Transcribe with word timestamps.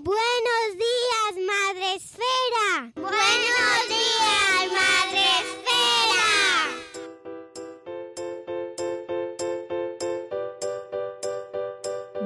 Buenos 0.00 0.76
días, 0.76 1.34
Madre 1.44 1.96
Esfera. 1.96 2.92
Buenos 2.94 3.88
días, 3.88 4.70
Madre 4.72 5.24
Esfera. 5.42 6.28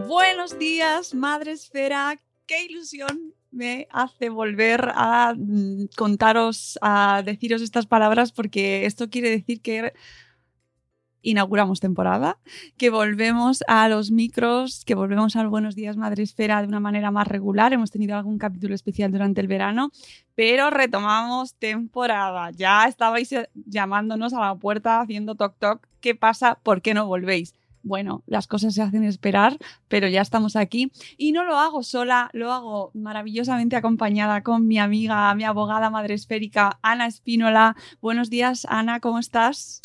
Buenos 0.07 0.59
días, 0.59 1.15
Madre 1.15 1.53
Esfera. 1.53 2.21
Qué 2.47 2.65
ilusión 2.67 3.33
me 3.51 3.89
hace 3.91 4.29
volver 4.29 4.93
a 4.95 5.33
mm, 5.35 5.87
contaros, 5.97 6.79
a 6.83 7.23
deciros 7.25 7.63
estas 7.63 7.87
palabras, 7.87 8.33
porque 8.33 8.85
esto 8.85 9.09
quiere 9.09 9.31
decir 9.31 9.63
que 9.63 9.95
inauguramos 11.23 11.81
temporada, 11.81 12.39
que 12.77 12.91
volvemos 12.91 13.63
a 13.69 13.89
los 13.89 14.11
micros, 14.11 14.85
que 14.85 14.95
volvemos 14.95 15.37
al 15.37 15.49
Buenos 15.49 15.75
Días 15.75 15.97
Madre 15.97 16.23
Esfera 16.23 16.61
de 16.61 16.69
una 16.69 16.81
manera 16.81 17.11
más 17.11 17.29
regular. 17.29 17.73
Hemos 17.73 17.91
tenido 17.91 18.17
algún 18.17 18.39
capítulo 18.39 18.75
especial 18.75 19.13
durante 19.13 19.41
el 19.41 19.47
verano, 19.47 19.91
pero 20.35 20.71
retomamos 20.71 21.55
temporada. 21.55 22.51
Ya 22.51 22.87
estabais 22.87 23.35
llamándonos 23.55 24.33
a 24.35 24.41
la 24.41 24.55
puerta 24.57 25.01
haciendo 25.01 25.35
toc 25.35 25.57
toc. 25.59 25.89
¿Qué 26.01 26.15
pasa? 26.15 26.59
¿Por 26.63 26.83
qué 26.83 26.95
no 26.95 27.07
volvéis? 27.07 27.55
Bueno, 27.85 28.23
las 28.27 28.47
cosas 28.47 28.75
se 28.75 28.83
hacen 28.83 29.03
esperar, 29.05 29.59
pero 29.89 30.07
ya 30.07 30.23
estamos 30.23 30.55
aquí. 30.55 30.93
Y 31.17 31.33
no 31.33 31.45
lo 31.45 31.59
hago 31.59 31.83
sola, 31.83 32.31
lo 32.33 32.53
hago 32.53 32.93
maravillosamente 32.95 33.75
acompañada 33.75 34.43
con 34.43 34.67
mi 34.69 34.79
amiga, 34.79 35.35
mi 35.35 35.45
abogada 35.45 35.91
madre 35.91 36.15
esférica, 36.15 36.79
Ana 36.83 37.07
Espínola. 37.07 37.77
Buenos 38.01 38.31
días, 38.31 38.67
Ana, 38.69 39.01
¿cómo 39.01 39.19
estás? 39.19 39.83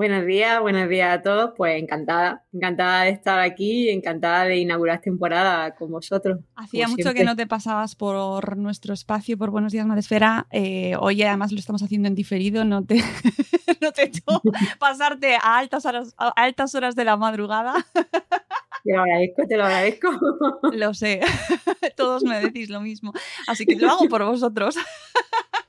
Buenos 0.00 0.24
días, 0.24 0.58
buenos 0.62 0.88
días 0.88 1.18
a 1.18 1.20
todos. 1.20 1.50
Pues 1.58 1.78
encantada, 1.78 2.42
encantada 2.54 3.02
de 3.02 3.10
estar 3.10 3.38
aquí, 3.38 3.90
encantada 3.90 4.44
de 4.44 4.56
inaugurar 4.56 5.02
temporada 5.02 5.74
con 5.74 5.90
vosotros. 5.90 6.38
Hacía 6.56 6.88
mucho 6.88 7.02
siempre. 7.02 7.20
que 7.20 7.26
no 7.26 7.36
te 7.36 7.46
pasabas 7.46 7.96
por 7.96 8.56
nuestro 8.56 8.94
espacio, 8.94 9.36
por 9.36 9.50
Buenos 9.50 9.72
Días 9.72 9.84
Madesfera. 9.84 10.46
Eh, 10.52 10.94
hoy 10.98 11.22
además 11.22 11.52
lo 11.52 11.58
estamos 11.58 11.82
haciendo 11.82 12.08
en 12.08 12.14
diferido, 12.14 12.64
no 12.64 12.82
te, 12.82 12.94
no 13.82 13.92
te 13.92 14.04
hecho 14.04 14.22
pasarte 14.78 15.36
a 15.36 15.58
altas, 15.58 15.84
horas, 15.84 16.14
a 16.16 16.28
altas 16.28 16.74
horas 16.74 16.96
de 16.96 17.04
la 17.04 17.18
madrugada. 17.18 17.74
Te 17.92 18.94
lo 18.94 19.02
agradezco, 19.02 19.42
te 19.46 19.56
lo 19.58 19.64
agradezco. 19.64 20.08
Lo 20.72 20.94
sé, 20.94 21.20
todos 21.98 22.24
me 22.24 22.40
decís 22.40 22.70
lo 22.70 22.80
mismo, 22.80 23.12
así 23.46 23.66
que 23.66 23.76
lo 23.76 23.90
hago 23.90 24.08
por 24.08 24.24
vosotros. 24.24 24.76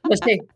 Lo 0.04 0.16
sé. 0.16 0.48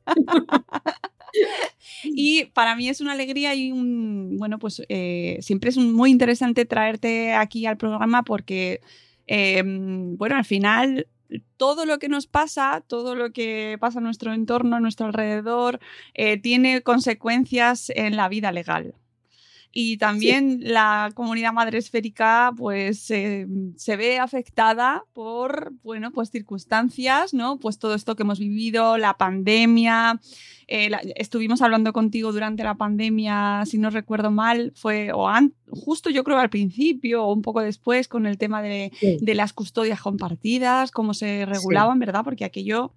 Y 2.03 2.45
para 2.45 2.75
mí 2.75 2.87
es 2.89 3.01
una 3.01 3.13
alegría 3.13 3.55
y 3.55 3.71
un, 3.71 4.37
bueno, 4.37 4.59
pues 4.59 4.81
eh, 4.89 5.37
siempre 5.41 5.69
es 5.69 5.77
muy 5.77 6.11
interesante 6.11 6.65
traerte 6.65 7.33
aquí 7.33 7.65
al 7.65 7.77
programa 7.77 8.23
porque, 8.23 8.81
eh, 9.27 9.63
bueno, 9.65 10.35
al 10.35 10.45
final 10.45 11.07
todo 11.57 11.85
lo 11.85 11.99
que 11.99 12.09
nos 12.09 12.27
pasa, 12.27 12.83
todo 12.87 13.15
lo 13.15 13.31
que 13.31 13.77
pasa 13.79 13.99
en 13.99 14.05
nuestro 14.05 14.33
entorno, 14.33 14.75
a 14.75 14.79
nuestro 14.79 15.07
alrededor, 15.07 15.79
eh, 16.13 16.39
tiene 16.39 16.81
consecuencias 16.81 17.91
en 17.95 18.15
la 18.15 18.29
vida 18.29 18.51
legal. 18.51 18.95
Y 19.77 19.97
también 19.97 20.59
sí. 20.61 20.67
la 20.69 21.11
comunidad 21.15 21.51
madre 21.51 21.79
esférica 21.79 22.53
pues 22.55 23.11
eh, 23.11 23.45
se 23.75 23.97
ve 23.97 24.19
afectada 24.19 25.03
por, 25.11 25.73
bueno, 25.83 26.11
pues 26.11 26.31
circunstancias, 26.31 27.33
¿no? 27.33 27.59
Pues 27.59 27.77
todo 27.77 27.93
esto 27.93 28.15
que 28.15 28.23
hemos 28.23 28.39
vivido, 28.39 28.97
la 28.97 29.17
pandemia, 29.17 30.21
eh, 30.67 30.89
la, 30.89 31.01
estuvimos 31.17 31.61
hablando 31.61 31.91
contigo 31.91 32.31
durante 32.31 32.63
la 32.63 32.75
pandemia, 32.75 33.63
si 33.65 33.77
no 33.77 33.89
recuerdo 33.89 34.31
mal, 34.31 34.71
fue 34.77 35.11
o 35.11 35.27
an, 35.27 35.53
justo 35.67 36.09
yo 36.09 36.23
creo 36.23 36.37
al 36.37 36.49
principio 36.49 37.25
o 37.25 37.33
un 37.33 37.41
poco 37.41 37.59
después 37.59 38.07
con 38.07 38.27
el 38.27 38.37
tema 38.37 38.61
de, 38.61 38.93
sí. 38.97 39.17
de 39.19 39.35
las 39.35 39.51
custodias 39.51 39.99
compartidas, 39.99 40.91
cómo 40.91 41.13
se 41.13 41.45
regulaban, 41.45 41.97
sí. 41.97 41.99
¿verdad? 41.99 42.23
Porque 42.23 42.45
aquello 42.45 42.93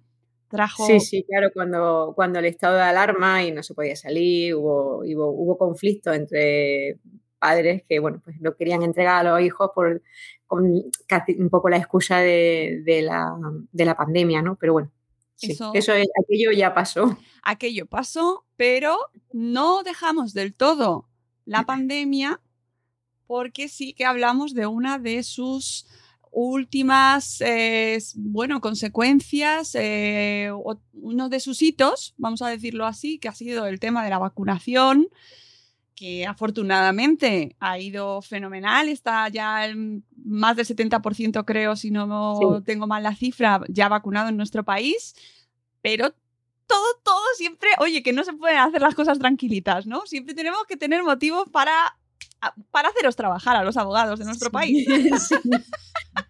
trajo... 0.49 0.85
Sí, 0.85 0.99
sí, 0.99 1.23
claro, 1.23 1.51
cuando, 1.53 2.13
cuando 2.15 2.39
el 2.39 2.45
estado 2.45 2.75
de 2.75 2.83
alarma 2.83 3.43
y 3.43 3.51
no 3.51 3.63
se 3.63 3.73
podía 3.73 3.95
salir, 3.95 4.55
hubo, 4.55 4.99
hubo, 4.99 5.29
hubo 5.29 5.57
conflicto 5.57 6.13
entre 6.13 6.99
padres 7.39 7.83
que, 7.87 7.99
bueno, 7.99 8.21
pues 8.23 8.39
no 8.41 8.55
querían 8.55 8.83
entregar 8.83 9.25
a 9.25 9.31
los 9.31 9.41
hijos 9.41 9.71
por 9.73 10.01
con 10.45 10.83
casi 11.07 11.33
un 11.39 11.49
poco 11.49 11.69
la 11.69 11.77
excusa 11.77 12.17
de, 12.17 12.81
de, 12.83 13.03
la, 13.03 13.31
de 13.71 13.85
la 13.85 13.95
pandemia, 13.95 14.41
¿no? 14.41 14.55
Pero 14.55 14.73
bueno, 14.73 14.91
Sí, 15.35 15.53
eso, 15.53 15.71
eso, 15.73 15.93
aquello 15.93 16.51
ya 16.51 16.73
pasó. 16.73 17.17
Aquello 17.43 17.85
pasó, 17.85 18.45
pero 18.57 18.97
no 19.31 19.83
dejamos 19.83 20.33
del 20.33 20.53
todo 20.53 21.07
la 21.45 21.63
pandemia 21.63 22.41
porque 23.25 23.69
sí 23.69 23.93
que 23.93 24.05
hablamos 24.05 24.53
de 24.53 24.67
una 24.67 24.99
de 24.99 25.23
sus 25.23 25.87
últimas, 26.31 27.41
eh, 27.41 27.99
bueno, 28.15 28.61
consecuencias, 28.61 29.75
eh, 29.75 30.51
uno 30.93 31.29
de 31.29 31.39
sus 31.39 31.61
hitos, 31.61 32.13
vamos 32.17 32.41
a 32.41 32.49
decirlo 32.49 32.85
así, 32.85 33.19
que 33.19 33.27
ha 33.27 33.33
sido 33.33 33.65
el 33.65 33.79
tema 33.79 34.03
de 34.03 34.09
la 34.09 34.19
vacunación, 34.19 35.07
que 35.95 36.25
afortunadamente 36.25 37.55
ha 37.59 37.77
ido 37.77 38.21
fenomenal, 38.21 38.87
está 38.87 39.27
ya 39.29 39.65
el, 39.65 40.03
más 40.23 40.55
del 40.55 40.65
70% 40.65 41.43
creo, 41.45 41.75
si 41.75 41.91
no 41.91 42.37
sí. 42.39 42.63
tengo 42.65 42.87
mal 42.87 43.03
la 43.03 43.15
cifra, 43.15 43.61
ya 43.67 43.89
vacunado 43.89 44.29
en 44.29 44.37
nuestro 44.37 44.63
país, 44.63 45.13
pero 45.81 46.13
todo, 46.67 46.85
todo 47.03 47.23
siempre, 47.35 47.69
oye, 47.79 48.03
que 48.03 48.13
no 48.13 48.23
se 48.23 48.33
pueden 48.33 48.59
hacer 48.59 48.81
las 48.81 48.95
cosas 48.95 49.17
tranquilitas, 49.17 49.87
¿no? 49.87 50.05
Siempre 50.05 50.35
tenemos 50.35 50.63
que 50.67 50.77
tener 50.77 51.03
motivos 51.03 51.49
para, 51.49 51.97
para 52.71 52.89
haceros 52.89 53.15
trabajar 53.15 53.55
a 53.55 53.63
los 53.63 53.75
abogados 53.75 54.19
de 54.19 54.25
nuestro 54.25 54.51
país. 54.51 54.87
Sí. 55.19 55.35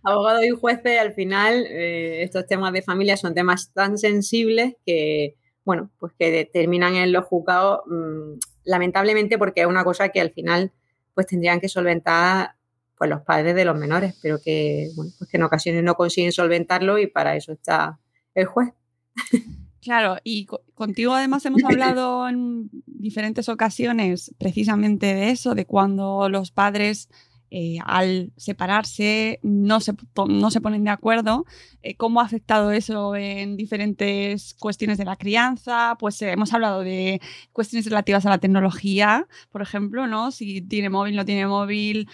Abogados 0.03 0.43
y 0.43 0.49
jueces, 0.49 0.99
al 0.99 1.13
final, 1.13 1.65
eh, 1.67 2.23
estos 2.23 2.45
temas 2.47 2.73
de 2.73 2.81
familia 2.81 3.17
son 3.17 3.33
temas 3.33 3.71
tan 3.73 3.97
sensibles 3.97 4.75
que, 4.85 5.35
bueno, 5.65 5.89
pues 5.99 6.13
que 6.17 6.49
terminan 6.51 6.95
en 6.95 7.11
los 7.11 7.25
juzgados, 7.25 7.81
mmm, 7.87 8.33
lamentablemente, 8.63 9.37
porque 9.37 9.61
es 9.61 9.67
una 9.67 9.83
cosa 9.83 10.09
que 10.09 10.21
al 10.21 10.31
final, 10.31 10.71
pues 11.13 11.27
tendrían 11.27 11.59
que 11.59 11.69
solventar 11.69 12.55
pues 12.97 13.09
los 13.09 13.21
padres 13.21 13.55
de 13.55 13.65
los 13.65 13.77
menores, 13.77 14.13
pero 14.21 14.39
que, 14.43 14.89
bueno, 14.95 15.11
pues 15.17 15.29
que 15.29 15.37
en 15.37 15.43
ocasiones 15.43 15.83
no 15.83 15.95
consiguen 15.95 16.33
solventarlo 16.33 16.99
y 16.99 17.07
para 17.07 17.35
eso 17.35 17.53
está 17.53 17.97
el 18.35 18.45
juez. 18.45 18.73
Claro, 19.81 20.17
y 20.25 20.45
co 20.45 20.61
contigo 20.75 21.13
además 21.13 21.45
hemos 21.45 21.63
hablado 21.63 22.27
en 22.27 22.69
diferentes 22.85 23.47
ocasiones 23.47 24.35
precisamente 24.37 25.15
de 25.15 25.29
eso, 25.29 25.55
de 25.55 25.65
cuando 25.65 26.27
los 26.27 26.51
padres 26.51 27.07
eh, 27.51 27.77
al 27.83 28.31
separarse 28.37 29.39
no 29.41 29.79
se, 29.79 29.93
no 30.27 30.51
se 30.51 30.61
ponen 30.61 30.83
de 30.83 30.91
acuerdo. 30.91 31.45
Eh, 31.81 31.95
¿Cómo 31.95 32.21
ha 32.21 32.25
afectado 32.25 32.71
eso 32.71 33.15
en 33.15 33.57
diferentes 33.57 34.53
cuestiones 34.55 34.97
de 34.97 35.05
la 35.05 35.15
crianza? 35.15 35.95
Pues 35.99 36.21
eh, 36.21 36.31
hemos 36.31 36.53
hablado 36.53 36.81
de 36.81 37.21
cuestiones 37.51 37.85
relativas 37.85 38.25
a 38.25 38.29
la 38.29 38.37
tecnología, 38.37 39.27
por 39.51 39.61
ejemplo, 39.61 40.07
¿no? 40.07 40.31
Si 40.31 40.61
tiene 40.61 40.89
móvil, 40.89 41.15
no 41.15 41.25
tiene 41.25 41.47
móvil, 41.47 42.07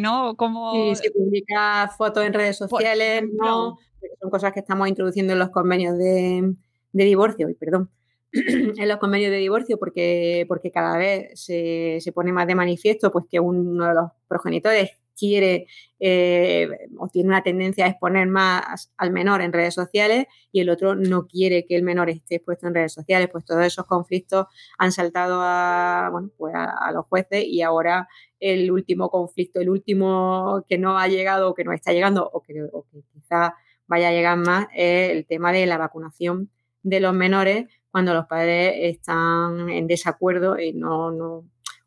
¿no? 0.00 0.34
¿Cómo... 0.36 0.94
si 0.94 1.10
publica 1.10 1.88
fotos 1.96 2.24
en 2.24 2.32
redes 2.32 2.56
sociales, 2.56 3.24
no. 3.32 3.78
Son 4.20 4.30
cosas 4.30 4.52
que 4.52 4.60
estamos 4.60 4.88
introduciendo 4.88 5.32
en 5.32 5.40
los 5.40 5.50
convenios 5.50 5.98
de, 5.98 6.54
de 6.92 7.04
divorcio, 7.04 7.48
perdón 7.58 7.90
en 8.32 8.88
los 8.88 8.98
convenios 8.98 9.30
de 9.30 9.38
divorcio 9.38 9.78
porque, 9.78 10.44
porque 10.48 10.70
cada 10.70 10.96
vez 10.98 11.40
se, 11.40 11.98
se, 12.00 12.12
pone 12.12 12.32
más 12.32 12.46
de 12.46 12.54
manifiesto 12.54 13.10
pues 13.10 13.24
que 13.30 13.40
uno 13.40 13.86
de 13.86 13.94
los 13.94 14.10
progenitores 14.28 14.90
quiere 15.18 15.66
eh, 15.98 16.68
o 16.98 17.08
tiene 17.08 17.28
una 17.28 17.42
tendencia 17.42 17.84
a 17.84 17.88
exponer 17.88 18.28
más 18.28 18.92
al 18.96 19.10
menor 19.10 19.42
en 19.42 19.52
redes 19.52 19.74
sociales 19.74 20.26
y 20.52 20.60
el 20.60 20.70
otro 20.70 20.94
no 20.94 21.26
quiere 21.26 21.66
que 21.66 21.74
el 21.76 21.82
menor 21.82 22.08
esté 22.08 22.36
expuesto 22.36 22.68
en 22.68 22.74
redes 22.74 22.92
sociales, 22.92 23.28
pues 23.30 23.44
todos 23.44 23.64
esos 23.64 23.86
conflictos 23.86 24.46
han 24.78 24.92
saltado 24.92 25.40
a, 25.42 26.08
bueno, 26.12 26.30
pues 26.36 26.54
a, 26.56 26.92
los 26.92 27.06
jueces 27.06 27.44
y 27.44 27.62
ahora 27.62 28.08
el 28.38 28.70
último 28.70 29.10
conflicto, 29.10 29.60
el 29.60 29.70
último 29.70 30.64
que 30.68 30.78
no 30.78 30.98
ha 30.98 31.08
llegado 31.08 31.50
o 31.50 31.54
que 31.54 31.64
no 31.64 31.72
está 31.72 31.92
llegando 31.92 32.30
o 32.32 32.42
que, 32.42 32.62
o 32.72 32.86
que 32.90 33.02
quizá 33.12 33.54
vaya 33.88 34.08
a 34.08 34.12
llegar 34.12 34.36
más 34.38 34.68
es 34.74 35.10
el 35.10 35.26
tema 35.26 35.52
de 35.52 35.66
la 35.66 35.78
vacunación 35.78 36.50
de 36.82 37.00
los 37.00 37.12
menores 37.12 37.66
cuando 37.98 38.14
los 38.14 38.26
padres 38.26 38.74
están 38.76 39.70
en 39.70 39.88
desacuerdo 39.88 40.56
y 40.56 40.72
no, 40.72 41.10
no 41.10 41.44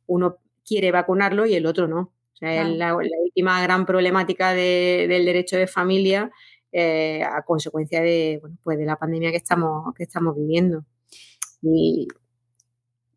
uno 0.08 0.40
quiere 0.66 0.92
vacunarlo 0.92 1.46
y 1.46 1.54
el 1.54 1.66
otro 1.66 1.88
no. 1.88 2.00
O 2.02 2.36
sea, 2.36 2.64
es 2.64 2.76
la, 2.76 2.98
última 2.98 3.64
gran 3.64 3.86
problemática 3.86 4.54
del 4.54 5.24
derecho 5.24 5.56
de 5.56 5.68
familia 5.68 6.30
eh, 6.74 7.24
a 7.24 7.44
consecuencia 7.44 8.02
de, 8.02 8.40
bueno, 8.42 8.58
pues 8.62 8.78
de 8.78 8.86
la 8.86 8.98
pandemia 8.98 9.32
que 9.32 9.38
estamos, 9.38 9.94
que 9.96 10.04
estamos 10.04 10.36
viviendo. 10.36 10.84
Y... 11.62 12.10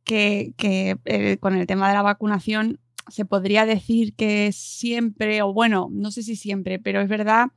Que, 0.04 0.52
que 0.56 0.96
eh, 1.06 1.38
con 1.38 1.56
el 1.56 1.66
tema 1.66 1.88
de 1.88 1.94
la 1.94 2.02
vacunación 2.02 2.78
se 3.08 3.24
podría 3.24 3.66
decir 3.66 4.14
que 4.14 4.52
siempre, 4.52 5.42
o 5.42 5.52
bueno, 5.52 5.88
no 5.90 6.12
sé 6.12 6.22
si 6.22 6.36
siempre, 6.36 6.78
pero 6.78 7.00
es 7.00 7.08
verdad 7.08 7.48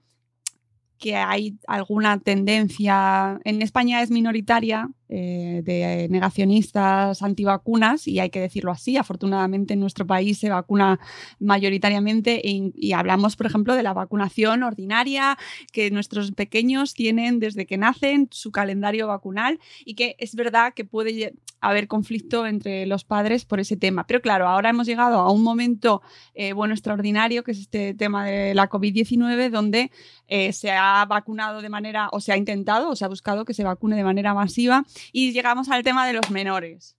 que 0.97 1.15
hay 1.15 1.57
alguna 1.67 2.19
tendencia, 2.19 3.39
en 3.43 3.61
España 3.61 4.01
es 4.01 4.11
minoritaria, 4.11 4.89
eh, 5.09 5.61
de 5.63 6.07
negacionistas 6.09 7.21
antivacunas, 7.21 8.07
y 8.07 8.19
hay 8.19 8.29
que 8.29 8.41
decirlo 8.41 8.71
así, 8.71 8.97
afortunadamente 8.97 9.73
en 9.73 9.79
nuestro 9.79 10.05
país 10.05 10.37
se 10.37 10.49
vacuna 10.49 10.99
mayoritariamente 11.39 12.41
y, 12.43 12.91
hablamos, 12.91 13.35
por 13.35 13.45
ejemplo, 13.45 13.75
de 13.75 13.83
la 13.83 13.93
vacunación 13.93 14.63
ordinaria 14.63 15.37
que 15.71 15.91
nuestros 15.91 16.31
pequeños 16.31 16.93
tienen 16.93 17.39
desde 17.39 17.65
que 17.65 17.77
nacen, 17.77 18.27
su 18.31 18.51
calendario 18.51 19.07
vacunal, 19.07 19.59
y 19.85 19.95
que 19.95 20.15
es 20.19 20.35
verdad 20.35 20.73
que 20.73 20.83
puede 20.83 21.33
haber 21.59 21.87
conflicto 21.87 22.45
entre 22.45 22.85
los 22.85 23.03
padres 23.03 23.45
por 23.45 23.59
ese 23.59 23.77
tema. 23.77 24.05
Pero 24.05 24.21
claro, 24.21 24.47
ahora 24.47 24.69
hemos 24.69 24.87
llegado 24.87 25.19
a 25.19 25.31
un 25.31 25.41
momento 25.41 26.01
eh, 26.35 26.53
bueno 26.53 26.73
extraordinario, 26.73 27.43
que 27.43 27.51
es 27.51 27.59
este 27.59 27.93
tema 27.93 28.25
de 28.25 28.53
la 28.53 28.69
COVID-19, 28.69 29.49
donde 29.49 29.91
eh, 30.27 30.53
se 30.53 30.71
ha 30.71 31.05
vacunado 31.05 31.61
de 31.61 31.69
manera, 31.69 32.09
o 32.11 32.19
se 32.19 32.31
ha 32.31 32.37
intentado, 32.37 32.89
o 32.89 32.95
se 32.95 33.05
ha 33.05 33.07
buscado 33.07 33.45
que 33.45 33.53
se 33.53 33.63
vacune 33.63 33.95
de 33.95 34.03
manera 34.03 34.33
masiva, 34.33 34.85
y 35.11 35.31
llegamos 35.33 35.69
al 35.69 35.83
tema 35.83 36.07
de 36.07 36.13
los 36.13 36.29
menores. 36.31 36.95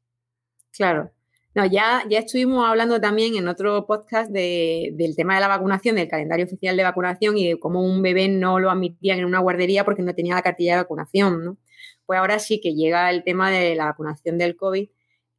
Claro. 0.72 1.10
No, 1.54 1.66
ya, 1.66 2.04
ya 2.08 2.20
estuvimos 2.20 2.64
hablando 2.68 3.00
también 3.00 3.34
en 3.34 3.48
otro 3.48 3.86
podcast 3.86 4.30
del 4.30 5.16
tema 5.16 5.34
de 5.34 5.40
la 5.40 5.48
vacunación, 5.48 5.96
del 5.96 6.06
calendario 6.06 6.46
oficial 6.46 6.76
de 6.76 6.84
vacunación 6.84 7.36
y 7.36 7.48
de 7.48 7.58
cómo 7.58 7.82
un 7.82 8.00
bebé 8.00 8.28
no 8.28 8.60
lo 8.60 8.70
admitían 8.70 9.18
en 9.18 9.24
una 9.24 9.40
guardería 9.40 9.84
porque 9.84 10.02
no 10.02 10.14
tenía 10.14 10.34
la 10.34 10.42
cartilla 10.42 10.74
de 10.74 10.82
vacunación, 10.82 11.44
¿no? 11.44 11.58
Pues 12.06 12.20
ahora 12.20 12.38
sí 12.38 12.60
que 12.60 12.74
llega 12.74 13.10
el 13.10 13.24
tema 13.24 13.50
de 13.50 13.74
la 13.74 13.86
vacunación 13.86 14.38
del 14.38 14.56
COVID, 14.56 14.88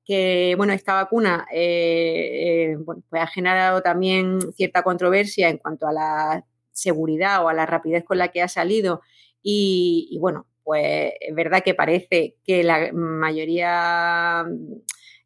que, 0.03 0.55
bueno, 0.57 0.73
esta 0.73 0.95
vacuna 0.95 1.45
eh, 1.53 2.73
eh, 2.73 2.77
pues 2.85 3.21
ha 3.21 3.27
generado 3.27 3.81
también 3.81 4.39
cierta 4.53 4.81
controversia 4.83 5.49
en 5.49 5.57
cuanto 5.59 5.87
a 5.87 5.93
la 5.93 6.45
seguridad 6.71 7.45
o 7.45 7.49
a 7.49 7.53
la 7.53 7.65
rapidez 7.65 8.03
con 8.03 8.17
la 8.17 8.29
que 8.29 8.41
ha 8.41 8.47
salido 8.47 9.01
y, 9.41 10.17
bueno, 10.19 10.47
pues 10.69 11.13
es 11.19 11.33
verdad 11.33 11.63
que 11.63 11.73
parece 11.73 12.35
que 12.45 12.63
la 12.63 12.91
mayoría 12.93 14.45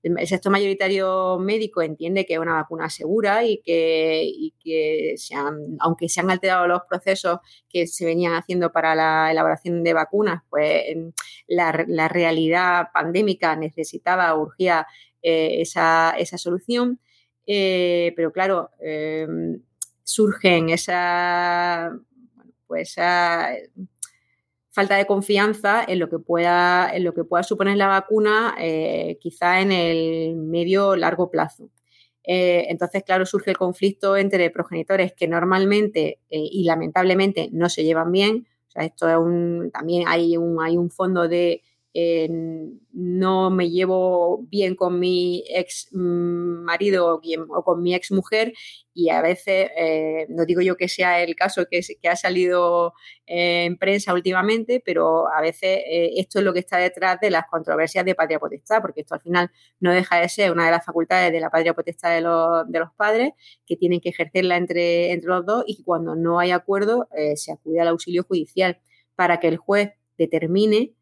el 0.02 0.26
sector 0.26 0.54
mayoritario 0.54 1.38
médico 1.38 1.82
entiende 1.82 2.26
que 2.26 2.36
es 2.36 2.40
una 2.40 2.54
vacuna 2.54 2.90
segura 2.90 3.44
y 3.44 3.62
que, 3.62 4.54
que 4.64 5.16
aunque 5.82 6.08
se 6.08 6.22
han 6.22 6.32
alterado 6.32 6.66
los 6.68 6.84
procesos 6.88 7.40
que 7.68 7.88
se 7.88 8.06
venían 8.06 8.36
haciendo 8.36 8.72
para 8.72 8.96
la 8.96 9.32
elaboración 9.32 9.84
de 9.84 9.94
vacunas, 9.94 10.44
pues 10.50 10.82
la, 11.48 11.74
realidad 12.08 12.88
pandémica 12.94 13.58
necesitaba, 13.58 14.34
urgía 14.36 14.88
eh, 15.22 15.60
esa, 15.60 16.16
solución. 16.38 17.02
Eh, 17.46 18.14
pero 18.16 18.32
claro, 18.32 18.70
eh, 18.80 19.28
surgen 20.06 20.70
esa, 20.70 21.92
pues 22.66 22.92
esa 22.92 23.58
falta 24.74 24.98
de 24.98 25.06
confianza 25.06 25.86
en 25.88 26.00
lo 26.00 26.10
que 26.10 26.18
pueda, 26.18 26.90
en 26.94 27.04
lo 27.04 27.14
que 27.14 27.24
pueda 27.24 27.44
suponer 27.44 27.78
la 27.78 27.88
vacuna, 27.88 28.56
eh, 28.60 29.18
quizá 29.22 29.62
en 29.62 29.72
el 29.72 30.36
medio 30.36 30.96
largo 30.96 31.30
plazo. 31.30 31.70
Eh, 32.24 32.66
entonces, 32.70 33.04
claro, 33.04 33.26
surge 33.26 33.52
el 33.52 33.58
conflicto 33.58 34.18
entre 34.18 34.50
progenitores 34.50 35.14
que 35.14 35.28
normalmente 35.28 36.20
eh, 36.30 36.50
y 36.52 36.64
lamentablemente 36.64 37.50
no 37.52 37.70
se 37.70 37.84
llevan 37.84 38.12
bien. 38.12 38.48
Esto 38.74 39.08
es 39.08 39.18
un, 39.18 39.70
también 39.72 40.08
hay 40.08 40.38
un, 40.38 40.60
hay 40.60 40.76
un 40.76 40.90
fondo 40.90 41.28
de 41.28 41.62
no 41.96 43.52
me 43.52 43.70
llevo 43.70 44.46
bien 44.50 44.76
con 44.76 45.00
mi 45.00 45.44
ex 45.48 45.90
marido 45.92 47.22
o 47.50 47.64
con 47.64 47.84
mi 47.84 47.94
ex 47.94 48.12
mujer 48.12 48.54
y 48.96 49.10
a 49.10 49.22
veces, 49.22 49.70
eh, 49.76 50.28
no 50.30 50.46
digo 50.46 50.62
yo 50.62 50.76
que 50.78 50.88
sea 50.88 51.22
el 51.24 51.36
caso 51.36 51.66
que, 51.70 51.82
ha 52.08 52.16
salido 52.16 52.94
eh, 53.26 53.66
en 53.66 53.78
prensa 53.78 54.14
últimamente, 54.14 54.82
pero 54.86 55.28
a 55.34 55.42
veces 55.42 55.80
eh, 55.88 56.12
esto 56.18 56.40
es 56.40 56.46
lo 56.46 56.54
que 56.54 56.60
está 56.60 56.78
detrás 56.78 57.20
de 57.20 57.32
las 57.32 57.46
controversias 57.50 58.06
de 58.06 58.16
patria 58.16 58.40
potestad, 58.40 58.82
porque 58.82 59.02
esto 59.02 59.16
al 59.16 59.22
final 59.22 59.52
no 59.80 59.92
deja 59.92 60.20
de 60.20 60.30
ser 60.30 60.52
una 60.52 60.66
de 60.66 60.72
las 60.72 60.86
facultades 60.86 61.32
de 61.32 61.40
la 61.40 61.50
patria 61.50 61.74
potestad 61.74 62.14
de 62.14 62.22
los, 62.22 62.70
de 62.72 62.80
los 62.80 62.90
padres 62.96 63.32
que 63.66 63.76
tienen 63.76 64.00
que 64.00 64.10
ejercerla 64.10 64.58
entre, 64.58 65.12
entre 65.12 65.30
los 65.30 65.46
dos 65.46 65.64
y 65.68 65.84
cuando 65.84 66.16
no 66.16 66.40
hay 66.40 66.52
acuerdo 66.52 67.08
se 67.36 67.52
acude 67.52 67.80
al 67.80 67.88
auxilio 67.88 68.24
judicial 68.24 68.80
para 69.16 69.40
que 69.40 69.48
el 69.48 69.58
juez 69.58 69.92
determine 70.18 70.94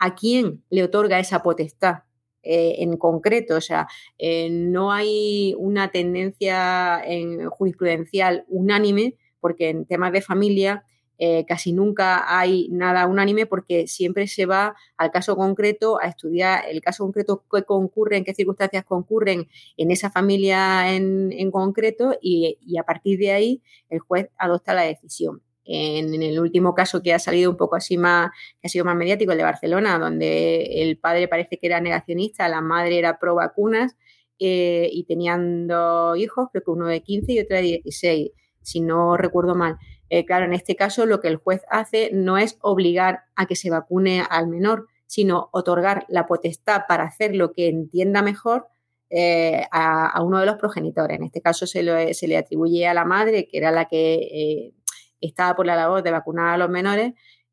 a 0.00 0.14
quién 0.16 0.64
le 0.70 0.82
otorga 0.82 1.20
esa 1.20 1.42
potestad 1.42 1.98
eh, 2.42 2.76
en 2.78 2.96
concreto. 2.96 3.56
O 3.56 3.60
sea, 3.60 3.86
eh, 4.18 4.48
no 4.50 4.90
hay 4.92 5.54
una 5.58 5.90
tendencia 5.90 7.00
en 7.04 7.48
jurisprudencial 7.48 8.44
unánime, 8.48 9.16
porque 9.40 9.68
en 9.68 9.84
temas 9.86 10.12
de 10.12 10.22
familia 10.22 10.84
eh, 11.22 11.44
casi 11.46 11.74
nunca 11.74 12.38
hay 12.38 12.68
nada 12.70 13.06
unánime 13.06 13.44
porque 13.44 13.86
siempre 13.86 14.26
se 14.26 14.46
va 14.46 14.74
al 14.96 15.10
caso 15.10 15.36
concreto 15.36 16.00
a 16.00 16.06
estudiar 16.06 16.64
el 16.70 16.80
caso 16.80 17.04
concreto 17.04 17.44
que 17.52 17.62
concurre, 17.64 18.16
en 18.16 18.24
qué 18.24 18.32
circunstancias 18.32 18.86
concurren 18.86 19.46
en 19.76 19.90
esa 19.90 20.10
familia 20.10 20.94
en, 20.94 21.50
concreto 21.50 22.16
y, 22.22 22.56
a 22.78 22.84
partir 22.84 23.18
de 23.18 23.32
ahí 23.32 23.62
el 23.90 23.98
juez 23.98 24.30
adopta 24.38 24.72
la 24.72 24.82
decisión 24.82 25.42
en, 25.72 26.20
el 26.22 26.40
último 26.40 26.74
caso 26.74 27.00
que 27.00 27.14
ha 27.14 27.18
salido 27.20 27.50
un 27.50 27.56
poco 27.56 27.76
así 27.76 27.96
más, 27.96 28.30
que 28.60 28.66
ha 28.66 28.68
sido 28.68 28.84
más 28.84 28.96
mediático, 28.96 29.30
el 29.30 29.38
de 29.38 29.44
Barcelona, 29.44 29.98
donde 29.98 30.82
el 30.82 30.98
padre 30.98 31.28
parece 31.28 31.58
que 31.58 31.66
era 31.68 31.80
negacionista, 31.80 32.48
la 32.48 32.60
madre 32.60 32.98
era 32.98 33.18
pro 33.20 33.36
vacunas 33.36 33.96
eh, 34.40 34.88
y 34.92 35.04
tenían 35.04 35.68
dos 35.68 36.18
hijos, 36.18 36.48
creo 36.50 36.64
que 36.64 36.70
uno 36.72 36.88
de 36.88 37.02
15 37.02 37.32
y 37.32 37.40
otro 37.40 37.56
de 37.56 37.62
16, 37.62 38.32
si 38.62 38.80
no 38.80 39.16
recuerdo 39.16 39.54
mal. 39.54 39.76
Eh, 40.08 40.24
claro, 40.24 40.44
en 40.44 40.54
este 40.54 40.74
caso 40.74 41.06
lo 41.06 41.20
que 41.20 41.28
el 41.28 41.36
juez 41.36 41.62
hace 41.70 42.10
no 42.12 42.36
es 42.36 42.58
obligar 42.62 43.20
a 43.36 43.46
que 43.46 43.54
se 43.54 43.70
vacune 43.70 44.24
al 44.28 44.48
menor, 44.48 44.88
sino 45.06 45.50
otorgar 45.52 46.04
la 46.08 46.26
potestad 46.26 46.82
para 46.88 47.04
hacer 47.04 47.36
lo 47.36 47.52
que 47.52 47.68
entienda 47.68 48.22
mejor 48.22 48.66
eh, 49.08 49.66
a, 49.70 50.20
uno 50.22 50.40
de 50.40 50.46
los 50.46 50.56
progenitores. 50.56 51.16
En 51.16 51.24
este 51.24 51.40
caso 51.40 51.66
se, 51.66 52.14
se, 52.14 52.28
le 52.28 52.36
atribuye 52.36 52.88
a 52.88 52.94
la 52.94 53.04
madre, 53.04 53.46
que 53.46 53.58
era 53.58 53.70
la 53.70 53.86
que 53.86 54.72
estaba 55.20 55.56
por 55.56 55.66
la 55.66 55.76
labor 55.76 56.02
de 56.02 56.10
vacunar 56.10 56.54
a 56.54 56.58
los 56.58 56.70
menores 56.70 57.12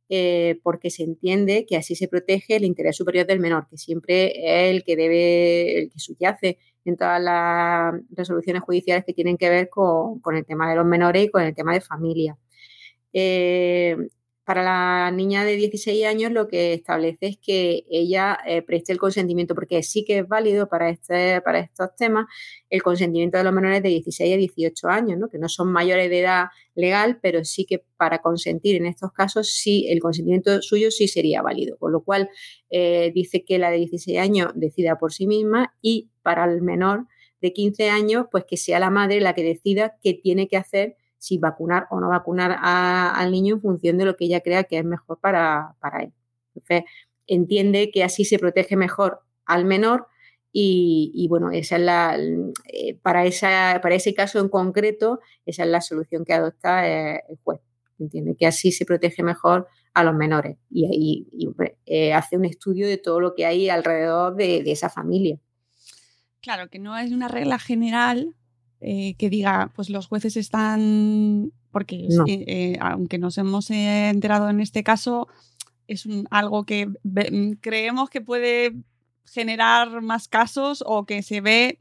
eh, 0.10 0.60
porque 0.64 0.90
se 0.90 1.04
entiende 1.04 1.66
que 1.66 1.76
así 1.76 1.94
se 1.96 2.08
protege 2.08 2.56
el 2.56 2.64
interés 2.64 2.96
superior 2.96 3.28
del 3.28 3.42
menor, 3.42 3.68
que 3.70 3.78
siempre 3.78 4.28
es 4.36 4.74
el 4.74 4.84
que 4.86 4.96
debe, 4.96 5.80
el 5.80 5.90
que 5.90 6.00
subyace 6.00 6.60
en 6.86 6.96
todas 6.96 7.22
las 7.22 7.94
resoluciones 8.12 8.64
judiciales 8.64 9.04
que 9.06 9.14
tienen 9.14 9.38
que 9.38 9.50
ver 9.50 9.70
con, 9.70 10.22
el 10.34 10.46
tema 10.46 10.70
de 10.70 10.78
los 10.78 10.86
menores 10.86 11.26
y 11.26 11.30
con 11.30 11.44
el 11.44 11.54
tema 11.54 11.74
de 11.74 11.82
familia. 11.82 12.38
Eh, 13.12 13.98
para 14.48 14.64
la 14.64 15.12
niña 15.12 15.44
de 15.44 15.58
16 15.58 16.06
años 16.06 16.32
lo 16.32 16.48
que 16.48 16.72
establece 16.72 17.28
es 17.28 17.38
que 17.38 17.84
ella 17.90 18.38
eh, 18.48 18.62
preste 18.62 18.94
el 18.94 18.98
consentimiento, 18.98 19.54
porque 19.54 19.84
sí 19.84 20.06
que 20.06 20.20
es 20.20 20.28
válido 20.30 20.70
para, 20.70 20.90
este, 20.90 21.42
para 21.42 21.60
estos 21.60 21.94
temas 21.98 22.28
el 22.70 22.82
consentimiento 22.82 23.38
de 23.38 23.44
los 23.44 23.52
menores 23.52 23.84
de 23.84 23.90
16 23.90 24.34
a 24.34 24.38
18 24.38 24.88
años, 24.88 25.20
¿no? 25.20 25.28
que 25.28 25.38
no 25.38 25.50
son 25.50 25.70
mayores 25.70 26.10
de 26.10 26.22
edad 26.22 26.46
legal, 26.76 27.20
pero 27.22 27.44
sí 27.44 27.66
que 27.66 27.84
para 27.98 28.20
consentir 28.20 28.78
en 28.78 28.86
estos 28.86 29.12
casos, 29.12 29.50
sí, 29.50 29.86
el 29.90 30.00
consentimiento 30.00 30.62
suyo 30.62 30.92
sí 30.92 31.10
sería 31.10 31.42
válido. 31.42 31.76
Con 31.78 31.92
lo 31.92 32.00
cual, 32.00 32.30
eh, 32.70 33.12
dice 33.14 33.44
que 33.44 33.60
la 33.60 33.70
de 33.70 33.80
16 33.80 34.18
años 34.18 34.54
decida 34.56 34.98
por 34.98 35.12
sí 35.12 35.28
misma 35.28 35.76
y 35.82 36.10
para 36.22 36.46
el 36.46 36.62
menor 36.62 37.06
de 37.42 37.52
15 37.52 37.90
años, 37.90 38.28
pues 38.32 38.46
que 38.46 38.56
sea 38.56 38.80
la 38.80 38.92
madre 38.92 39.20
la 39.20 39.34
que 39.34 39.44
decida 39.44 39.98
qué 40.02 40.14
tiene 40.14 40.48
que 40.48 40.56
hacer 40.56 40.96
si 41.18 41.38
vacunar 41.38 41.88
o 41.90 42.00
no 42.00 42.10
vacunar 42.10 42.58
al 42.62 43.32
niño 43.32 43.56
en 43.56 43.62
función 43.62 43.98
de 43.98 44.06
lo 44.06 44.16
que 44.16 44.26
ella 44.26 44.42
crea 44.42 44.64
que 44.64 44.78
es 44.78 44.86
mejor 44.86 45.20
para, 45.20 45.76
él. 46.02 46.14
Entonces, 46.54 46.84
entiende 47.28 47.92
que 47.92 48.04
así 48.04 48.26
se 48.26 48.40
protege 48.40 48.76
mejor 48.76 49.22
al 49.46 49.66
menor 49.66 50.08
y, 50.60 51.28
bueno, 51.30 51.52
esa 51.52 51.76
es 51.76 51.82
la, 51.84 52.18
eh, 52.74 52.98
para, 53.04 53.26
esa, 53.26 53.80
para 53.84 53.94
ese 53.94 54.16
caso 54.16 54.40
en 54.40 54.50
concreto, 54.50 55.20
esa 55.46 55.64
es 55.64 55.70
la 55.70 55.82
solución 55.82 56.26
que 56.26 56.34
adopta 56.34 56.88
eh, 56.88 57.24
el 57.30 57.38
juez. 57.44 57.62
Entiende 58.00 58.36
que 58.36 58.48
así 58.48 58.72
se 58.72 58.86
protege 58.86 59.22
mejor 59.22 59.68
a 59.94 60.04
los 60.04 60.16
menores 60.16 60.58
y, 60.70 60.86
ahí 60.86 61.28
eh, 61.86 62.14
hace 62.14 62.38
un 62.38 62.46
estudio 62.46 62.88
de 62.88 62.98
todo 62.98 63.20
lo 63.20 63.36
que 63.36 63.46
hay 63.46 63.70
alrededor 63.70 64.36
de, 64.36 64.64
de 64.64 64.72
esa 64.72 64.90
familia. 64.90 65.40
Claro, 66.42 66.70
que 66.70 66.80
no 66.80 66.98
es 66.98 67.12
una 67.12 67.28
regla 67.28 67.60
general, 67.60 68.37
eh, 68.82 69.16
que 69.18 69.30
diga, 69.30 69.72
pues 69.76 69.90
los 69.90 70.08
jueces 70.08 70.38
están, 70.38 71.52
porque 71.72 72.08
eh, 72.28 72.78
aunque 72.80 73.18
nos 73.18 73.38
hemos 73.38 73.72
eh, 73.72 74.10
enterado 74.10 74.50
en 74.50 74.60
este 74.60 74.84
caso, 74.84 75.28
es 75.88 76.08
algo 76.30 76.66
que 76.66 76.88
mm, 76.88 77.54
creemos 77.62 78.10
que 78.10 78.22
puede 78.22 78.76
generar 79.26 80.02
más 80.02 80.28
casos 80.28 80.84
o 80.86 81.06
que 81.06 81.24
se 81.24 81.42
ve 81.42 81.80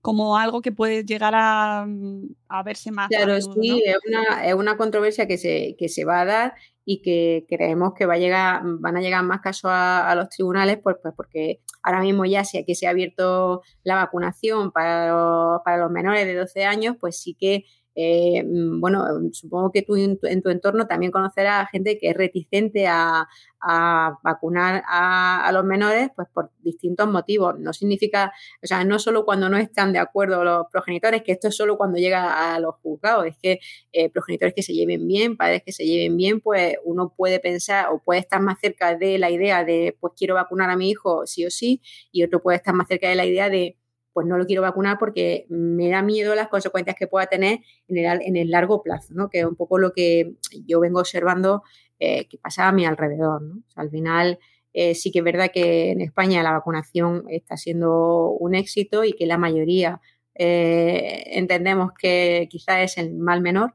como 0.00 0.38
algo 0.38 0.62
que 0.62 0.72
puede 0.72 1.04
llegar 1.04 1.34
a, 1.36 1.84
mm, 1.86 2.34
verse 2.64 2.90
más. 2.90 3.08
Claro, 3.08 3.40
sí, 3.40 3.82
es, 3.84 3.98
una, 4.06 4.46
es, 4.46 4.54
una, 4.54 4.76
controversia 4.76 5.26
que 5.26 5.36
se, 5.36 5.76
que 5.78 5.88
se 5.88 6.04
va 6.04 6.22
a 6.22 6.24
dar 6.24 6.54
y 6.84 7.02
que 7.02 7.46
creemos 7.48 7.92
que 7.94 8.06
va 8.06 8.14
a 8.14 8.18
llegar, 8.18 8.62
van 8.64 8.96
a 8.96 9.00
llegar 9.00 9.22
más 9.22 9.40
casos 9.40 9.70
a, 9.72 10.12
los 10.16 10.28
tribunales 10.30 10.78
pues, 10.82 10.96
pues, 11.02 11.14
porque 11.16 11.60
ahora 11.82 12.00
mismo 12.00 12.24
ya 12.24 12.44
si 12.44 12.58
aquí 12.58 12.74
se 12.74 12.86
ha 12.86 12.90
abierto 12.90 13.62
la 13.84 13.96
vacunación 13.96 14.72
para, 14.72 15.60
para 15.64 15.76
los 15.76 15.90
menores 15.90 16.26
de 16.26 16.34
12 16.34 16.64
años, 16.64 16.96
pues 16.98 17.20
sí 17.20 17.36
que 17.38 17.64
eh, 18.02 18.42
mm, 18.44 18.80
bueno, 18.80 19.04
supongo 19.32 19.70
que 19.70 19.82
tú 19.82 19.94
en 19.96 20.18
tu, 20.18 20.48
entorno 20.48 20.86
también 20.86 21.12
conocerás 21.12 21.64
a 21.64 21.66
gente 21.66 21.98
que 21.98 22.08
es 22.10 22.16
reticente 22.16 22.86
a, 22.86 23.28
vacunar 24.22 24.82
a, 24.88 25.50
los 25.52 25.64
menores, 25.66 26.08
pues 26.16 26.28
por 26.32 26.50
distintos 26.60 27.06
motivos. 27.08 27.58
No 27.58 27.74
significa, 27.74 28.32
o 28.62 28.66
sea, 28.66 28.84
no 28.84 28.98
solo 28.98 29.26
cuando 29.26 29.50
no 29.50 29.58
están 29.58 29.92
de 29.92 29.98
acuerdo 29.98 30.42
los 30.44 30.66
progenitores, 30.72 31.22
que 31.22 31.32
esto 31.32 31.48
es 31.48 31.56
solo 31.56 31.76
cuando 31.76 31.98
llega 31.98 32.54
a 32.54 32.58
los 32.58 32.76
juzgados, 32.76 33.26
es 33.26 33.36
que 33.36 33.60
eh, 33.92 34.08
progenitores 34.08 34.54
que 34.54 34.62
se 34.62 34.72
lleven 34.72 35.06
bien, 35.06 35.36
padres 35.36 35.62
que 35.62 35.72
se 35.72 35.84
lleven 35.84 36.16
bien, 36.16 36.40
pues 36.40 36.76
uno 36.84 37.12
puede 37.14 37.38
pensar 37.38 37.88
o 37.92 37.98
puede 37.98 38.20
estar 38.20 38.40
más 38.40 38.58
cerca 38.60 38.96
de 38.96 39.18
la 39.18 39.30
idea 39.30 39.62
de, 39.62 39.94
pues 40.00 40.14
quiero 40.16 40.36
vacunar 40.36 40.70
a 40.70 40.76
mi 40.76 40.88
hijo 40.88 41.26
sí 41.26 41.44
o 41.44 41.50
sí, 41.50 41.82
y 42.12 42.24
otro 42.24 42.40
puede 42.42 42.56
estar 42.56 42.74
más 42.74 42.88
cerca 42.88 43.10
de 43.10 43.14
la 43.14 43.26
idea 43.26 43.50
de, 43.50 43.76
pues 44.12 44.26
no 44.26 44.36
lo 44.38 44.46
quiero 44.46 44.62
vacunar 44.62 44.98
porque 44.98 45.46
me 45.48 45.88
da 45.88 46.02
miedo 46.02 46.34
las 46.34 46.48
consecuencias 46.48 46.96
que 46.96 47.06
pueda 47.06 47.26
tener 47.26 47.60
en 47.88 47.96
el, 47.96 48.22
en 48.22 48.36
el 48.36 48.50
largo 48.50 48.82
plazo, 48.82 49.14
¿no? 49.14 49.30
que 49.30 49.40
es 49.40 49.44
un 49.44 49.56
poco 49.56 49.78
lo 49.78 49.92
que 49.92 50.34
yo 50.66 50.80
vengo 50.80 51.00
observando 51.00 51.62
eh, 51.98 52.26
que 52.28 52.38
pasa 52.38 52.68
a 52.68 52.72
mi 52.72 52.86
alrededor. 52.86 53.42
al 53.76 53.90
final 53.90 54.38
eh, 54.72 54.94
sí 54.94 55.10
que 55.10 55.18
es 55.18 55.24
verdad 55.24 55.50
que 55.52 55.90
en 55.90 56.00
España 56.00 56.42
la 56.42 56.52
vacunación 56.52 57.24
está 57.28 57.56
siendo 57.56 58.30
un 58.30 58.54
éxito 58.54 59.04
y 59.04 59.12
que 59.12 59.26
la 59.26 59.38
mayoría 59.38 60.00
eh, 60.34 61.24
entendemos 61.26 61.92
que 61.92 62.46
quizá 62.50 62.82
es 62.82 62.96
el 62.98 63.14
mal 63.14 63.40
menor, 63.40 63.74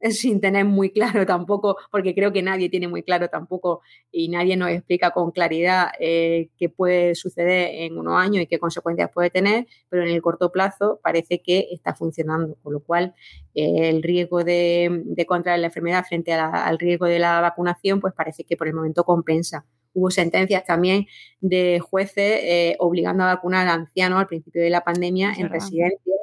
sin 0.10 0.40
tener 0.40 0.64
muy 0.64 0.90
claro 0.90 1.26
tampoco, 1.26 1.76
porque 1.90 2.14
creo 2.14 2.32
que 2.32 2.42
nadie 2.42 2.68
tiene 2.68 2.88
muy 2.88 3.02
claro 3.02 3.28
tampoco 3.28 3.82
y 4.10 4.28
nadie 4.28 4.56
nos 4.56 4.70
explica 4.70 5.10
con 5.10 5.30
claridad 5.30 5.88
eh, 5.98 6.50
qué 6.56 6.68
puede 6.68 7.14
suceder 7.14 7.70
en 7.82 7.98
unos 7.98 8.14
años 8.14 8.42
y 8.42 8.46
qué 8.46 8.58
consecuencias 8.58 9.10
puede 9.12 9.30
tener, 9.30 9.66
pero 9.88 10.02
en 10.02 10.10
el 10.10 10.22
corto 10.22 10.52
plazo 10.52 11.00
parece 11.02 11.42
que 11.42 11.68
está 11.72 11.94
funcionando, 11.94 12.56
con 12.62 12.72
lo 12.72 12.80
cual 12.80 13.14
eh, 13.54 13.88
el 13.88 14.02
riesgo 14.02 14.44
de, 14.44 15.04
contraer 15.26 15.60
la 15.60 15.66
enfermedad 15.66 16.04
frente 16.04 16.32
al 16.32 16.78
riesgo 16.78 17.06
de 17.06 17.18
la 17.18 17.40
vacunación, 17.40 18.00
pues 18.00 18.14
parece 18.14 18.44
que 18.44 18.56
por 18.56 18.68
el 18.68 18.74
momento 18.74 19.04
compensa. 19.04 19.66
Hubo 19.94 20.10
sentencias 20.10 20.64
también 20.64 21.06
de 21.40 21.80
jueces 21.80 22.40
eh, 22.42 22.76
obligando 22.78 23.24
a 23.24 23.34
vacunar 23.34 23.66
a 23.66 23.74
ancianos 23.74 24.20
al 24.20 24.26
principio 24.26 24.62
de 24.62 24.70
la 24.70 24.82
pandemia 24.82 25.32
en 25.36 25.48
residencias 25.48 26.17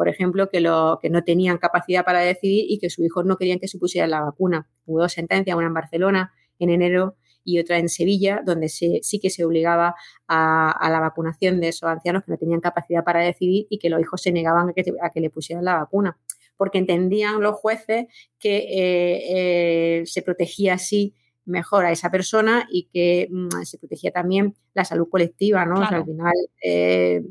por 0.00 0.08
ejemplo, 0.08 0.48
que, 0.48 0.60
lo, 0.60 0.98
que 1.02 1.10
no 1.10 1.24
tenían 1.24 1.58
capacidad 1.58 2.06
para 2.06 2.20
decidir 2.20 2.64
y 2.66 2.78
que 2.78 2.88
sus 2.88 3.04
hijos 3.04 3.26
no 3.26 3.36
querían 3.36 3.58
que 3.58 3.68
se 3.68 3.76
pusiera 3.76 4.06
la 4.06 4.22
vacuna. 4.22 4.66
Hubo 4.86 5.00
dos 5.00 5.12
sentencias, 5.12 5.54
una 5.54 5.66
en 5.66 5.74
Barcelona 5.74 6.32
en 6.58 6.70
enero 6.70 7.16
y 7.44 7.58
otra 7.58 7.76
en 7.76 7.90
Sevilla, 7.90 8.40
donde 8.42 8.70
sí 8.70 9.20
que 9.20 9.28
se 9.28 9.44
obligaba 9.44 9.94
a, 10.26 10.88
la 10.90 11.00
vacunación 11.00 11.60
de 11.60 11.68
esos 11.68 11.86
ancianos 11.86 12.24
que 12.24 12.32
no 12.32 12.38
tenían 12.38 12.62
capacidad 12.62 13.04
para 13.04 13.20
decidir 13.20 13.66
y 13.68 13.78
que 13.78 13.90
los 13.90 14.00
hijos 14.00 14.22
se 14.22 14.32
negaban 14.32 14.70
a 14.70 14.72
que, 14.72 15.20
le 15.20 15.28
pusieran 15.28 15.66
la 15.66 15.76
vacuna, 15.76 16.16
porque 16.56 16.78
entendían 16.78 17.42
los 17.42 17.56
jueces 17.56 18.06
que 18.38 18.56
eh, 18.56 19.98
eh, 19.98 20.06
se 20.06 20.22
protegía 20.22 20.72
así 20.72 21.14
mejor 21.44 21.84
a 21.84 21.92
esa 21.92 22.10
persona 22.10 22.66
y 22.72 22.84
que 22.84 23.28
mm, 23.30 23.64
se 23.64 23.76
protegía 23.76 24.12
también 24.12 24.54
la 24.72 24.86
salud 24.86 25.10
colectiva, 25.10 25.66
¿no? 25.66 25.82
al 25.82 26.06
final 26.06 26.32
eh, 26.64 27.22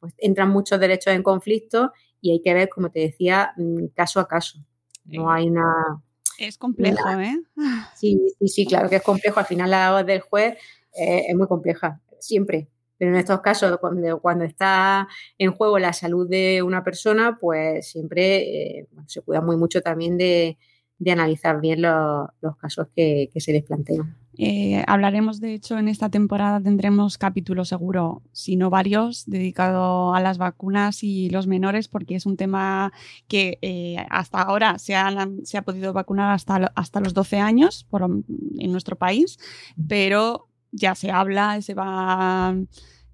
pues 0.00 0.14
entran 0.18 0.50
muchos 0.50 0.80
derechos 0.80 1.14
en 1.14 1.22
conflicto 1.22 1.92
y 2.20 2.32
hay 2.32 2.42
que 2.42 2.54
ver, 2.54 2.68
como 2.68 2.90
te 2.90 3.00
decía, 3.00 3.52
mm, 3.56 3.86
caso 3.94 4.20
a 4.20 4.28
caso. 4.28 4.58
No 5.04 5.30
hay 5.30 5.48
una... 5.48 6.02
Es 6.38 6.58
complejo, 6.58 7.08
¿eh? 7.10 7.36
Sí, 7.96 8.20
sí, 8.38 8.48
sí, 8.48 8.66
claro 8.66 8.88
que 8.88 8.96
es 8.96 9.02
complejo. 9.02 9.40
Al 9.40 9.46
final 9.46 9.70
la 9.70 9.92
voz 9.92 10.06
del 10.06 10.20
juez 10.20 10.56
eh, 10.94 11.24
es 11.28 11.36
muy 11.36 11.46
compleja, 11.46 12.00
siempre. 12.20 12.68
Pero 12.98 13.12
en 13.12 13.16
estos 13.16 13.40
casos, 13.40 13.78
cuando, 13.78 14.20
cuando, 14.20 14.44
está 14.44 15.08
en 15.38 15.52
juego 15.52 15.78
la 15.78 15.92
salud 15.92 16.28
de 16.28 16.62
una 16.62 16.82
persona, 16.82 17.38
pues 17.40 17.90
siempre 17.90 18.80
eh, 18.80 18.88
se 19.06 19.22
cuida 19.22 19.40
muy 19.40 19.56
mucho 19.56 19.80
también 19.80 20.18
de, 20.18 20.58
analizar 21.06 21.60
bien 21.60 21.82
los 21.82 22.56
casos 22.60 22.88
que, 22.94 23.30
que 23.32 23.40
se 23.40 23.52
les 23.52 23.64
plantean. 23.64 24.16
Eh, 24.40 24.84
hablaremos, 24.86 25.40
de 25.40 25.52
hecho, 25.52 25.78
en 25.78 25.88
esta 25.88 26.10
temporada 26.10 26.60
tendremos 26.60 27.18
capítulos 27.18 27.68
seguro, 27.68 28.22
si 28.30 28.54
no 28.54 28.70
varios, 28.70 29.26
dedicado 29.26 30.14
a 30.14 30.20
las 30.20 30.38
vacunas 30.38 31.02
y 31.02 31.28
los 31.28 31.48
menores, 31.48 31.88
porque 31.88 32.14
es 32.14 32.24
un 32.24 32.36
tema 32.36 32.92
que 33.26 33.58
eh, 33.62 33.96
hasta 34.10 34.40
ahora 34.42 34.78
se, 34.78 34.94
se, 35.42 35.58
ha 35.58 35.62
podido 35.62 35.92
vacunar 35.92 36.30
hasta, 36.30 36.72
hasta 36.76 37.00
los 37.00 37.14
12 37.14 37.38
años 37.38 37.84
por, 37.90 38.02
en 38.04 38.70
nuestro 38.70 38.94
país, 38.94 39.40
pero 39.88 40.46
ya 40.70 40.94
se 40.94 41.10
habla, 41.10 41.60
se 41.60 41.74
va 41.74 42.54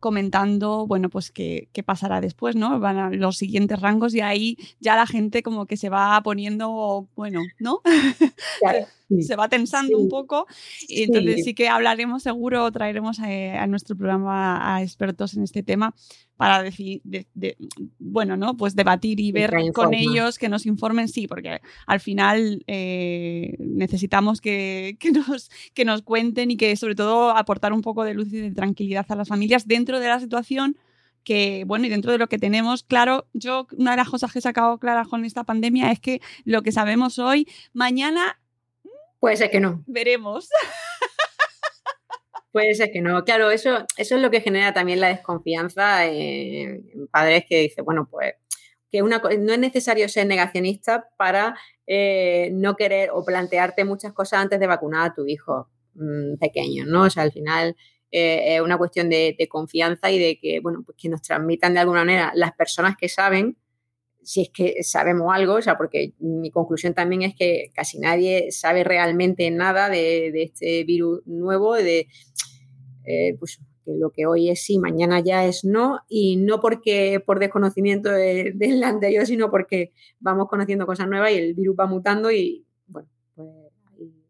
comentando, 0.05 0.87
bueno, 0.87 1.09
pues 1.09 1.31
qué, 1.31 1.71
qué, 1.73 1.83
pasará 1.83 2.21
después, 2.21 2.57
¿no? 2.57 2.79
Van 2.79 2.99
a 2.99 3.09
los 3.09 3.39
siguientes 3.39 3.81
rangos 3.81 4.15
y 4.15 4.21
ahí 4.21 4.59
ya 4.79 4.97
la 4.97 5.07
gente 5.07 5.43
como 5.43 5.65
que 5.65 5.79
se 5.79 5.89
va 5.89 6.21
poniendo, 6.23 7.09
bueno, 7.17 7.41
¿no? 7.59 7.81
se 9.23 9.37
va 9.37 9.49
tensando 9.49 9.97
un 9.97 10.11
poco 10.11 10.47
y 10.89 11.05
entonces 11.05 11.45
sí 11.45 11.55
que 11.55 11.69
hablaremos 11.69 12.23
seguro, 12.23 12.71
traeremos 12.71 13.19
eh, 13.21 13.57
a, 13.57 13.67
nuestro 13.67 13.97
programa 13.97 14.77
a 14.77 14.83
expertos 14.83 15.33
en 15.39 15.43
este 15.43 15.63
tema 15.63 15.95
para 16.37 16.63
decir, 16.63 17.01
bueno, 17.99 18.37
¿no? 18.37 18.57
Pues 18.57 18.75
debatir 18.75 19.21
y 19.21 19.33
ver 19.33 19.55
con 19.73 19.95
ellos 19.95 20.39
que 20.39 20.49
nos 20.49 20.67
informen, 20.67 21.09
sí, 21.09 21.29
porque 21.29 21.61
al 21.87 22.01
final 22.01 22.65
eh, 22.67 23.57
necesitamos 23.59 24.41
que, 24.41 24.97
nos, 25.13 25.51
que 25.75 25.85
nos 25.85 26.03
cuenten 26.03 26.51
y 26.51 26.57
que 26.57 26.75
sobre 26.77 26.95
todo 26.95 27.31
aportar 27.31 27.73
un 27.73 27.83
poco 27.83 28.05
de 28.05 28.15
luz 28.15 28.33
y 28.33 28.41
de 28.41 28.51
tranquilidad 28.51 29.07
a 29.09 29.17
las 29.17 29.29
familias 29.29 29.69
dentro 29.69 30.01
de 30.01 30.09
la 30.09 30.21
situación 30.21 30.77
que, 31.23 31.65
bueno, 31.67 31.87
y 31.87 31.89
dentro 31.89 32.13
de 32.13 32.19
lo 32.19 32.29
que 32.29 32.39
tenemos, 32.39 32.83
claro, 32.83 33.27
yo 33.33 33.67
una 33.79 33.93
de 33.93 33.97
las 33.97 34.11
cosas 34.11 34.31
que 34.31 34.41
he 34.41 34.43
sacado 34.43 34.79
clara 34.79 35.07
con 35.07 35.25
esta 35.25 35.45
pandemia 35.45 35.91
es 35.91 35.99
que 35.99 36.21
lo 36.45 36.63
que 36.63 36.71
sabemos 36.71 37.19
hoy, 37.19 37.49
mañana 37.73 38.39
Puede 39.25 39.39
ser 39.39 39.51
que 39.51 39.59
no. 39.59 39.83
Veremos. 39.87 40.51
Puede 42.55 42.77
ser 42.77 42.93
que 42.93 43.01
no. 43.01 43.25
Claro, 43.25 43.51
eso, 43.51 43.85
eso 43.97 44.15
es 44.15 44.23
lo 44.23 44.31
que 44.31 44.41
genera 44.41 44.73
también 44.73 45.01
la 45.01 45.09
desconfianza 45.09 46.07
en, 46.07 47.09
padres 47.11 47.47
que 47.49 47.59
dicen, 47.59 47.85
bueno, 47.85 48.07
pues 48.09 48.35
que 48.93 49.03
una, 49.03 49.19
no 49.19 49.53
es 49.53 49.59
necesario 49.59 50.09
ser 50.09 50.29
negacionista 50.29 51.09
para 51.17 51.57
eh, 51.89 52.51
no 52.53 52.77
querer 52.77 53.11
o 53.13 53.25
plantearte 53.25 53.85
muchas 53.85 54.13
cosas 54.13 54.39
antes 54.39 54.61
de 54.61 54.69
vacunar 54.69 55.11
a 55.11 55.15
tu 55.15 55.27
hijo 55.27 55.69
mm, 55.95 56.37
pequeño, 56.39 56.85
¿no? 56.87 57.03
O 57.03 57.11
sea, 57.11 57.25
al 57.25 57.33
final 57.33 57.75
eh, 58.13 58.55
es 58.55 58.61
una 58.61 58.79
cuestión 58.79 59.11
de, 59.11 59.37
confianza 59.51 60.13
y 60.13 60.21
de 60.21 60.39
que, 60.39 60.61
bueno, 60.61 60.85
pues 60.87 60.97
que 60.97 61.09
nos 61.09 61.23
transmitan 61.23 61.75
de 61.75 61.81
alguna 61.81 62.05
manera 62.05 62.31
las 62.37 62.53
personas 62.53 62.95
que 62.97 63.09
saben 63.09 63.57
si 64.25 64.43
es 64.43 64.51
que 64.51 64.83
sabemos 64.83 65.33
algo, 65.33 65.55
o 65.55 65.63
sea, 65.63 65.77
porque 65.77 66.15
mi 66.19 66.51
conclusión 66.51 66.95
también 66.95 67.23
es 67.23 67.35
que 67.35 67.71
casi 67.75 67.99
nadie 67.99 68.51
sabe 68.51 68.85
realmente 68.85 69.51
nada 69.51 69.89
de, 69.89 70.33
este 70.43 70.85
virus 70.85 71.21
nuevo, 71.27 71.75
de 71.75 72.09
eh, 73.05 73.37
pues, 73.39 73.61
que 73.85 73.93
lo 73.97 74.11
que 74.11 74.27
hoy 74.27 74.51
es 74.51 74.65
sí, 74.65 74.79
mañana 74.79 75.21
ya 75.21 75.45
es 75.45 75.65
no, 75.65 76.01
y 76.09 76.37
no 76.37 76.61
porque 76.61 77.23
por 77.25 77.39
desconocimiento 77.39 78.11
del 78.11 78.83
anterior, 78.83 79.27
sino 79.27 79.51
porque 79.51 79.93
vamos 80.21 80.49
conociendo 80.49 80.87
cosas 80.87 81.09
nuevas 81.09 81.33
y 81.33 81.37
el 81.37 81.55
virus 81.55 81.77
va 81.79 81.87
mutando 81.87 82.31
y 82.31 82.65
bueno, 82.87 83.09
pues 83.35 83.49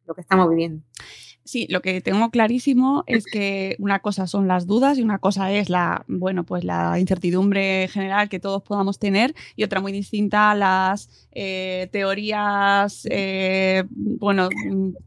lo 0.06 0.14
que 0.14 0.20
estamos 0.20 0.48
viviendo. 0.50 0.82
Sí, 1.46 1.66
lo 1.68 1.82
que 1.82 2.00
tengo 2.00 2.30
clarísimo 2.30 3.04
es 3.06 3.26
que 3.26 3.76
una 3.78 3.98
cosa 3.98 4.26
son 4.26 4.48
las 4.48 4.66
dudas 4.66 4.96
y 4.96 5.02
una 5.02 5.18
cosa 5.18 5.52
es 5.52 5.68
la, 5.68 6.06
bueno, 6.08 6.44
pues 6.44 6.64
la 6.64 6.98
incertidumbre 6.98 7.86
general 7.88 8.30
que 8.30 8.40
todos 8.40 8.62
podamos 8.62 8.98
tener 8.98 9.34
y 9.54 9.62
otra 9.62 9.82
muy 9.82 9.92
distinta 9.92 10.54
las 10.54 11.28
eh, 11.32 11.90
teorías, 11.92 13.06
eh, 13.10 13.84
bueno, 13.90 14.48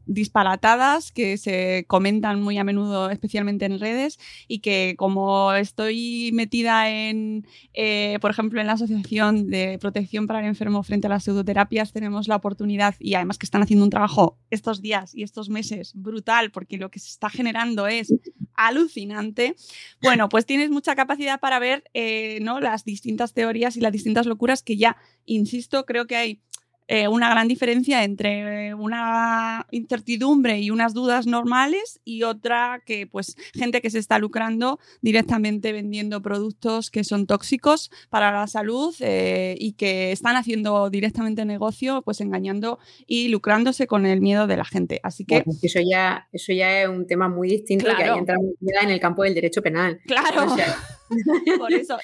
disparatadas 0.06 1.10
que 1.10 1.38
se 1.38 1.84
comentan 1.88 2.40
muy 2.40 2.56
a 2.56 2.62
menudo, 2.62 3.10
especialmente 3.10 3.64
en 3.64 3.80
redes 3.80 4.20
y 4.46 4.60
que 4.60 4.94
como 4.96 5.52
estoy 5.54 6.30
metida 6.34 6.88
en, 6.88 7.48
eh, 7.74 8.18
por 8.20 8.30
ejemplo, 8.30 8.60
en 8.60 8.68
la 8.68 8.74
Asociación 8.74 9.48
de 9.48 9.76
Protección 9.80 10.28
para 10.28 10.38
el 10.38 10.46
Enfermo 10.46 10.84
frente 10.84 11.08
a 11.08 11.10
las 11.10 11.24
pseudoterapias, 11.24 11.92
tenemos 11.92 12.28
la 12.28 12.36
oportunidad 12.36 12.94
y 13.00 13.14
además 13.14 13.38
que 13.38 13.46
están 13.46 13.62
haciendo 13.62 13.84
un 13.84 13.90
trabajo 13.90 14.38
estos 14.50 14.80
días 14.82 15.16
y 15.16 15.24
estos 15.24 15.48
meses 15.48 15.94
brutal 15.96 16.27
porque 16.52 16.76
lo 16.76 16.90
que 16.90 16.98
se 16.98 17.08
está 17.08 17.30
generando 17.30 17.86
es 17.86 18.12
alucinante, 18.54 19.54
bueno, 20.02 20.28
pues 20.28 20.44
tienes 20.44 20.70
mucha 20.70 20.96
capacidad 20.96 21.38
para 21.38 21.58
ver 21.58 21.84
eh, 21.94 22.40
¿no? 22.42 22.60
las 22.60 22.84
distintas 22.84 23.32
teorías 23.32 23.76
y 23.76 23.80
las 23.80 23.92
distintas 23.92 24.26
locuras 24.26 24.62
que 24.62 24.76
ya, 24.76 24.96
insisto, 25.24 25.86
creo 25.86 26.06
que 26.06 26.16
hay 26.16 26.42
eh, 26.88 27.06
una 27.06 27.28
gran 27.30 27.48
diferencia 27.48 28.02
entre 28.02 28.74
una 28.74 29.66
incertidumbre 29.70 30.58
y 30.60 30.70
unas 30.70 30.94
dudas 30.94 31.26
normales 31.26 32.00
y 32.04 32.22
otra 32.22 32.82
que, 32.84 33.06
pues, 33.06 33.36
gente 33.54 33.80
que 33.80 33.90
se 33.90 33.98
está 33.98 34.18
lucrando 34.18 34.80
directamente 35.02 35.72
vendiendo 35.72 36.22
productos 36.22 36.90
que 36.90 37.04
son 37.04 37.26
tóxicos 37.26 37.90
para 38.08 38.32
la 38.32 38.46
salud 38.46 38.94
eh, 39.00 39.54
y 39.58 39.72
que 39.72 40.12
están 40.12 40.36
haciendo 40.36 40.88
directamente 40.90 41.44
negocio, 41.44 42.02
pues, 42.02 42.20
engañando 42.20 42.78
y 43.06 43.28
lucrándose 43.28 43.86
con 43.86 44.06
el 44.06 44.20
miedo 44.20 44.46
de 44.46 44.56
la 44.56 44.64
gente. 44.64 45.00
Así 45.02 45.24
que... 45.24 45.44
eso, 45.62 45.80
ya, 45.86 46.28
eso 46.32 46.52
ya 46.52 46.82
es 46.82 46.88
un 46.88 47.06
tema 47.06 47.28
muy 47.28 47.48
distinto 47.48 47.86
que 47.96 48.02
ahí 48.02 48.18
entra 48.18 48.36
en 48.82 48.90
el 48.90 48.98
campo 49.00 49.22
del 49.24 49.34
derecho 49.34 49.62
penal. 49.62 50.00
Claro. 50.06 50.56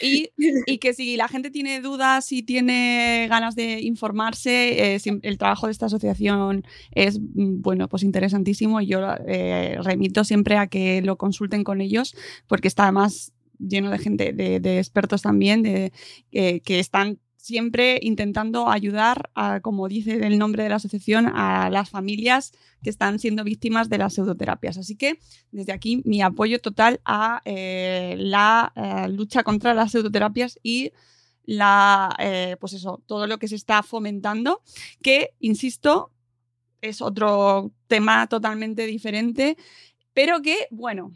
Y, 0.01 0.79
que 0.79 0.93
si 0.95 1.17
la 1.17 1.29
gente 1.29 1.51
tiene 1.51 1.81
dudas 1.81 2.31
y 2.33 2.43
tiene 2.43 3.27
ganas 3.29 3.55
de 3.55 3.81
informarse, 3.81 4.95
eh, 4.95 5.01
el 5.23 5.39
trabajo 5.39 5.67
de 5.67 5.73
esta 5.73 5.87
asociación 5.87 6.65
es, 6.93 7.21
mm, 7.21 7.63
bueno, 7.63 7.89
pues 7.89 8.03
interesantísimo. 8.03 8.81
Yo 8.81 9.01
eh, 9.27 9.79
remito 9.83 10.25
siempre 10.25 10.57
a 10.57 10.67
que 10.67 11.03
lo 11.03 11.17
consulten 11.17 11.65
con 11.65 11.81
ellos 11.81 12.15
porque 12.47 12.69
está 12.69 12.85
además 12.85 13.33
lleno 13.59 13.91
de 13.91 13.99
gente, 13.99 14.33
de, 14.33 14.79
expertos 14.79 15.23
también, 15.23 15.63
de, 15.63 15.93
que 16.31 16.79
están 16.79 17.19
siempre 17.45 17.99
intentando 18.01 18.71
ayudar, 18.71 19.29
a, 19.35 19.61
como 19.61 19.87
dice 19.87 20.27
el 20.27 20.39
nombre 20.39 20.63
de 20.63 20.71
la 20.71 20.77
asociación, 20.77 21.27
a 21.27 21.69
las 21.69 21.91
familias 21.91 22.53
que 22.83 22.89
están 22.89 23.19
siendo 23.19 23.45
víctimas 23.45 23.91
de 23.91 23.99
las 23.99 24.15
pseudoterapias. 24.15 24.79
Así 24.79 24.97
que 24.97 25.19
desde 25.53 25.75
aquí 25.75 26.01
mi 26.07 26.23
apoyo 26.23 26.59
total 26.59 27.03
a 27.05 27.43
eh, 27.45 28.15
la 28.17 28.73
eh, 28.75 29.09
lucha 29.11 29.43
contra 29.43 29.75
las 29.75 29.93
pseudoterapias 29.93 30.59
y 30.63 30.93
la, 31.45 32.17
eh, 32.19 32.57
pues 32.61 32.73
eso, 32.73 33.03
todo 33.05 33.27
lo 33.27 33.37
que 33.37 33.49
se 33.49 33.57
está 33.57 33.83
fomentando, 33.83 34.63
que, 35.03 35.35
insisto, 35.39 36.13
es 36.81 37.03
otro 37.03 37.73
tema 37.89 38.27
totalmente 38.27 38.87
diferente, 38.87 39.59
pero 40.15 40.41
que, 40.41 40.67
bueno, 40.71 41.13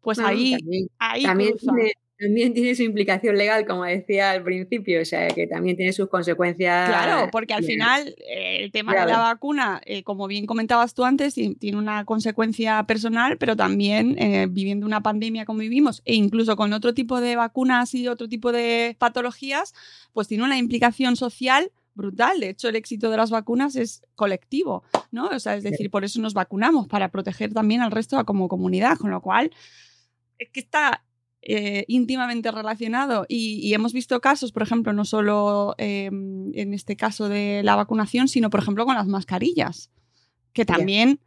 pues 0.00 0.20
ahí, 0.20 0.56
ahí 1.00 1.24
también 1.24 1.56
tiene 1.58 1.94
su 2.18 2.82
implicación 2.82 3.36
legal, 3.36 3.64
como 3.64 3.84
decía 3.84 4.32
al 4.32 4.42
principio, 4.42 5.00
o 5.00 5.04
sea, 5.04 5.28
que 5.28 5.46
también 5.46 5.76
tiene 5.76 5.92
sus 5.92 6.08
consecuencias. 6.08 6.88
Claro, 6.88 7.30
porque 7.30 7.54
al 7.54 7.64
final 7.64 8.16
eh, 8.28 8.58
el 8.60 8.72
tema 8.72 8.92
de 8.92 9.06
la 9.06 9.18
vacuna, 9.18 9.80
eh, 9.84 10.02
como 10.02 10.26
bien 10.26 10.46
comentabas 10.46 10.94
tú 10.94 11.04
antes, 11.04 11.34
tiene 11.34 11.78
una 11.78 12.04
consecuencia 12.04 12.82
personal, 12.84 13.38
pero 13.38 13.54
también 13.54 14.16
eh, 14.18 14.46
viviendo 14.50 14.84
una 14.84 15.00
pandemia 15.00 15.44
como 15.44 15.60
vivimos, 15.60 16.02
e 16.04 16.14
incluso 16.14 16.56
con 16.56 16.72
otro 16.72 16.92
tipo 16.92 17.20
de 17.20 17.36
vacunas 17.36 17.94
y 17.94 18.08
otro 18.08 18.28
tipo 18.28 18.50
de 18.50 18.96
patologías, 18.98 19.74
pues 20.12 20.26
tiene 20.26 20.42
una 20.42 20.58
implicación 20.58 21.14
social 21.14 21.70
brutal. 21.94 22.40
De 22.40 22.50
hecho, 22.50 22.68
el 22.68 22.76
éxito 22.76 23.10
de 23.10 23.16
las 23.16 23.30
vacunas 23.30 23.76
es 23.76 24.02
colectivo, 24.16 24.82
¿no? 25.12 25.28
O 25.28 25.38
sea, 25.38 25.54
es 25.54 25.62
decir, 25.62 25.90
por 25.90 26.04
eso 26.04 26.20
nos 26.20 26.34
vacunamos, 26.34 26.88
para 26.88 27.10
proteger 27.10 27.52
también 27.52 27.80
al 27.80 27.92
resto 27.92 28.24
como 28.24 28.48
comunidad, 28.48 28.96
con 28.98 29.10
lo 29.10 29.20
cual 29.20 29.52
es 30.38 30.48
que 30.50 30.60
está 30.60 31.02
eh, 31.42 31.84
íntimamente 31.86 32.50
relacionado 32.50 33.24
y, 33.28 33.72
hemos 33.72 33.92
visto 33.92 34.20
casos, 34.20 34.52
por 34.52 34.62
ejemplo, 34.62 34.92
no 34.92 35.04
solo 35.04 35.74
em, 35.78 36.52
en 36.54 36.74
este 36.74 36.96
caso 36.96 37.28
de 37.28 37.62
la 37.62 37.76
vacunación, 37.76 38.28
sino 38.28 38.50
por 38.50 38.60
ejemplo 38.60 38.84
con 38.84 38.96
las 38.96 39.06
mascarillas, 39.06 39.90
que 40.52 40.64
también 40.64 41.20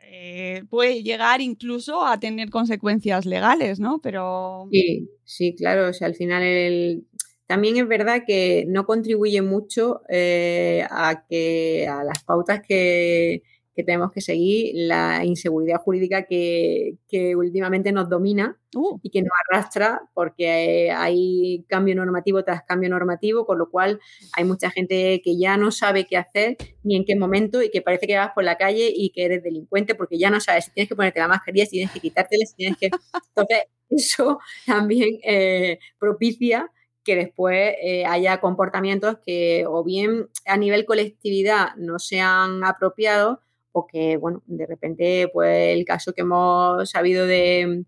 eh, 0.00 0.62
puede 0.70 1.02
llegar 1.02 1.40
incluso 1.40 2.06
a 2.06 2.18
tener 2.20 2.50
consecuencias 2.50 3.26
legales, 3.26 3.80
¿no? 3.80 4.00
Pero... 4.00 4.68
Sí, 4.70 5.10
sí, 5.24 5.54
claro, 5.54 5.88
o 5.88 5.92
sea, 5.92 6.06
al 6.06 6.14
final 6.14 6.42
el... 6.44 7.04
también 7.46 7.76
es 7.76 7.88
verdad 7.88 8.22
que 8.26 8.64
no 8.68 8.86
contribuye 8.86 9.42
mucho 9.42 10.02
eh, 10.08 10.86
a 10.88 11.24
que 11.28 11.86
a 11.88 12.04
las 12.04 12.22
pautas 12.24 12.62
que, 12.66 13.42
que 13.78 13.84
tenemos 13.84 14.10
que 14.10 14.20
seguir, 14.20 14.72
la 14.74 15.24
inseguridad 15.24 15.80
jurídica 15.80 16.24
que, 16.24 16.96
últimamente 17.36 17.92
nos 17.92 18.08
domina 18.08 18.58
uh. 18.74 18.98
y 19.04 19.10
que 19.10 19.22
nos 19.22 19.30
arrastra 19.46 20.00
porque 20.14 20.90
hay 20.90 21.64
cambio 21.68 21.94
normativo 21.94 22.42
tras 22.42 22.64
cambio 22.64 22.90
normativo, 22.90 23.46
con 23.46 23.56
lo 23.56 23.70
cual 23.70 24.00
hay 24.32 24.44
mucha 24.44 24.68
gente 24.70 25.22
que 25.22 25.38
ya 25.38 25.56
no 25.56 25.70
sabe 25.70 26.08
qué 26.08 26.16
hacer 26.16 26.56
ni 26.82 26.96
en 26.96 27.04
qué 27.04 27.14
momento 27.14 27.62
y 27.62 27.70
que 27.70 27.80
parece 27.80 28.08
que 28.08 28.16
vas 28.16 28.32
por 28.34 28.42
la 28.42 28.58
calle 28.58 28.92
y 28.92 29.10
que 29.10 29.26
eres 29.26 29.44
delincuente 29.44 29.94
porque 29.94 30.18
ya 30.18 30.28
no 30.28 30.40
sabes 30.40 30.64
si 30.64 30.72
tienes 30.72 30.88
que 30.88 30.96
ponerte 30.96 31.20
la 31.20 31.28
mascarilla, 31.28 31.66
si 31.66 31.76
tienes 31.76 31.92
que 31.92 32.00
quitártela, 32.00 32.44
si 32.46 32.56
tienes 32.56 32.78
que... 32.78 32.90
Entonces, 33.28 33.58
eso 33.90 34.40
también 34.66 35.20
eh, 35.22 35.78
propicia 36.00 36.68
que 37.04 37.14
después 37.14 37.76
eh, 37.80 38.04
haya 38.06 38.40
comportamientos 38.40 39.18
que 39.24 39.66
o 39.68 39.84
bien 39.84 40.30
a 40.46 40.56
nivel 40.56 40.84
colectividad 40.84 41.76
no 41.76 42.00
sean 42.00 42.64
apropiados 42.64 43.38
o 43.72 43.86
que, 43.86 44.16
bueno, 44.16 44.42
de 44.46 44.66
repente, 44.66 45.28
pues 45.32 45.76
el 45.76 45.84
caso 45.84 46.12
que 46.12 46.22
hemos 46.22 46.90
sabido 46.90 47.26
de, 47.26 47.84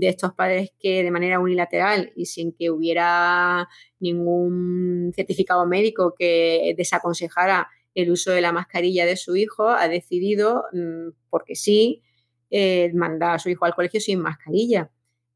estos 0.00 0.32
padres 0.32 0.70
que 0.78 1.02
de 1.02 1.10
manera 1.10 1.38
unilateral 1.38 2.12
y 2.16 2.26
sin 2.26 2.52
que 2.52 2.70
hubiera 2.70 3.68
ningún 4.00 5.12
certificado 5.14 5.66
médico 5.66 6.14
que 6.18 6.74
desaconsejara 6.76 7.68
el 7.94 8.10
uso 8.10 8.30
de 8.30 8.40
la 8.40 8.52
mascarilla 8.52 9.04
de 9.04 9.16
su 9.16 9.36
hijo, 9.36 9.68
ha 9.68 9.88
decidido, 9.88 10.64
mm, 10.72 11.10
porque 11.28 11.54
sí, 11.54 12.02
eh, 12.50 12.90
mandar 12.94 13.36
a 13.36 13.38
su 13.38 13.48
hijo 13.50 13.64
al 13.64 13.74
colegio 13.74 14.00
sin 14.00 14.20
mascarilla. 14.20 14.90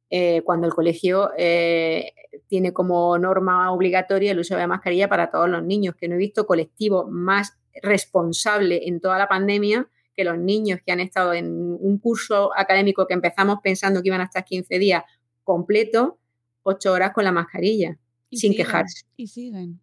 Eh, 0.08 0.42
cuando 0.44 0.68
el 0.68 0.74
colegio 0.74 1.30
eh, 1.36 2.12
tiene 2.46 2.72
como 2.72 3.18
norma 3.18 3.72
obligatoria 3.72 4.30
el 4.30 4.38
uso 4.38 4.54
de 4.54 4.60
la 4.60 4.68
mascarilla 4.68 5.08
para 5.08 5.30
todos 5.30 5.48
los 5.48 5.64
niños, 5.64 5.96
que 5.96 6.08
no 6.08 6.14
he 6.14 6.18
visto 6.18 6.46
colectivo 6.46 7.08
más 7.08 7.58
responsable 7.82 8.88
en 8.88 9.00
toda 9.00 9.18
la 9.18 9.28
pandemia 9.28 9.88
que 10.14 10.24
los 10.24 10.38
niños 10.38 10.80
que 10.84 10.92
han 10.92 11.00
estado 11.00 11.34
en 11.34 11.46
un 11.48 11.98
curso 11.98 12.50
académico 12.56 13.06
que 13.06 13.14
empezamos 13.14 13.58
pensando 13.62 14.02
que 14.02 14.08
iban 14.08 14.22
a 14.22 14.24
estar 14.24 14.44
15 14.44 14.78
días 14.78 15.02
completo, 15.44 16.18
8 16.62 16.92
horas 16.92 17.12
con 17.12 17.24
la 17.24 17.32
mascarilla, 17.32 17.98
sin 18.32 18.54
quejarse. 18.54 19.04
Y 19.16 19.28
siguen. 19.28 19.80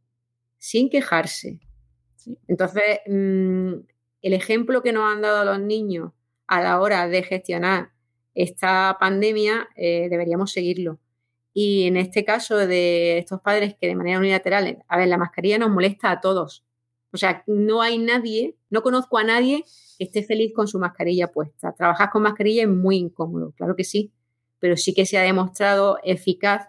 Sin 0.57 0.89
quejarse. 0.89 1.59
Entonces, 2.47 2.99
mm, 3.07 3.73
el 4.21 4.33
ejemplo 4.33 4.81
que 4.81 4.91
nos 4.91 5.11
han 5.11 5.21
dado 5.21 5.45
los 5.45 5.59
niños 5.59 6.11
a 6.47 6.61
la 6.61 6.79
hora 6.81 7.07
de 7.07 7.23
gestionar 7.23 7.91
esta 8.33 8.97
pandemia, 8.99 9.69
eh, 9.75 10.07
deberíamos 10.09 10.51
seguirlo. 10.51 10.99
Y 11.53 11.85
en 11.85 11.97
este 11.97 12.25
caso 12.25 12.57
de 12.57 13.19
estos 13.19 13.41
padres 13.41 13.75
que 13.79 13.87
de 13.87 13.95
manera 13.95 14.17
unilateral, 14.17 14.83
a 14.87 14.97
ver, 14.97 15.07
la 15.07 15.17
mascarilla 15.17 15.59
nos 15.59 15.69
molesta 15.69 16.09
a 16.09 16.19
todos, 16.19 16.65
o 17.13 17.17
sea, 17.17 17.43
no 17.45 17.81
hay 17.81 17.99
nadie, 17.99 18.57
no 18.71 18.81
conozco 18.81 19.19
a 19.19 19.23
nadie 19.23 19.63
que 19.97 20.05
esté 20.05 20.23
feliz 20.23 20.51
con 20.53 20.67
su 20.67 20.79
mascarilla 20.79 21.31
puesta. 21.31 21.73
Trabajar 21.73 22.09
con 22.09 22.23
mascarilla 22.23 22.63
es 22.63 22.69
muy 22.69 22.97
incómodo, 22.97 23.53
claro 23.55 23.75
que 23.75 23.83
sí, 23.83 24.11
pero 24.59 24.75
sí 24.75 24.93
que 24.93 25.05
se 25.05 25.17
ha 25.17 25.21
demostrado 25.21 25.99
eficaz 26.03 26.67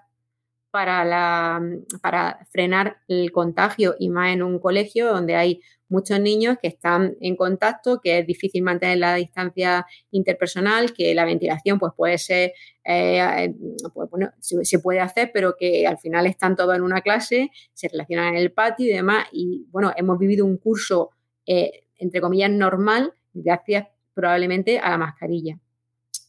para, 0.71 1.63
para 2.03 2.47
frenar 2.51 2.99
el 3.09 3.33
contagio 3.33 3.95
y 3.99 4.11
más 4.11 4.35
en 4.35 4.43
un 4.43 4.59
colegio 4.59 5.07
donde 5.07 5.35
hay 5.35 5.63
muchos 5.95 6.19
niños 6.19 6.57
que 6.61 6.67
están 6.69 7.17
en 7.21 7.37
contacto, 7.37 8.01
que 8.01 8.19
es 8.19 8.27
difícil 8.27 8.63
mantener 8.63 8.99
la 8.99 9.15
distancia 9.15 9.87
interpersonal, 10.11 10.93
que 10.93 11.15
la 11.15 11.25
ventilación 11.25 11.79
pues 11.79 11.93
puede 11.97 12.19
ser, 12.19 12.53
eh, 12.85 13.55
pues, 13.95 14.11
bueno, 14.11 14.31
se, 14.41 14.79
puede 14.81 14.99
hacer, 14.99 15.31
pero 15.33 15.55
que 15.57 15.87
al 15.87 15.99
final 15.99 16.27
están 16.27 16.57
todos 16.57 16.75
en 16.75 16.83
una 16.83 17.01
clase, 17.01 17.51
se 17.73 17.89
relacionan 17.89 18.35
en 18.35 18.37
el 18.37 18.51
patio 18.51 18.87
y 18.87 18.93
demás. 18.93 19.27
Y 19.33 19.67
bueno, 19.71 19.93
hemos 19.97 20.19
vivido 20.19 20.45
un 20.45 20.57
curso, 20.57 21.11
eh, 21.47 21.85
entre 21.97 22.21
comillas, 22.21 22.51
normal, 22.51 23.15
gracias 23.33 23.87
probablemente 24.15 24.81
a 24.81 24.91
la 24.91 24.99
mascarilla. 24.99 25.61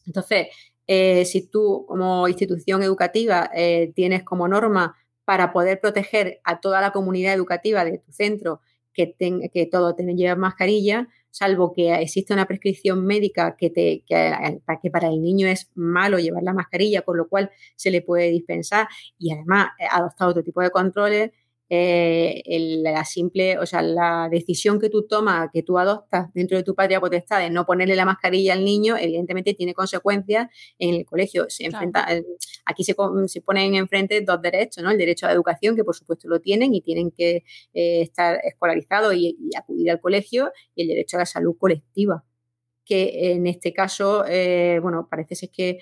Entonces, 0.06 0.46
eh, 0.86 1.24
si 1.24 1.50
tú 1.50 1.84
como 1.88 2.28
institución 2.28 2.84
educativa 2.84 3.50
tienes 3.96 4.22
como 4.22 4.46
norma 4.46 4.94
para 5.24 5.52
poder 5.52 5.80
proteger 5.80 6.40
a 6.44 6.60
toda 6.60 6.80
la 6.80 6.92
comunidad 6.92 7.34
educativa 7.34 7.84
de 7.84 7.98
tu 7.98 8.12
centro 8.12 8.60
que, 8.96 9.14
que 9.52 9.66
todo 9.66 9.94
lleva 9.96 10.34
mascarilla, 10.34 11.08
salvo 11.30 11.72
que 11.74 11.94
exista 11.94 12.34
una 12.34 12.46
prescripción 12.46 13.04
médica 13.04 13.56
que, 13.56 13.68
te, 13.68 14.02
que, 14.06 14.60
que, 14.82 14.90
para 14.90 15.08
el 15.08 15.22
niño 15.22 15.46
es 15.46 15.70
malo 15.74 16.18
llevar 16.18 16.42
la 16.42 16.54
mascarilla, 16.54 17.02
con 17.02 17.18
lo 17.18 17.28
cual 17.28 17.50
se 17.76 17.90
le 17.90 18.00
puede 18.00 18.30
dispensar. 18.30 18.88
Y 19.18 19.32
además 19.32 19.68
ha 19.90 19.98
adoptado 19.98 20.30
otro 20.30 20.42
tipo 20.42 20.62
de 20.62 20.70
controles, 20.70 21.30
eh, 21.68 22.42
la 22.82 23.04
simple, 23.04 23.58
o 23.58 23.66
sea, 23.66 23.82
la 23.82 24.28
decisión 24.30 24.78
que 24.78 24.88
tú 24.88 25.06
tomas, 25.06 25.48
que 25.52 25.62
tú 25.62 25.78
adoptas 25.78 26.32
dentro 26.32 26.56
de 26.56 26.62
tu 26.62 26.74
patria 26.74 27.00
potestad 27.00 27.40
de 27.40 27.50
no 27.50 27.66
ponerle 27.66 27.96
la 27.96 28.04
mascarilla 28.04 28.52
al 28.52 28.64
niño, 28.64 28.96
evidentemente 28.96 29.54
tiene 29.54 29.74
consecuencias 29.74 30.48
en 30.78 30.94
el 30.94 31.04
colegio. 31.04 31.46
Se 31.48 31.64
enfrenta, 31.64 32.06
aquí 32.64 32.84
se, 32.84 32.94
se, 33.26 33.40
ponen 33.42 33.74
enfrente 33.74 34.20
dos 34.20 34.40
derechos, 34.40 34.84
¿no? 34.84 34.90
El 34.90 34.98
derecho 34.98 35.26
a 35.26 35.30
la 35.30 35.34
educación, 35.34 35.76
que 35.76 35.84
por 35.84 35.94
supuesto 35.96 36.28
lo 36.28 36.40
tienen 36.40 36.74
y 36.74 36.80
tienen 36.82 37.10
que 37.10 37.44
eh, 37.74 38.02
estar 38.02 38.38
escolarizados 38.44 39.14
y 39.16 39.36
acudir 39.56 39.90
al 39.90 40.00
colegio, 40.00 40.52
y 40.74 40.82
el 40.82 40.88
derecho 40.88 41.16
a 41.16 41.20
la 41.20 41.26
salud 41.26 41.56
colectiva 41.58 42.24
que 42.86 43.32
en 43.32 43.46
este 43.48 43.72
caso, 43.72 44.24
eh, 44.28 44.78
bueno, 44.80 45.08
parece 45.10 45.34
ser 45.34 45.50
que, 45.50 45.80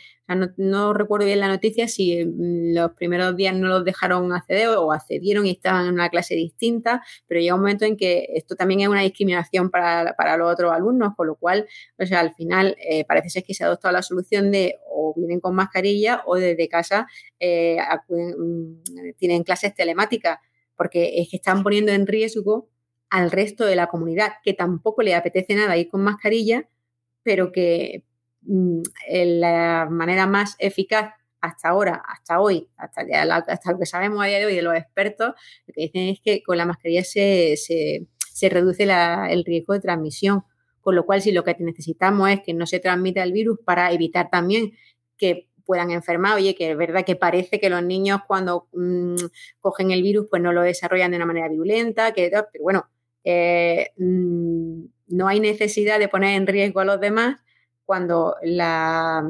no, 0.56 0.94
recuerdo 0.94 1.26
bien 1.26 1.38
la 1.38 1.48
noticia, 1.48 1.86
si 1.86 2.24
mm, 2.24 2.74
los 2.74 2.92
primeros 2.92 3.36
días 3.36 3.54
no 3.54 3.68
los 3.68 3.84
dejaron 3.84 4.32
acceder 4.32 4.68
o 4.68 4.90
accedieron 4.90 5.46
y 5.46 5.50
estaban 5.50 5.86
en 5.86 5.94
una 5.94 6.08
clase 6.08 6.34
distinta, 6.34 7.02
pero 7.28 7.40
llega 7.40 7.54
un 7.54 7.60
momento 7.60 7.84
en 7.84 7.98
que 7.98 8.26
esto 8.34 8.56
también 8.56 8.80
es 8.80 8.88
una 8.88 9.02
discriminación 9.02 9.70
para, 9.70 10.14
los 10.38 10.52
otros 10.52 10.72
alumnos, 10.72 11.12
con 11.14 11.26
lo 11.26 11.36
cual, 11.36 11.68
o 11.98 12.06
sea, 12.06 12.20
al 12.20 12.34
final 12.34 12.74
eh, 12.80 13.04
parece 13.04 13.28
ser 13.28 13.44
que 13.44 13.52
se 13.52 13.64
ha 13.64 13.66
adoptado 13.66 13.92
la 13.92 14.02
solución 14.02 14.50
de 14.50 14.78
o 14.88 15.12
vienen 15.14 15.40
con 15.40 15.54
mascarilla 15.54 16.22
o 16.24 16.36
desde 16.36 16.68
casa 16.68 17.06
eh, 17.38 17.76
mm, 18.08 19.14
tienen 19.18 19.44
clases 19.44 19.74
telemáticas, 19.74 20.38
porque 20.74 21.20
es 21.20 21.28
que 21.30 21.36
están 21.36 21.62
poniendo 21.62 21.92
en 21.92 22.06
riesgo 22.06 22.70
al 23.10 23.30
resto 23.30 23.66
de 23.66 23.76
la 23.76 23.88
comunidad, 23.88 24.32
que 24.42 24.54
tampoco 24.54 25.02
le 25.02 25.14
apetece 25.14 25.54
nada 25.54 25.76
ir 25.76 25.88
con 25.88 26.02
mascarilla 26.02 26.68
pero 27.24 27.50
que 27.50 28.04
mm, 28.42 28.82
la 29.40 29.88
manera 29.90 30.26
más 30.26 30.54
eficaz 30.60 31.14
hasta 31.40 31.68
ahora, 31.68 32.02
hasta 32.06 32.40
hoy, 32.40 32.68
hasta, 32.76 33.02
hasta, 33.48 33.72
lo 33.72 33.78
que 33.78 33.86
sabemos 33.86 34.22
a 34.22 34.26
día 34.26 34.38
de 34.38 34.46
hoy 34.46 34.54
de 34.54 34.62
los 34.62 34.74
expertos, 34.74 35.34
lo 35.66 35.74
que 35.74 35.82
dicen 35.82 36.08
es 36.08 36.20
que 36.22 36.42
con 36.42 36.56
la 36.56 36.64
mascarilla 36.64 37.04
se, 37.04 37.56
se, 37.56 38.48
reduce 38.48 38.84
el 38.84 39.44
riesgo 39.44 39.74
de 39.74 39.80
transmisión. 39.80 40.44
Con 40.80 40.94
lo 40.94 41.06
cual, 41.06 41.22
si 41.22 41.32
lo 41.32 41.44
que 41.44 41.56
necesitamos 41.58 42.30
es 42.30 42.40
que 42.42 42.54
no 42.54 42.66
se 42.66 42.78
transmita 42.78 43.22
el 43.22 43.32
virus 43.32 43.58
para 43.64 43.90
evitar 43.92 44.30
también 44.30 44.72
que 45.16 45.48
puedan 45.64 45.90
enfermar. 45.90 46.36
Oye, 46.36 46.54
que 46.54 46.70
es 46.70 46.76
verdad 46.76 47.04
que 47.04 47.16
parece 47.16 47.60
que 47.60 47.70
los 47.70 47.82
niños 47.82 48.20
cuando 48.26 48.68
mm, 48.72 49.16
cogen 49.60 49.90
el 49.90 50.02
virus 50.02 50.26
pues 50.30 50.42
no 50.42 50.52
lo 50.52 50.62
desarrollan 50.62 51.10
de 51.10 51.16
una 51.16 51.26
manera 51.26 51.48
virulenta, 51.48 52.12
que, 52.12 52.30
pero 52.30 52.62
bueno, 52.62 52.88
eh, 53.24 53.90
mm, 53.96 54.84
no 55.06 55.28
hay 55.28 55.40
necesidad 55.40 55.98
de 55.98 56.08
poner 56.08 56.34
en 56.34 56.46
riesgo 56.46 56.80
a 56.80 56.84
los 56.84 57.00
demás 57.00 57.36
cuando 57.84 58.36
la, 58.42 59.22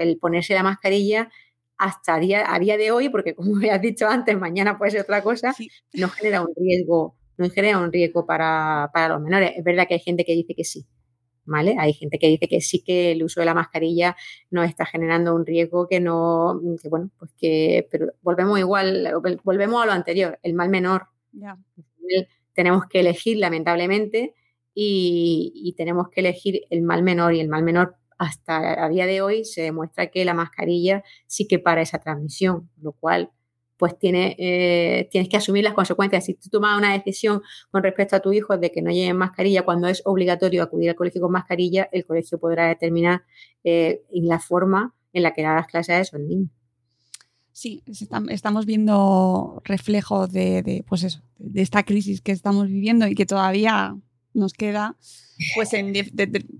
el 0.00 0.18
ponerse 0.18 0.54
la 0.54 0.62
mascarilla 0.62 1.30
hasta 1.76 2.18
día, 2.18 2.52
a 2.52 2.58
día 2.58 2.76
de 2.76 2.90
hoy, 2.90 3.08
porque 3.08 3.34
como 3.36 3.60
ya 3.60 3.76
has 3.76 3.82
dicho 3.82 4.08
antes, 4.08 4.36
mañana 4.38 4.76
puede 4.78 4.90
ser 4.92 5.02
otra 5.02 5.22
cosa, 5.22 5.54
no 5.94 6.08
genera 6.08 6.42
un 6.42 6.52
riesgo, 6.56 7.16
no 7.36 7.48
genera 7.50 7.78
un 7.78 7.92
riesgo 7.92 8.26
para, 8.26 8.90
los 9.08 9.20
menores. 9.20 9.52
Es 9.56 9.64
verdad 9.64 9.86
que 9.86 9.94
hay 9.94 10.00
gente 10.00 10.24
que 10.24 10.32
dice 10.32 10.54
que 10.54 10.64
sí, 10.64 10.86
¿vale? 11.44 11.76
Hay 11.78 11.92
gente 11.92 12.18
que 12.18 12.26
dice 12.26 12.48
que 12.48 12.60
sí 12.60 12.82
que 12.82 13.12
el 13.12 13.22
uso 13.22 13.40
de 13.40 13.46
la 13.46 13.54
mascarilla 13.54 14.16
no 14.50 14.64
está 14.64 14.84
generando 14.84 15.34
un 15.34 15.46
riesgo 15.46 15.86
que 15.86 16.00
no, 16.00 16.60
que 16.82 16.88
bueno, 16.88 17.10
pues 17.18 17.30
que, 17.38 17.86
pero 17.90 18.12
volvemos 18.22 18.58
igual, 18.58 19.08
volvemos 19.44 19.82
a 19.82 19.86
lo 19.86 19.92
anterior, 19.92 20.38
el 20.42 20.54
mal 20.54 20.68
menor 20.68 21.06
tenemos 22.58 22.86
que 22.90 22.98
elegir, 22.98 23.36
lamentablemente, 23.36 24.34
y, 24.74 25.74
tenemos 25.76 26.08
que 26.08 26.22
elegir 26.22 26.62
el 26.70 26.82
mal 26.82 27.04
menor. 27.04 27.32
Y 27.32 27.38
el 27.38 27.46
mal 27.46 27.62
menor, 27.62 27.94
hasta 28.18 28.84
a 28.84 28.88
día 28.88 29.06
de 29.06 29.20
hoy, 29.20 29.44
se 29.44 29.62
demuestra 29.62 30.08
que 30.08 30.24
la 30.24 30.34
mascarilla 30.34 31.04
sí 31.28 31.46
que 31.46 31.60
para 31.60 31.82
esa 31.82 32.00
transmisión, 32.00 32.68
lo 32.82 32.90
cual 32.90 33.30
pues 33.76 33.96
tiene, 33.96 34.34
eh, 34.40 35.08
tienes 35.12 35.28
que 35.28 35.36
asumir 35.36 35.62
las 35.62 35.74
consecuencias. 35.74 36.24
Si 36.24 36.34
tú 36.34 36.48
tomas 36.50 36.76
una 36.76 36.92
decisión 36.94 37.42
con 37.70 37.84
respecto 37.84 38.16
a 38.16 38.20
tu 38.20 38.32
hijo 38.32 38.58
de 38.58 38.72
que 38.72 38.82
no 38.82 38.90
lleven 38.90 39.16
mascarilla 39.16 39.62
cuando 39.62 39.86
es 39.86 40.02
obligatorio 40.04 40.64
acudir 40.64 40.90
al 40.90 40.96
colegio 40.96 41.20
con 41.20 41.30
mascarilla, 41.30 41.88
el 41.92 42.04
colegio 42.06 42.40
podrá 42.40 42.66
determinar 42.66 43.22
eh, 43.62 44.02
en 44.12 44.26
la 44.26 44.40
forma 44.40 44.96
en 45.12 45.22
la 45.22 45.32
que 45.32 45.42
da 45.42 45.54
las 45.54 45.68
clases 45.68 45.94
a 45.94 46.00
esos 46.00 46.18
niños. 46.18 46.57
Sí, 47.58 47.82
estamos 48.28 48.66
viendo 48.66 49.60
reflejo 49.64 50.28
de, 50.28 50.84
pues 50.86 51.02
eso, 51.02 51.22
de 51.38 51.60
esta 51.60 51.82
crisis 51.82 52.20
que 52.20 52.30
estamos 52.30 52.68
viviendo 52.68 53.08
y 53.08 53.16
que 53.16 53.26
todavía 53.26 53.96
nos 54.32 54.52
queda, 54.52 54.96
pues, 55.56 55.72
en, 55.72 55.92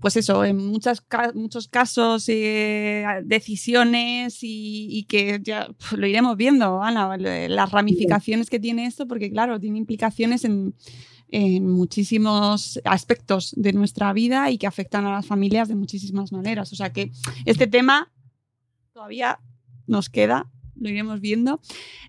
pues 0.01 0.17
eso, 0.17 0.43
en 0.43 0.57
muchas, 0.57 1.01
muchos 1.35 1.69
casos, 1.69 2.27
eh, 2.27 3.05
decisiones 3.23 4.39
y, 4.41 5.05
que 5.07 5.39
ya 5.41 5.73
lo 5.95 6.05
iremos 6.05 6.35
viendo, 6.35 6.83
Ana, 6.83 7.15
las 7.15 7.71
ramificaciones 7.71 8.49
que 8.49 8.59
tiene 8.59 8.85
esto, 8.85 9.07
porque 9.07 9.31
claro, 9.31 9.57
tiene 9.57 9.77
implicaciones 9.77 10.43
en, 10.43 10.75
en 11.29 11.65
muchísimos 11.65 12.81
aspectos 12.83 13.53
de 13.55 13.71
nuestra 13.71 14.11
vida 14.11 14.51
y 14.51 14.57
que 14.57 14.67
afectan 14.67 15.05
a 15.05 15.13
las 15.13 15.25
familias 15.25 15.69
de 15.69 15.75
muchísimas 15.75 16.33
maneras. 16.33 16.73
O 16.73 16.75
sea 16.75 16.91
que 16.91 17.09
este 17.45 17.67
tema 17.67 18.11
todavía 18.91 19.39
nos 19.87 20.09
queda 20.09 20.51
lo 20.79 20.89
iremos 20.89 21.21
viendo. 21.21 21.61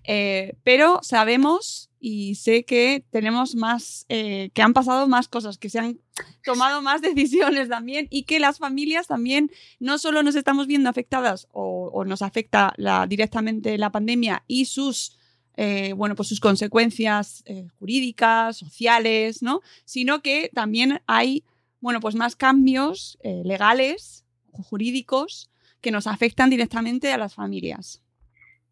Eh, 0.03 0.55
pero 0.63 0.99
sabemos 1.03 1.89
y 1.99 2.35
sé 2.35 2.63
que 2.63 3.05
tenemos 3.11 3.55
más, 3.55 4.05
eh, 4.09 4.49
que 4.53 4.61
han 4.61 4.73
pasado 4.73 5.07
más 5.07 5.27
cosas, 5.27 5.57
que 5.57 5.69
se 5.69 5.79
han 5.79 5.99
tomado 6.43 6.81
más 6.81 7.01
decisiones 7.01 7.69
también 7.69 8.07
y 8.09 8.23
que 8.23 8.39
las 8.39 8.57
familias 8.57 9.07
también 9.07 9.51
no 9.79 9.97
solo 9.97 10.23
nos 10.23 10.35
estamos 10.35 10.67
viendo 10.67 10.89
afectadas 10.89 11.47
o, 11.51 12.03
nos 12.05 12.21
afecta 12.21 12.73
directamente 13.07 13.77
la 13.77 13.91
pandemia 13.91 14.43
y 14.47 14.65
sus... 14.65 15.17
Eh, 15.57 15.91
bueno, 15.93 16.15
pues 16.15 16.29
sus 16.29 16.39
consecuencias 16.39 17.43
jurídicas, 17.77 18.57
sociales, 18.57 19.43
¿no? 19.43 19.59
Sino 19.83 20.21
que 20.21 20.49
también 20.53 21.01
hay, 21.07 21.43
bueno, 21.81 21.99
pues 21.99 22.15
más 22.15 22.37
cambios 22.37 23.19
legales 23.21 24.23
jurídicos 24.53 25.51
que 25.81 25.91
nos 25.91 26.07
afectan 26.07 26.49
directamente 26.49 27.11
a 27.11 27.17
las 27.17 27.33
familias. 27.33 28.01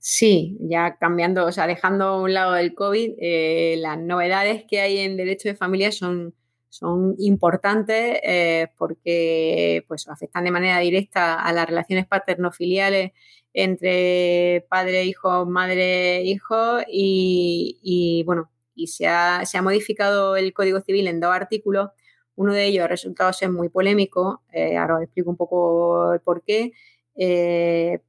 Sí, 0.02 0.58
ya 0.62 0.96
cambiando, 0.98 1.46
o 1.46 1.52
sea, 1.52 1.68
dejando 1.68 2.06
a 2.06 2.22
un 2.22 2.34
lado 2.34 2.56
el 2.56 2.74
COVID, 2.74 3.16
eh, 3.20 3.76
las 3.80 4.00
novedades 4.00 4.64
que 4.66 4.80
hay 4.80 5.00
en 5.00 5.18
derecho 5.18 5.50
de 5.50 5.56
familia 5.56 5.92
son, 5.92 6.34
son 6.70 7.16
importantes 7.20 8.20
eh, 8.24 8.70
porque 8.78 9.84
pues, 9.90 10.08
afectan 10.08 10.46
de 10.46 10.52
manera 10.52 10.80
directa 10.80 11.36
a 11.42 11.52
las 11.52 11.68
relaciones 11.68 12.08
paterno-filiales 12.08 13.12
entre 13.54 14.66
padre, 14.70 15.04
hijo, 15.04 15.46
madre, 15.46 16.24
hijo 16.24 16.80
y, 16.88 18.24
bueno, 18.26 18.50
y 18.76 18.88
se 18.88 19.08
ha, 19.08 19.46
se 19.46 19.58
ha, 19.58 19.62
modificado 19.62 20.38
el 20.38 20.54
Código 20.54 20.80
Civil 20.82 21.08
en 21.08 21.20
dos 21.20 21.32
artículos. 21.36 21.90
Uno 22.36 22.54
de 22.54 22.66
ellos 22.68 22.86
ha 22.86 22.88
resultado 22.88 23.34
ser 23.34 23.52
muy 23.52 23.68
polémico, 23.70 24.44
eh, 24.54 24.78
ahora 24.78 24.98
os 24.98 25.04
explico 25.04 25.30
un 25.30 25.38
poco 25.38 26.14
el 26.14 26.22
por 26.22 26.42
qué. 26.44 26.72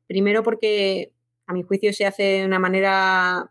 primero 0.07 0.43
porque 0.45 1.13
a 1.51 1.53
mi 1.53 1.63
juicio 1.63 1.93
se 1.93 2.07
hace 2.07 2.23
de 2.23 2.47
una 2.47 2.61
manera 2.61 3.51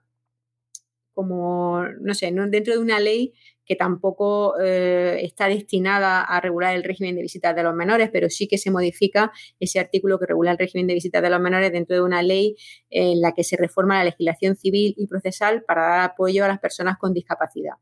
como, 1.14 1.84
no 2.00 2.14
sé, 2.14 2.32
dentro 2.32 2.74
de 2.74 2.80
una 2.80 3.00
ley 3.00 3.34
que 3.66 3.76
tampoco 3.76 4.58
eh, 4.60 5.20
está 5.22 5.48
destinada 5.48 6.24
a 6.24 6.40
regular 6.40 6.76
el 6.76 6.84
régimen 6.84 7.16
de 7.16 7.22
visitas 7.22 7.54
de 7.54 7.62
los 7.62 7.76
menores, 7.76 8.10
pero 8.12 8.30
sí 8.30 8.48
que 8.48 8.58
se 8.58 8.72
modifica 8.72 9.34
ese 9.60 9.80
artículo 9.80 10.18
que 10.18 10.28
regula 10.28 10.52
el 10.52 10.58
régimen 10.58 10.88
de 10.88 10.94
visitas 10.94 11.22
de 11.22 11.30
los 11.30 11.42
menores 11.42 11.74
dentro 11.74 11.96
de 11.98 12.02
una 12.02 12.24
ley 12.24 12.56
en 12.90 13.20
la 13.20 13.34
que 13.34 13.44
se 13.44 13.58
reforma 13.58 13.98
la 13.98 14.06
legislación 14.06 14.56
civil 14.56 14.96
y 14.98 15.06
procesal 15.08 15.64
para 15.64 15.82
dar 15.82 16.00
apoyo 16.00 16.46
a 16.46 16.48
las 16.48 16.60
personas 16.60 16.98
con 16.98 17.14
discapacidad 17.14 17.74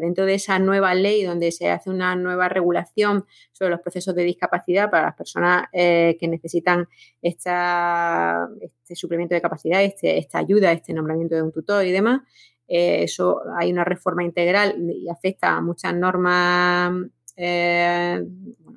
dentro 0.00 0.26
de 0.26 0.34
esa 0.34 0.58
nueva 0.58 0.94
ley 0.94 1.24
donde 1.24 1.52
se 1.52 1.70
hace 1.70 1.90
una 1.90 2.16
nueva 2.16 2.48
regulación 2.48 3.24
sobre 3.52 3.70
los 3.70 3.80
procesos 3.80 4.14
de 4.14 4.24
discapacidad 4.24 4.90
para 4.90 5.06
las 5.06 5.14
personas 5.14 5.66
eh, 5.72 6.16
que 6.18 6.28
necesitan 6.28 6.88
este 7.22 7.50
suplemento 8.94 9.34
de 9.34 9.40
capacidad, 9.40 9.82
este, 9.82 10.18
esta 10.18 10.38
ayuda, 10.38 10.72
este 10.72 10.92
nombramiento 10.92 11.34
de 11.34 11.42
un 11.42 11.52
tutor 11.52 11.84
y 11.84 11.92
demás, 11.92 12.20
eh, 12.66 13.02
eso 13.02 13.42
hay 13.58 13.72
una 13.72 13.84
reforma 13.84 14.24
integral 14.24 14.76
y 14.78 15.08
afecta 15.08 15.56
a 15.56 15.60
muchas 15.60 15.94
normas, 15.94 16.92
eh, 17.36 18.24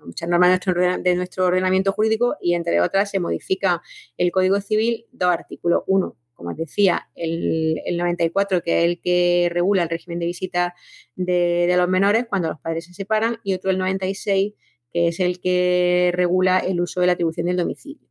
muchas 0.05 0.29
normas 0.29 0.59
de 1.03 1.15
nuestro, 1.15 1.45
ordenamiento 1.45 1.91
jurídico 1.93 2.35
y 2.41 2.53
entre 2.53 2.81
otras 2.81 3.09
se 3.09 3.19
modifica 3.19 3.81
el 4.17 4.31
Código 4.31 4.59
Civil 4.59 5.05
dos 5.11 5.29
artículos. 5.29 5.83
Uno, 5.87 6.17
como 6.37 6.51
os 6.51 6.57
decía, 6.57 7.09
el, 7.15 7.97
94, 7.97 8.61
que 8.61 8.79
es 8.79 8.85
el 8.85 9.01
que 9.01 9.49
regula 9.51 9.83
el 9.83 9.89
régimen 9.89 10.19
de 10.19 10.27
visita 10.27 10.75
de, 11.15 11.73
los 11.75 11.89
menores 11.89 12.27
cuando 12.29 12.49
los 12.49 12.59
padres 12.61 12.85
se 12.85 12.93
separan, 12.93 13.39
y 13.43 13.55
otro, 13.55 13.71
el 13.71 13.79
96, 13.79 14.53
que 14.93 15.07
es 15.07 15.19
el 15.19 15.41
que 15.41 16.11
regula 16.13 16.59
el 16.59 16.79
uso 16.79 17.01
de 17.01 17.07
la 17.07 17.13
atribución 17.13 17.47
del 17.47 17.57
domicilio. 17.57 18.07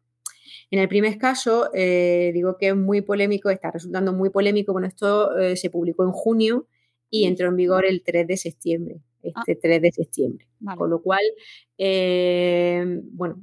En 0.73 0.81
el 0.81 0.89
primer 0.89 1.17
caso, 1.19 1.71
eh, 1.73 2.33
digo 2.35 2.57
que 2.59 2.69
es 2.69 2.77
muy 2.77 3.01
polémico, 3.01 3.49
está 3.49 3.71
resultando 3.71 4.12
muy 4.12 4.31
polémico. 4.31 4.73
Bueno, 4.73 4.89
esto 4.89 5.39
eh, 5.39 5.57
se 5.57 5.71
publicó 5.71 6.03
en 6.03 6.11
junio 6.11 6.67
y 7.09 7.25
entró 7.25 7.47
en 7.47 7.57
vigor 7.57 7.87
el 7.87 8.03
3 8.03 8.27
de 8.27 8.37
septiembre, 8.37 9.01
este 9.23 9.55
3 9.55 9.77
ah. 9.77 9.81
de 9.81 9.93
septiembre. 9.93 10.49
Con 10.77 10.91
lo 10.91 11.01
cual, 11.01 11.23
eh, 11.79 12.85
bueno, 13.12 13.41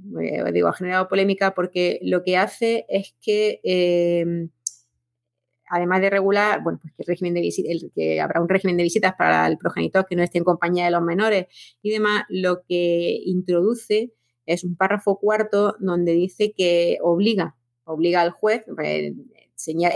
digo, 0.51 0.67
ha 0.67 0.73
generado 0.73 1.07
polémica 1.07 1.53
porque 1.53 1.99
lo 2.01 2.23
que 2.23 2.35
hace 2.35 2.85
es 2.89 3.15
que 3.21 3.61
además 5.73 6.01
de 6.01 6.09
regular, 6.11 6.61
bueno, 6.63 6.79
pues 6.81 6.93
que, 6.93 7.01
el 7.01 7.07
régimen 7.07 7.33
de 7.33 7.91
que 7.95 8.21
habrá 8.21 8.41
un 8.41 8.47
régimen 8.47 8.77
de 8.77 8.83
visitas 8.83 9.13
para 9.17 9.47
el 9.47 9.57
progenitor 9.57 10.05
que 10.07 10.15
no 10.15 10.21
esté 10.21 10.37
en 10.37 10.43
compañía 10.43 10.85
de 10.85 10.91
los 10.91 11.01
menores 11.01 11.47
y 11.81 11.89
demás, 11.89 12.25
lo 12.29 12.61
que 12.63 13.19
introduce 13.25 14.13
es 14.45 14.63
un 14.63 14.75
párrafo 14.75 15.19
cuarto 15.19 15.75
donde 15.79 16.13
dice 16.13 16.53
que 16.55 16.99
obliga, 17.01 17.55
obliga 17.85 18.21
al 18.21 18.29
juez, 18.31 18.63
pues, 18.75 19.13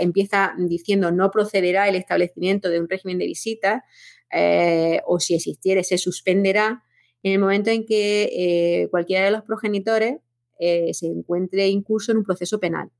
empieza 0.00 0.54
diciendo 0.58 1.12
no 1.12 1.30
procederá 1.30 1.88
el 1.88 1.94
establecimiento 1.94 2.70
de 2.70 2.80
un 2.80 2.88
régimen 2.88 3.18
de 3.18 3.26
visita 3.26 3.84
eh, 4.32 5.00
o 5.06 5.20
si 5.20 5.34
existiere 5.34 5.84
se 5.84 5.98
suspenderá 5.98 6.82
en 7.22 7.32
el 7.32 7.38
momento 7.38 7.70
en 7.70 7.86
que 7.86 8.30
eh, 8.32 8.88
cualquiera 8.90 9.26
de 9.26 9.30
los 9.30 9.42
progenitores 9.42 10.16
eh, 10.58 10.92
se 10.92 11.06
encuentre 11.06 11.68
incurso 11.68 12.10
en 12.10 12.18
un 12.18 12.24
proceso 12.24 12.58
penal, 12.58 12.90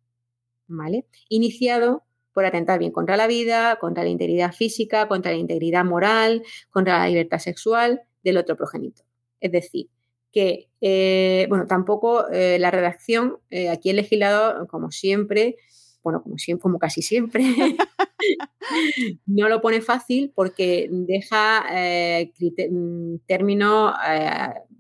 ¿vale? 0.68 1.06
Iniciado 1.28 2.04
por 2.38 2.46
atentar 2.46 2.79
bien 2.79 2.92
contra 2.92 3.16
la 3.16 3.27
vida, 3.27 3.81
contra 3.81 4.05
la 4.05 4.11
integridad 4.11 4.53
física, 4.53 5.09
contra 5.09 5.33
la 5.33 5.38
integridad 5.38 5.85
moral, 5.85 6.44
contra 6.70 7.01
la 7.01 7.09
libertad 7.09 7.40
sexual 7.40 8.03
del 8.22 8.37
otro 8.37 8.55
progenitor. 8.55 9.05
Es 9.40 9.51
decir, 9.51 9.88
que, 10.31 10.68
eh, 10.81 11.46
bueno, 11.48 11.66
tampoco 11.66 12.29
eh, 12.31 12.61
la 12.61 12.70
redacción, 12.70 13.38
eh, 13.51 13.70
aquí 13.70 13.90
el 13.90 13.96
legislador, 13.96 14.68
como 14.68 14.92
siempre, 14.92 15.57
bueno, 16.05 16.22
como, 16.22 16.38
siempre, 16.38 16.62
como 16.62 16.79
casi 16.79 17.03
siempre, 17.03 17.42
no 19.27 19.48
lo 19.48 19.61
pone 19.61 19.81
fácil 19.81 20.31
porque 20.33 20.88
deja 20.92 21.64
mm, 22.70 23.16
términos 23.27 23.94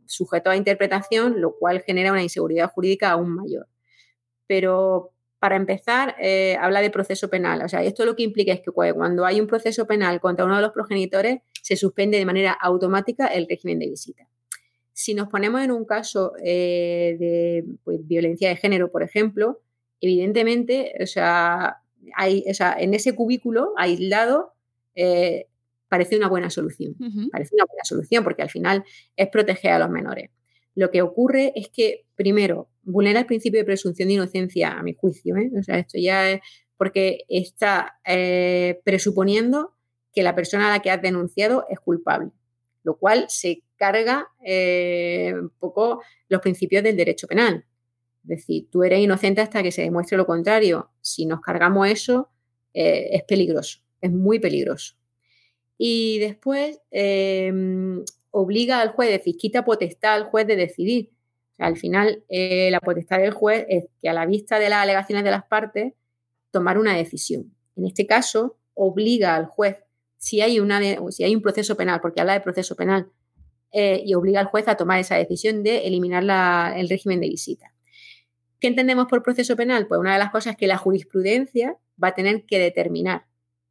sujetos 0.06 0.52
a 0.52 0.56
interpretación, 0.56 1.40
lo 1.40 1.56
cual 1.56 1.82
genera 1.84 2.12
una 2.12 2.22
inseguridad 2.22 2.70
jurídica 2.70 3.10
aún 3.10 3.34
mayor. 3.34 3.66
Pero 4.46 5.10
para 5.38 5.56
empezar, 5.56 6.16
habla 6.60 6.80
de 6.80 6.90
proceso 6.90 7.30
penal. 7.30 7.62
O 7.62 7.68
sea, 7.68 7.82
esto 7.82 8.04
lo 8.04 8.16
que 8.16 8.22
implica 8.24 8.52
es 8.52 8.60
que 8.60 8.72
cuando 8.72 9.24
hay 9.24 9.40
un 9.40 9.46
proceso 9.46 9.86
penal 9.86 10.20
contra 10.20 10.44
uno 10.44 10.56
de 10.56 10.62
los 10.62 10.72
progenitores, 10.72 11.40
se 11.62 11.76
suspende 11.76 12.18
de 12.18 12.24
manera 12.24 12.52
automática 12.52 13.26
el 13.26 13.46
régimen 13.48 13.78
de 13.78 13.88
visita. 13.88 14.26
Si 14.92 15.14
nos 15.14 15.28
ponemos 15.28 15.60
en 15.62 15.70
un 15.70 15.84
caso 15.84 16.32
eh, 16.42 17.16
de 17.20 17.64
pues, 17.84 18.00
violencia 18.06 18.48
de 18.48 18.56
género, 18.56 18.90
por 18.90 19.02
ejemplo, 19.02 19.60
evidentemente, 20.00 20.92
o 21.00 21.06
sea, 21.06 21.82
hay, 22.16 22.44
en 22.78 22.94
ese 22.94 23.14
cubículo 23.14 23.74
aislado 23.76 24.54
eh, 24.94 25.46
parece 25.88 26.16
una 26.16 26.28
buena 26.28 26.50
solución. 26.50 26.96
Parece 27.30 27.54
una 27.54 27.66
buena 27.66 27.84
solución 27.84 28.24
porque 28.24 28.42
al 28.42 28.50
final 28.50 28.84
es 29.14 29.28
proteger 29.28 29.72
a 29.72 29.78
los 29.78 29.90
menores. 29.90 30.30
Lo 30.78 30.92
que 30.92 31.02
ocurre 31.02 31.52
es 31.56 31.70
que, 31.70 32.06
primero, 32.14 32.68
vulnera 32.84 33.18
el 33.18 33.26
principio 33.26 33.58
de 33.58 33.64
presunción 33.64 34.06
de 34.06 34.14
inocencia, 34.14 34.78
a 34.78 34.82
mi 34.84 34.94
juicio. 34.94 35.36
¿eh? 35.36 35.50
O 35.58 35.62
sea, 35.64 35.76
esto 35.76 35.98
ya 35.98 36.30
es 36.30 36.40
porque 36.76 37.24
está 37.28 37.98
presuponiendo 38.84 39.74
que 40.14 40.22
la 40.22 40.36
persona 40.36 40.68
a 40.68 40.70
la 40.70 40.80
que 40.80 40.92
has 40.92 41.02
denunciado 41.02 41.66
es 41.68 41.80
culpable, 41.80 42.30
lo 42.84 42.96
cual 42.96 43.26
se 43.28 43.64
carga 43.74 44.28
eh, 44.44 45.34
un 45.34 45.50
poco 45.58 46.00
los 46.28 46.40
principios 46.40 46.84
del 46.84 46.96
derecho 46.96 47.26
penal. 47.26 47.66
Es 48.22 48.28
decir, 48.28 48.68
tú 48.70 48.84
eres 48.84 49.00
inocente 49.00 49.40
hasta 49.40 49.64
que 49.64 49.72
se 49.72 49.82
demuestre 49.82 50.16
lo 50.16 50.26
contrario. 50.26 50.92
Si 51.00 51.26
nos 51.26 51.40
cargamos 51.40 51.88
eso, 51.88 52.30
eh, 52.72 53.08
es 53.14 53.24
peligroso, 53.24 53.80
es 54.00 54.12
muy 54.12 54.38
peligroso. 54.38 54.94
Y 55.76 56.20
después 56.20 56.80
obliga 58.40 58.80
al 58.80 58.90
juez, 58.90 59.10
es 59.10 59.18
decir, 59.18 59.36
quita 59.36 59.64
potestad 59.64 60.14
al 60.14 60.24
juez 60.24 60.46
de 60.46 60.56
decidir. 60.56 61.10
al 61.58 61.76
final, 61.76 62.22
eh, 62.28 62.70
la 62.70 62.78
potestad 62.78 63.18
del 63.18 63.32
juez 63.32 63.66
es 63.68 63.86
que 64.00 64.08
a 64.08 64.12
la 64.12 64.26
vista 64.26 64.60
de 64.60 64.68
las 64.68 64.80
alegaciones 64.84 65.24
de 65.24 65.32
las 65.32 65.44
partes, 65.44 65.94
tomar 66.52 66.78
una 66.78 66.96
decisión. 66.96 67.52
En 67.74 67.84
este 67.84 68.06
caso, 68.06 68.56
obliga 68.74 69.34
al 69.34 69.46
juez, 69.46 69.76
si 70.18 70.40
hay, 70.40 70.60
una 70.60 70.80
si 71.10 71.24
hay 71.24 71.34
un 71.34 71.42
proceso 71.42 71.76
penal, 71.76 72.00
porque 72.00 72.20
habla 72.20 72.34
de 72.34 72.40
proceso 72.40 72.76
penal, 72.76 73.10
eh, 73.72 74.02
y 74.04 74.14
obliga 74.14 74.38
al 74.38 74.46
juez 74.46 74.68
a 74.68 74.76
tomar 74.76 75.00
esa 75.00 75.16
decisión 75.16 75.64
de 75.64 75.86
eliminar 75.86 76.78
el 76.78 76.88
régimen 76.88 77.20
de 77.20 77.28
visita. 77.28 77.74
¿Qué 78.60 78.68
entendemos 78.68 79.06
por 79.08 79.22
proceso 79.22 79.56
penal? 79.56 79.88
Pues 79.88 79.98
una 79.98 80.12
de 80.12 80.18
las 80.18 80.30
cosas 80.30 80.56
que 80.56 80.66
la 80.68 80.78
jurisprudencia 80.78 81.76
va 82.02 82.08
a 82.08 82.14
tener 82.14 82.44
que 82.46 82.58
determinar. 82.58 83.26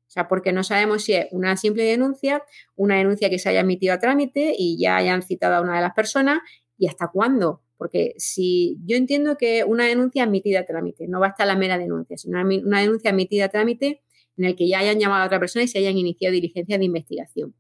O 0.08 0.10
sea, 0.10 0.28
porque 0.28 0.54
no 0.54 0.64
sabemos 0.64 1.04
si 1.04 1.14
es 1.14 1.28
una 1.32 1.58
simple 1.58 1.84
denuncia, 1.84 2.44
una 2.76 2.96
denuncia 2.96 3.30
que 3.30 3.40
se 3.40 3.50
haya 3.50 3.60
emitido 3.60 3.94
a 3.94 4.00
trámite 4.00 4.56
y 4.58 4.80
ya 4.80 4.96
hayan 4.96 5.22
citado 5.22 5.56
a 5.56 5.62
una 5.62 5.76
de 5.76 5.82
las 5.82 5.94
personas 5.94 6.40
y 6.78 6.88
hasta 6.88 7.10
cuándo. 7.10 7.62
Porque 7.78 8.14
si 8.18 8.78
yo 8.86 8.96
entiendo 8.96 9.38
que 9.38 9.64
una 9.64 9.86
denuncia 9.86 10.24
admitida 10.24 10.62
a 10.62 10.66
trámite, 10.66 11.08
no 11.08 11.20
basta 11.20 11.46
la 11.46 11.56
mera 11.56 11.78
denuncia, 11.78 12.18
sino 12.18 12.40
una 12.42 12.82
denuncia 12.82 13.12
admitida 13.12 13.46
a 13.46 13.50
trámite 13.50 14.02
en 14.38 14.46
el 14.46 14.56
que 14.56 14.68
ya 14.68 14.80
hayan 14.80 15.00
llamado 15.00 15.24
a 15.24 15.26
otra 15.26 15.40
persona 15.40 15.64
y 15.64 15.68
se 15.68 15.80
hayan 15.80 15.98
iniciado 15.98 16.34
diligencias 16.34 16.80
de 16.80 16.86
investigación. 16.86 17.54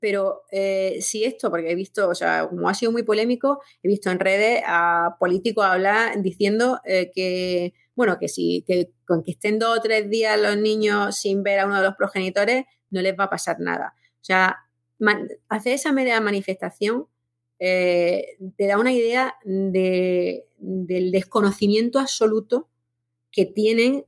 Pero 0.00 0.42
eh, 0.52 0.98
si 1.00 1.24
esto, 1.24 1.50
porque 1.50 1.70
he 1.70 1.74
visto, 1.74 2.08
o 2.08 2.14
sea, 2.14 2.48
como 2.48 2.68
ha 2.68 2.74
sido 2.74 2.92
muy 2.92 3.02
polémico, 3.02 3.60
he 3.82 3.88
visto 3.88 4.10
en 4.10 4.20
redes 4.20 4.62
a 4.64 5.16
políticos 5.18 5.64
hablar 5.64 6.22
diciendo 6.22 6.80
eh, 6.84 7.10
que, 7.12 7.74
bueno, 7.98 8.16
que 8.20 8.28
si 8.28 8.62
que 8.64 8.92
con 9.04 9.24
que 9.24 9.32
estén 9.32 9.58
dos 9.58 9.78
o 9.78 9.82
tres 9.82 10.08
días 10.08 10.40
los 10.40 10.56
niños 10.56 11.16
sin 11.16 11.42
ver 11.42 11.58
a 11.58 11.66
uno 11.66 11.78
de 11.78 11.82
los 11.82 11.96
progenitores, 11.96 12.64
no 12.90 13.02
les 13.02 13.18
va 13.18 13.24
a 13.24 13.30
pasar 13.30 13.58
nada. 13.58 13.96
O 14.20 14.24
sea, 14.24 14.56
hacer 15.48 15.72
esa 15.72 15.90
media 15.92 16.20
manifestación 16.20 17.08
eh, 17.58 18.38
te 18.56 18.68
da 18.68 18.78
una 18.78 18.92
idea 18.92 19.34
de, 19.44 20.46
del 20.58 21.10
desconocimiento 21.10 21.98
absoluto 21.98 22.68
que 23.32 23.46
tienen 23.46 24.04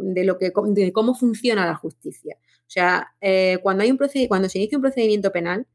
de, 0.00 0.24
lo 0.24 0.36
que, 0.36 0.50
de 0.70 0.92
cómo 0.92 1.14
funciona 1.14 1.66
la 1.66 1.76
justicia. 1.76 2.36
O 2.42 2.70
sea, 2.70 3.14
eh, 3.20 3.58
cuando, 3.62 3.84
hay 3.84 3.92
un 3.92 3.98
cuando 4.26 4.48
se 4.48 4.58
inicia 4.58 4.76
un 4.76 4.82
procedimiento 4.82 5.30
penal, 5.30 5.68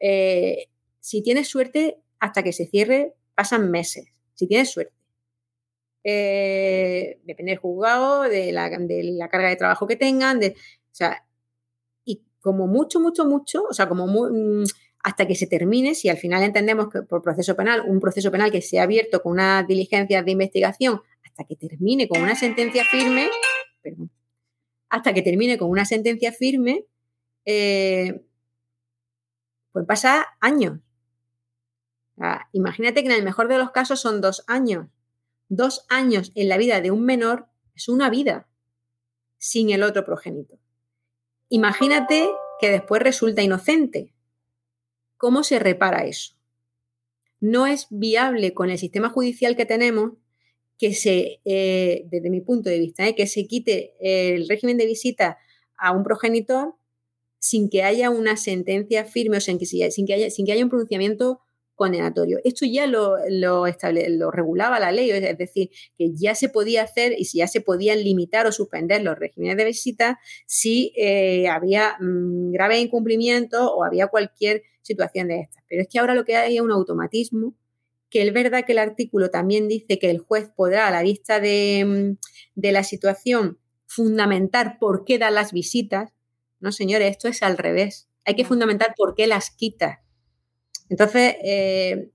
eh, 0.00 0.66
si 0.98 1.22
tienes 1.22 1.46
suerte, 1.46 2.00
hasta 2.18 2.42
que 2.42 2.52
se 2.52 2.66
cierre, 2.66 3.14
pasan 3.36 3.70
meses. 3.70 4.08
Si 4.34 4.48
tienes 4.48 4.72
suerte. 4.72 4.96
Eh, 6.08 7.18
depende 7.24 7.50
del 7.50 7.58
juzgado, 7.58 8.22
de 8.22 8.52
la, 8.52 8.70
carga 9.28 9.48
de 9.48 9.56
trabajo 9.56 9.88
que 9.88 9.96
tengan, 9.96 10.38
de, 10.38 10.50
o 10.50 10.94
sea, 10.94 11.26
y 12.04 12.22
como 12.40 12.68
mucho, 12.68 13.00
mucho, 13.00 13.24
mucho, 13.24 13.64
o 13.68 13.72
sea, 13.72 13.88
como 13.88 14.06
mm, 14.06 14.62
hasta 15.02 15.26
que 15.26 15.34
se 15.34 15.48
termine, 15.48 15.96
si 15.96 16.08
al 16.08 16.16
final 16.16 16.44
entendemos 16.44 16.90
que 16.90 17.02
por 17.02 17.22
proceso 17.22 17.56
penal, 17.56 17.82
un 17.88 17.98
proceso 17.98 18.30
penal 18.30 18.52
que 18.52 18.62
se 18.62 18.78
ha 18.78 18.84
abierto 18.84 19.20
con 19.20 19.32
una 19.32 19.64
diligencia 19.64 20.22
de 20.22 20.30
investigación, 20.30 21.00
hasta 21.24 21.42
que 21.42 21.56
termine 21.56 22.06
con 22.06 22.22
una 22.22 22.36
sentencia 22.36 22.84
firme, 22.84 23.28
perdón, 23.82 24.12
hasta 24.88 25.12
que 25.12 25.22
termine 25.22 25.58
con 25.58 25.70
una 25.70 25.84
sentencia 25.84 26.30
firme, 26.30 26.84
eh, 27.44 28.22
pues 29.72 29.84
pasa 29.86 30.24
años. 30.40 30.78
imagínate 32.52 33.02
que 33.02 33.08
en 33.08 33.16
el 33.16 33.24
mejor 33.24 33.48
de 33.48 33.58
los 33.58 33.72
casos 33.72 34.00
son 34.00 34.20
dos 34.20 34.44
años. 34.46 34.86
Dos 35.48 35.86
años 35.88 36.32
en 36.34 36.48
la 36.48 36.56
vida 36.56 36.80
de 36.80 36.90
un 36.90 37.04
menor 37.04 37.46
es 37.74 37.88
una 37.88 38.10
vida 38.10 38.48
sin 39.38 39.70
el 39.70 39.82
otro 39.82 40.04
progenitor. 40.04 40.58
Imagínate 41.48 42.28
que 42.60 42.70
después 42.70 43.02
resulta 43.02 43.42
inocente. 43.42 44.12
¿Cómo 45.16 45.44
se 45.44 45.58
repara 45.58 46.04
eso? 46.04 46.34
No 47.40 47.66
es 47.66 47.86
viable 47.90 48.54
con 48.54 48.70
el 48.70 48.78
sistema 48.78 49.10
judicial 49.10 49.56
que 49.56 49.66
tenemos 49.66 50.12
que 50.78 50.94
se, 50.94 51.40
eh, 51.44 52.04
desde 52.10 52.30
mi 52.30 52.40
punto 52.40 52.68
de 52.68 52.78
vista, 52.78 53.06
eh, 53.06 53.14
que 53.14 53.26
se 53.26 53.46
quite 53.46 53.94
el 54.00 54.48
régimen 54.48 54.76
de 54.76 54.86
visita 54.86 55.38
a 55.78 55.92
un 55.92 56.02
progenitor 56.02 56.74
sin 57.38 57.70
que 57.70 57.82
haya 57.82 58.10
una 58.10 58.36
sentencia 58.36 59.04
firme, 59.04 59.38
o 59.38 59.40
sin 59.40 59.58
que, 59.58 60.14
haya, 60.14 60.30
sin 60.30 60.46
que 60.46 60.52
haya 60.52 60.64
un 60.64 60.70
pronunciamiento 60.70 61.40
condenatorio. 61.76 62.40
Esto 62.42 62.66
ya 62.66 62.86
lo, 62.86 63.16
lo, 63.28 63.66
lo, 63.66 64.30
regulaba 64.30 64.80
la 64.80 64.90
ley, 64.90 65.10
es 65.10 65.38
decir, 65.38 65.70
que 65.96 66.10
ya 66.14 66.34
se 66.34 66.48
podía 66.48 66.82
hacer 66.82 67.14
y 67.16 67.26
si 67.26 67.38
ya 67.38 67.46
se 67.46 67.60
podían 67.60 68.02
limitar 68.02 68.46
o 68.46 68.52
suspender 68.52 69.02
los 69.02 69.16
regímenes 69.16 69.56
de 69.56 69.64
visita 69.64 70.18
si 70.46 70.92
eh, 70.96 71.46
había 71.48 71.96
mm, 72.00 72.50
grave 72.52 72.80
incumplimiento 72.80 73.72
o 73.72 73.84
había 73.84 74.08
cualquier 74.08 74.62
situación 74.82 75.28
de 75.28 75.42
estas. 75.42 75.62
Pero 75.68 75.82
es 75.82 75.88
que 75.88 75.98
ahora 75.98 76.14
lo 76.14 76.24
que 76.24 76.36
hay 76.36 76.56
es 76.56 76.62
un 76.62 76.72
automatismo, 76.72 77.54
que 78.10 78.22
es 78.22 78.32
verdad 78.32 78.64
que 78.64 78.72
el 78.72 78.78
artículo 78.78 79.30
también 79.30 79.68
dice 79.68 79.98
que 79.98 80.10
el 80.10 80.18
juez 80.18 80.48
podrá, 80.56 80.88
a 80.88 80.90
la 80.90 81.02
vista 81.02 81.38
de, 81.38 81.84
mm, 81.84 82.60
de 82.60 82.72
la 82.72 82.82
situación, 82.82 83.58
fundamentar 83.86 84.78
por 84.78 85.04
qué 85.04 85.18
da 85.18 85.30
las 85.30 85.52
visitas. 85.52 86.12
No, 86.58 86.72
señores, 86.72 87.10
esto 87.10 87.28
es 87.28 87.42
al 87.42 87.58
revés. 87.58 88.08
Hay 88.24 88.34
que 88.34 88.44
fundamentar 88.44 88.94
por 88.96 89.14
qué 89.14 89.26
las 89.26 89.50
quita. 89.50 90.02
Entonces, 90.88 91.36
eh, 91.42 92.10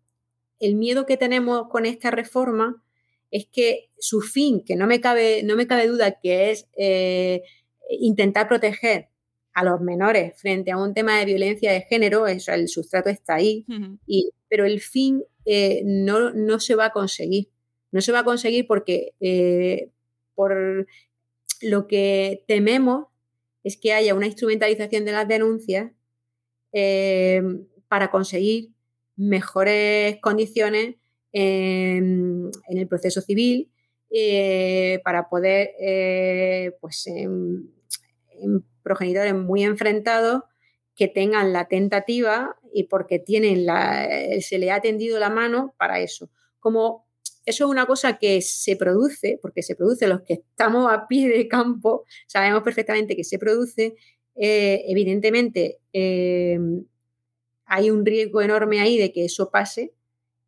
el 0.60 0.76
miedo 0.76 1.06
que 1.06 1.18
tenemos 1.18 1.68
con 1.70 1.86
esta 1.86 2.12
reforma 2.12 2.84
es 3.32 3.48
que 3.48 3.90
su 3.98 4.22
fin, 4.22 4.64
que 4.64 4.76
no 4.76 4.88
me 4.88 5.02
cabe, 5.02 5.44
no 5.44 5.56
me 5.56 5.68
cabe 5.68 5.88
duda 5.88 6.20
que 6.20 6.52
es 6.52 6.68
eh, 6.78 7.44
intentar 7.90 8.48
proteger 8.48 9.10
a 9.54 9.64
los 9.64 9.82
menores 9.82 10.40
frente 10.40 10.72
a 10.72 10.78
un 10.78 10.94
tema 10.94 11.20
de 11.20 11.26
violencia 11.26 11.72
de 11.72 11.82
género, 11.82 12.28
eso, 12.28 12.54
el 12.54 12.68
sustrato 12.70 13.10
está 13.10 13.36
ahí, 13.36 13.66
y, 14.06 14.32
pero 14.48 14.66
el 14.66 14.80
fin 14.80 15.24
eh, 15.46 15.82
no, 15.86 16.32
no, 16.32 16.60
se 16.60 16.76
va 16.76 16.86
a 16.86 16.92
conseguir. 16.92 17.50
No 17.92 18.00
se 18.00 18.14
va 18.14 18.20
a 18.20 18.24
conseguir 18.24 18.66
porque 18.68 19.14
por 20.36 20.88
lo 21.62 21.88
que 21.88 22.46
tememos 22.48 23.08
es 23.64 23.78
que 23.78 23.94
haya 23.94 24.16
una 24.16 24.28
instrumentalización 24.28 25.04
de 25.04 25.12
las 25.12 25.28
denuncias 25.28 25.92
para 27.92 28.10
conseguir 28.10 28.70
mejores 29.18 30.16
condiciones 30.22 30.96
en, 31.34 32.50
el 32.70 32.88
proceso 32.88 33.20
civil, 33.20 33.70
eh, 34.10 35.02
para 35.04 35.28
poder, 35.28 35.72
eh, 35.78 36.72
pues, 36.80 37.06
en, 37.08 37.70
progenitores 38.82 39.36
muy 39.36 39.64
enfrentados 39.64 40.44
que 40.96 41.10
tengan 41.10 41.52
la 41.52 41.68
tentativa 41.68 42.56
y 42.74 42.86
porque 42.86 43.20
tienen 43.20 43.66
la, 43.66 44.08
se 44.40 44.58
le 44.58 44.72
ha 44.72 44.80
tendido 44.80 45.20
la 45.20 45.30
mano 45.30 45.76
para 45.78 46.00
eso. 46.00 46.30
Como 46.62 47.06
eso 47.46 47.66
es 47.66 47.70
una 47.70 47.88
cosa 47.88 48.18
que 48.18 48.42
se 48.42 48.78
produce, 48.78 49.38
porque 49.42 49.64
se 49.64 49.76
produce 49.76 50.08
los 50.08 50.22
que 50.22 50.36
estamos 50.36 50.90
a 50.90 51.10
pie 51.10 51.28
de 51.28 51.50
campo, 51.50 52.06
sabemos 52.26 52.64
perfectamente 52.64 53.18
que 53.18 53.26
se 53.26 53.38
produce, 53.38 53.96
eh, 54.36 54.86
evidentemente 54.88 55.80
hay 57.74 57.90
un 57.90 58.06
riesgo 58.06 58.42
enorme 58.42 58.82
ahí 58.82 58.98
de 58.98 59.14
que 59.14 59.24
eso 59.24 59.50
pase 59.50 59.94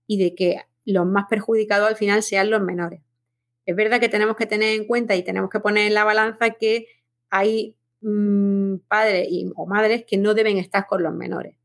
y 0.07 0.17
de 0.21 0.35
que 0.35 0.59
los 0.83 1.05
más 1.05 1.27
perjudicados 1.29 1.87
al 1.87 1.95
final 1.95 2.21
sean 2.21 2.49
los 2.49 2.61
menores. 2.61 2.99
Es 3.65 3.77
verdad 3.77 4.01
que 4.01 4.09
tenemos 4.09 4.35
que 4.35 4.45
tener 4.45 4.77
en 4.77 4.85
cuenta 4.85 5.15
y 5.15 5.23
tenemos 5.23 5.49
que 5.49 5.61
poner 5.61 5.87
en 5.87 5.93
la 5.93 6.03
balanza 6.03 6.49
que 6.49 6.87
hay 7.29 7.77
mm, 8.01 8.75
padres 8.89 9.29
o 9.55 9.65
madres 9.65 10.03
que 10.05 10.17
no 10.17 10.33
deben 10.33 10.57
estar 10.57 10.85
con 10.85 11.01
los 11.01 11.13
menores. 11.13 11.55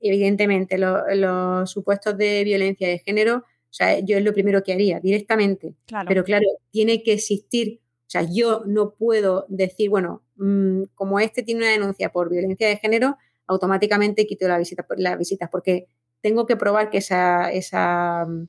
Evidentemente, 0.00 0.78
los 0.78 1.70
supuestos 1.70 2.16
de 2.16 2.42
violencia 2.44 2.88
de 2.88 3.00
género, 3.00 3.36
o 3.36 3.72
sea, 3.72 3.98
yo 3.98 4.16
es 4.16 4.24
lo 4.24 4.32
primero 4.32 4.62
que 4.62 4.72
haría 4.72 4.98
directamente. 4.98 5.74
Pero 6.08 6.24
claro, 6.24 6.46
tiene 6.70 7.02
que 7.02 7.12
existir, 7.12 7.80
o 8.06 8.10
sea, 8.10 8.22
yo 8.22 8.62
no 8.64 8.94
puedo 8.94 9.44
decir, 9.50 9.90
bueno, 9.90 10.22
mm, 10.36 10.84
como 10.94 11.20
este 11.20 11.42
tiene 11.42 11.60
una 11.60 11.70
denuncia 11.70 12.10
por 12.12 12.30
violencia 12.30 12.66
de 12.66 12.78
género, 12.78 13.18
automáticamente 13.46 14.26
quito 14.26 14.48
la 14.48 14.58
visita, 14.58 14.86
las 14.96 15.18
visitas 15.18 15.48
porque 15.50 15.86
tengo 16.20 16.46
que 16.46 16.56
probar 16.56 16.90
que 16.90 16.98
esa, 16.98 18.24
mm, 18.26 18.48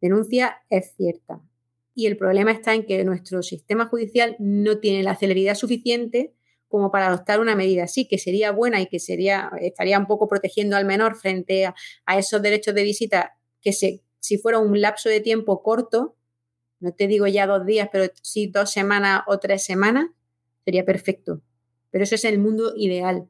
denuncia 0.00 0.58
es 0.68 0.94
cierta. 0.96 1.40
Y 1.94 2.06
el 2.06 2.16
problema 2.16 2.52
está 2.52 2.74
en 2.74 2.84
que 2.84 3.02
nuestro 3.04 3.42
sistema 3.42 3.86
judicial 3.86 4.36
no 4.38 4.78
tiene 4.78 5.02
la 5.02 5.16
celeridad 5.16 5.54
suficiente 5.54 6.34
como 6.68 6.90
para 6.90 7.06
adoptar 7.06 7.40
una 7.40 7.56
medida 7.56 7.84
así, 7.84 8.06
que 8.06 8.18
sería 8.18 8.52
buena 8.52 8.80
y 8.80 8.88
que 8.88 9.00
sería, 9.00 9.50
estaría 9.60 9.98
un 9.98 10.06
poco 10.06 10.28
protegiendo 10.28 10.76
al 10.76 10.84
menor 10.84 11.16
frente 11.16 11.64
a, 11.64 11.74
esos 12.18 12.42
derechos 12.42 12.74
de 12.74 12.82
visita, 12.82 13.38
que 13.62 13.72
se, 13.72 14.02
si 14.20 14.36
fuera 14.36 14.58
un 14.58 14.78
lapso 14.78 15.08
de 15.08 15.20
tiempo 15.20 15.62
corto, 15.62 16.14
no 16.78 16.92
te 16.92 17.06
digo 17.06 17.26
ya 17.26 17.46
dos 17.46 17.64
días, 17.64 17.88
pero 17.90 18.12
sí 18.22 18.48
dos 18.48 18.70
semanas 18.70 19.22
o 19.26 19.38
tres 19.38 19.64
semanas, 19.64 20.10
sería 20.64 20.84
perfecto. 20.84 21.42
Pero 21.90 22.04
eso 22.04 22.16
es 22.16 22.24
el 22.24 22.38
mundo 22.38 22.74
ideal. 22.76 23.28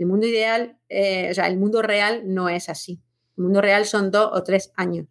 El 0.00 0.06
mundo 0.06 0.26
ideal, 0.26 0.78
eh, 0.88 1.28
o 1.30 1.34
sea, 1.34 1.46
el 1.46 1.58
mundo 1.58 1.82
real 1.82 2.22
no 2.24 2.48
es 2.48 2.70
así. 2.70 3.02
El 3.36 3.44
mundo 3.44 3.60
real 3.60 3.84
son 3.84 4.10
dos 4.10 4.30
o 4.32 4.42
tres 4.42 4.72
años. 4.74 5.06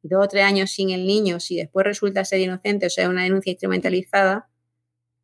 Dos 0.00 0.24
o 0.24 0.28
tres 0.28 0.44
años 0.44 0.70
sin 0.70 0.88
el 0.88 1.06
niño, 1.06 1.40
si 1.40 1.56
después 1.58 1.84
resulta 1.84 2.24
ser 2.24 2.40
inocente 2.40 2.86
o 2.86 2.90
sea 2.90 3.10
una 3.10 3.24
denuncia 3.24 3.50
instrumentalizada, 3.50 4.48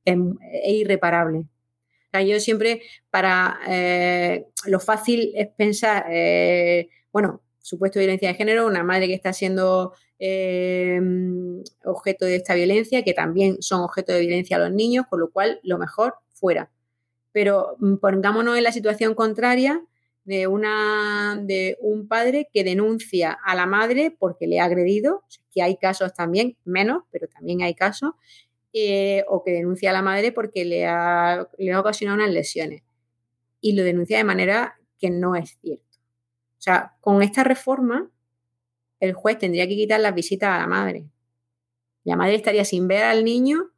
es, 0.04 0.18
irreparable. 0.66 1.38
O 1.38 2.10
sea, 2.10 2.20
yo 2.20 2.38
siempre, 2.40 2.82
para 3.08 3.58
eh, 3.66 4.48
lo 4.66 4.80
fácil 4.80 5.32
es 5.34 5.48
pensar, 5.48 6.04
eh, 6.10 6.90
bueno, 7.10 7.42
supuesto 7.58 7.98
violencia 7.98 8.28
de 8.28 8.34
género, 8.34 8.66
una 8.66 8.84
madre 8.84 9.06
que 9.06 9.14
está 9.14 9.32
siendo 9.32 9.94
objeto 11.84 12.26
de 12.26 12.36
esta 12.36 12.54
violencia, 12.54 13.02
que 13.02 13.14
también 13.14 13.62
son 13.62 13.80
objeto 13.80 14.12
de 14.12 14.20
violencia 14.20 14.58
los 14.58 14.72
niños, 14.72 15.06
con 15.08 15.20
lo 15.20 15.30
cual 15.30 15.58
lo 15.62 15.78
mejor 15.78 16.16
fuera 16.34 16.70
pero 17.36 17.76
mm, 17.80 17.96
pongámonos 17.96 18.56
en 18.56 18.64
la 18.64 18.72
situación 18.72 19.14
contraria 19.14 19.84
de, 20.24 20.46
una, 20.46 21.38
de 21.38 21.76
un 21.82 22.08
padre 22.08 22.48
que 22.50 22.64
denuncia 22.64 23.36
a 23.44 23.54
la 23.54 23.66
madre 23.66 24.10
porque 24.10 24.46
le 24.46 24.58
ha 24.58 24.64
agredido, 24.64 25.22
que 25.52 25.60
hay 25.60 25.76
casos 25.76 26.14
también, 26.14 26.56
menos, 26.64 27.02
pero 27.10 27.28
también 27.28 27.60
hay 27.60 27.74
casos, 27.74 28.12
eh, 28.72 29.22
o 29.28 29.44
que 29.44 29.50
denuncia 29.50 29.90
a 29.90 29.92
la 29.92 30.00
madre 30.00 30.32
porque 30.32 30.64
le 30.64 30.86
ha, 30.86 31.46
le 31.58 31.72
ha 31.74 31.80
ocasionado 31.80 32.16
unas 32.16 32.32
lesiones 32.32 32.82
y 33.60 33.74
lo 33.74 33.84
denuncia 33.84 34.16
de 34.16 34.24
manera 34.24 34.80
que 34.98 35.10
no 35.10 35.36
es 35.36 35.58
cierto. 35.60 35.98
O 36.58 36.62
sea, 36.62 36.94
con 37.02 37.20
esta 37.20 37.44
reforma, 37.44 38.10
el 38.98 39.12
juez 39.12 39.36
tendría 39.36 39.68
que 39.68 39.76
quitar 39.76 40.00
las 40.00 40.14
visitas 40.14 40.48
a 40.48 40.60
la 40.60 40.66
madre. 40.66 41.04
La 42.02 42.16
madre 42.16 42.36
estaría 42.36 42.64
sin 42.64 42.88
ver 42.88 43.04
al 43.04 43.26
niño 43.26 43.72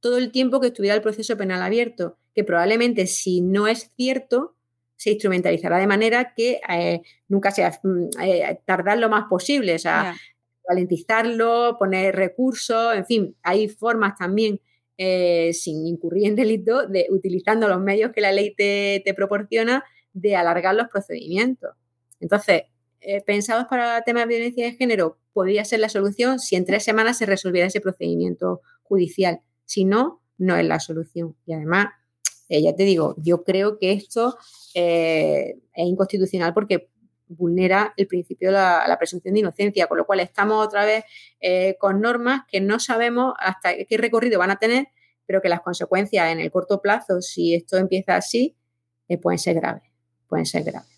todo 0.00 0.16
el 0.16 0.32
tiempo 0.32 0.58
que 0.58 0.68
estuviera 0.68 0.96
el 0.96 1.02
proceso 1.02 1.36
penal 1.36 1.60
abierto 1.60 2.16
que 2.34 2.44
probablemente 2.44 3.06
si 3.06 3.40
no 3.40 3.66
es 3.66 3.90
cierto, 3.96 4.54
se 4.96 5.10
instrumentalizará 5.10 5.78
de 5.78 5.86
manera 5.86 6.34
que 6.34 6.60
eh, 6.68 7.02
nunca 7.28 7.50
sea 7.50 7.78
mm, 7.82 8.08
eh, 8.22 8.60
tardar 8.64 8.98
lo 8.98 9.08
más 9.08 9.24
posible, 9.28 9.74
o 9.74 9.78
sea, 9.78 10.16
ralentizarlo, 10.66 11.76
poner 11.78 12.14
recursos, 12.14 12.94
en 12.94 13.04
fin, 13.04 13.36
hay 13.42 13.68
formas 13.68 14.16
también 14.16 14.60
eh, 14.96 15.52
sin 15.52 15.86
incurrir 15.86 16.28
en 16.28 16.36
delito, 16.36 16.86
de 16.86 17.06
utilizando 17.10 17.68
los 17.68 17.80
medios 17.80 18.12
que 18.12 18.20
la 18.20 18.32
ley 18.32 18.54
te, 18.54 19.02
proporciona, 19.14 19.84
de 20.12 20.36
alargar 20.36 20.74
los 20.74 20.88
procedimientos. 20.88 21.74
Entonces, 22.20 22.62
pensados 23.26 23.66
para 23.68 24.00
temas 24.02 24.22
de 24.22 24.28
violencia 24.28 24.64
de 24.64 24.72
género, 24.72 25.18
podría 25.34 25.64
ser 25.66 25.80
la 25.80 25.90
solución 25.90 26.38
si 26.38 26.56
en 26.56 26.64
tres 26.64 26.84
semanas 26.84 27.18
se 27.18 27.26
resolviera 27.26 27.66
ese 27.66 27.82
procedimiento 27.82 28.62
judicial. 28.84 29.40
Si 29.66 29.84
no, 29.84 30.22
no 30.38 30.56
es 30.56 30.64
la 30.64 30.80
solución. 30.80 31.36
Y 31.44 31.52
además, 31.52 31.88
eh, 32.48 32.62
ya 32.62 32.74
te 32.74 32.84
digo, 32.84 33.14
yo 33.18 33.42
creo 33.42 33.78
que 33.78 33.92
esto 33.92 34.36
eh, 34.74 35.54
es 35.72 35.86
inconstitucional 35.86 36.52
porque 36.52 36.90
vulnera 37.26 37.94
el 37.96 38.06
principio 38.06 38.48
de 38.48 38.54
la, 38.54 38.96
presunción 38.98 39.34
de 39.34 39.40
inocencia, 39.40 39.86
con 39.86 39.96
lo 39.96 40.04
cual 40.04 40.20
estamos 40.20 40.64
otra 40.64 40.84
vez 40.84 41.04
eh, 41.40 41.76
con 41.78 42.00
normas 42.00 42.42
que 42.48 42.60
no 42.60 42.78
sabemos 42.78 43.34
hasta 43.38 43.74
qué 43.88 43.96
recorrido 43.96 44.38
van 44.38 44.50
a 44.50 44.58
tener, 44.58 44.88
pero 45.26 45.40
que 45.40 45.48
las 45.48 45.62
consecuencias 45.62 46.30
en 46.30 46.38
el 46.38 46.50
corto 46.50 46.82
plazo, 46.82 47.22
si 47.22 47.54
esto 47.54 47.78
empieza 47.78 48.16
así, 48.16 48.56
pueden 49.22 49.38
ser 49.38 49.56
graves, 49.56 49.90
pueden 50.28 50.44
ser 50.44 50.64
graves. 50.64 50.90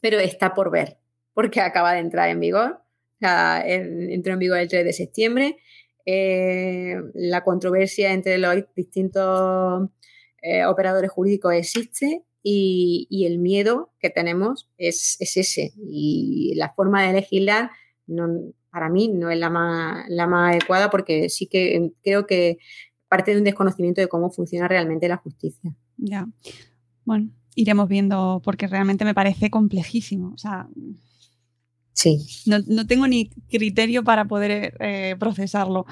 Pero 0.00 0.18
está 0.18 0.54
por 0.54 0.70
ver, 0.70 0.98
porque 1.34 1.60
acaba 1.60 1.92
de 1.92 2.00
entrar 2.00 2.30
en 2.30 2.40
vigor, 2.40 2.80
entró 3.20 4.32
en 4.32 4.38
vigor 4.38 4.58
el 4.58 4.68
3 4.68 4.84
de 4.84 4.92
septiembre 4.92 5.58
eh, 6.06 6.96
la 7.14 7.44
controversia 7.44 8.12
entre 8.12 8.38
los 8.38 8.54
distintos 8.74 9.88
eh, 10.42 10.64
operadores 10.64 11.10
jurídicos 11.10 11.54
existe 11.54 12.24
y, 12.42 13.24
el 13.26 13.38
miedo 13.38 13.92
que 14.00 14.10
tenemos 14.10 14.68
es, 14.78 15.16
ese. 15.20 15.72
Y 15.76 16.54
la 16.56 16.72
forma 16.74 17.06
de 17.06 17.12
legislar 17.12 17.70
para 18.70 18.88
mí 18.88 19.08
no 19.08 19.30
es 19.30 19.38
la 19.38 19.50
más, 19.50 20.04
la 20.08 20.26
más 20.26 20.54
adecuada 20.54 20.90
porque 20.90 21.28
sí 21.28 21.46
que 21.46 21.92
creo 22.02 22.26
que 22.26 22.58
parte 23.08 23.32
de 23.32 23.38
un 23.38 23.44
desconocimiento 23.44 24.00
de 24.00 24.08
cómo 24.08 24.30
funciona 24.30 24.66
realmente 24.66 25.08
la 25.08 25.18
justicia. 25.18 25.76
Ya. 25.98 26.26
Bueno, 27.04 27.30
iremos 27.54 27.88
viendo 27.88 28.40
porque 28.42 28.66
realmente 28.66 29.04
me 29.04 29.14
parece 29.14 29.50
complejísimo. 29.50 30.32
O 30.34 30.38
sea, 30.38 30.68
Sí. 31.92 32.18
No, 32.46 32.86
tengo 32.86 33.06
ni 33.06 33.30
criterio 33.50 34.02
para 34.02 34.24
poder 34.24 34.74
eh, 34.80 35.16
procesarlo. 35.18 35.86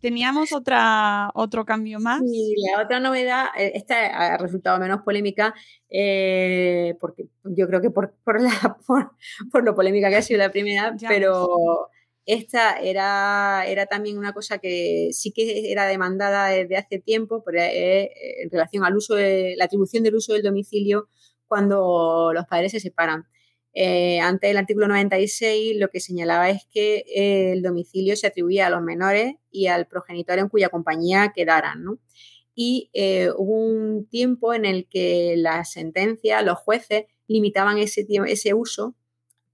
Teníamos 0.00 0.54
otra, 0.54 1.30
otro 1.34 1.66
cambio 1.66 2.00
más. 2.00 2.22
Y 2.24 2.54
la 2.72 2.82
otra 2.82 3.00
novedad, 3.00 3.46
eh, 3.58 3.72
esta 3.74 4.06
ha 4.06 4.38
resultado 4.38 4.78
menos 4.78 5.02
polémica, 5.02 5.54
eh, 5.90 6.94
porque 7.00 7.26
yo 7.44 7.66
creo 7.66 7.82
que 7.82 7.90
por, 7.90 8.14
por, 8.24 8.40
la, 8.40 8.50
por, 9.52 9.64
lo 9.64 9.74
polémica 9.74 10.08
que 10.08 10.16
ha 10.16 10.22
sido 10.22 10.38
la 10.38 10.50
primera, 10.50 10.96
pero 11.06 11.90
esta 12.24 12.78
era, 12.78 13.64
era 13.66 13.86
también 13.86 14.16
una 14.16 14.32
cosa 14.32 14.58
que 14.58 15.10
sí 15.12 15.32
que 15.32 15.70
era 15.70 15.86
demandada 15.86 16.46
desde 16.46 16.76
hace 16.76 16.98
tiempo 16.98 17.44
en 17.46 18.50
relación 18.50 18.84
al 18.84 18.96
uso 18.96 19.16
de 19.16 19.54
la 19.58 19.66
atribución 19.66 20.02
del 20.02 20.14
uso 20.14 20.32
del 20.32 20.42
domicilio 20.42 21.08
cuando 21.46 22.30
los 22.32 22.46
padres 22.46 22.72
se 22.72 22.80
separan. 22.80 23.26
Eh, 23.72 24.18
antes 24.20 24.50
del 24.50 24.56
artículo 24.56 24.88
96 24.88 25.76
lo 25.78 25.90
que 25.90 26.00
señalaba 26.00 26.50
es 26.50 26.66
que 26.72 27.04
eh, 27.06 27.52
el 27.52 27.62
domicilio 27.62 28.16
se 28.16 28.26
atribuía 28.26 28.66
a 28.66 28.70
los 28.70 28.82
menores 28.82 29.34
y 29.50 29.68
al 29.68 29.86
progenitor 29.86 30.38
en 30.38 30.48
cuya 30.48 30.68
compañía 30.68 31.32
quedaran. 31.34 31.84
Y 32.54 32.90
eh, 32.92 33.30
hubo 33.36 33.54
un 33.54 34.06
tiempo 34.06 34.52
en 34.54 34.64
el 34.64 34.88
que 34.88 35.34
las 35.36 35.72
sentencias, 35.72 36.44
los 36.44 36.58
jueces, 36.58 37.04
limitaban 37.28 37.78
ese, 37.78 38.06
ese 38.26 38.54
uso 38.54 38.96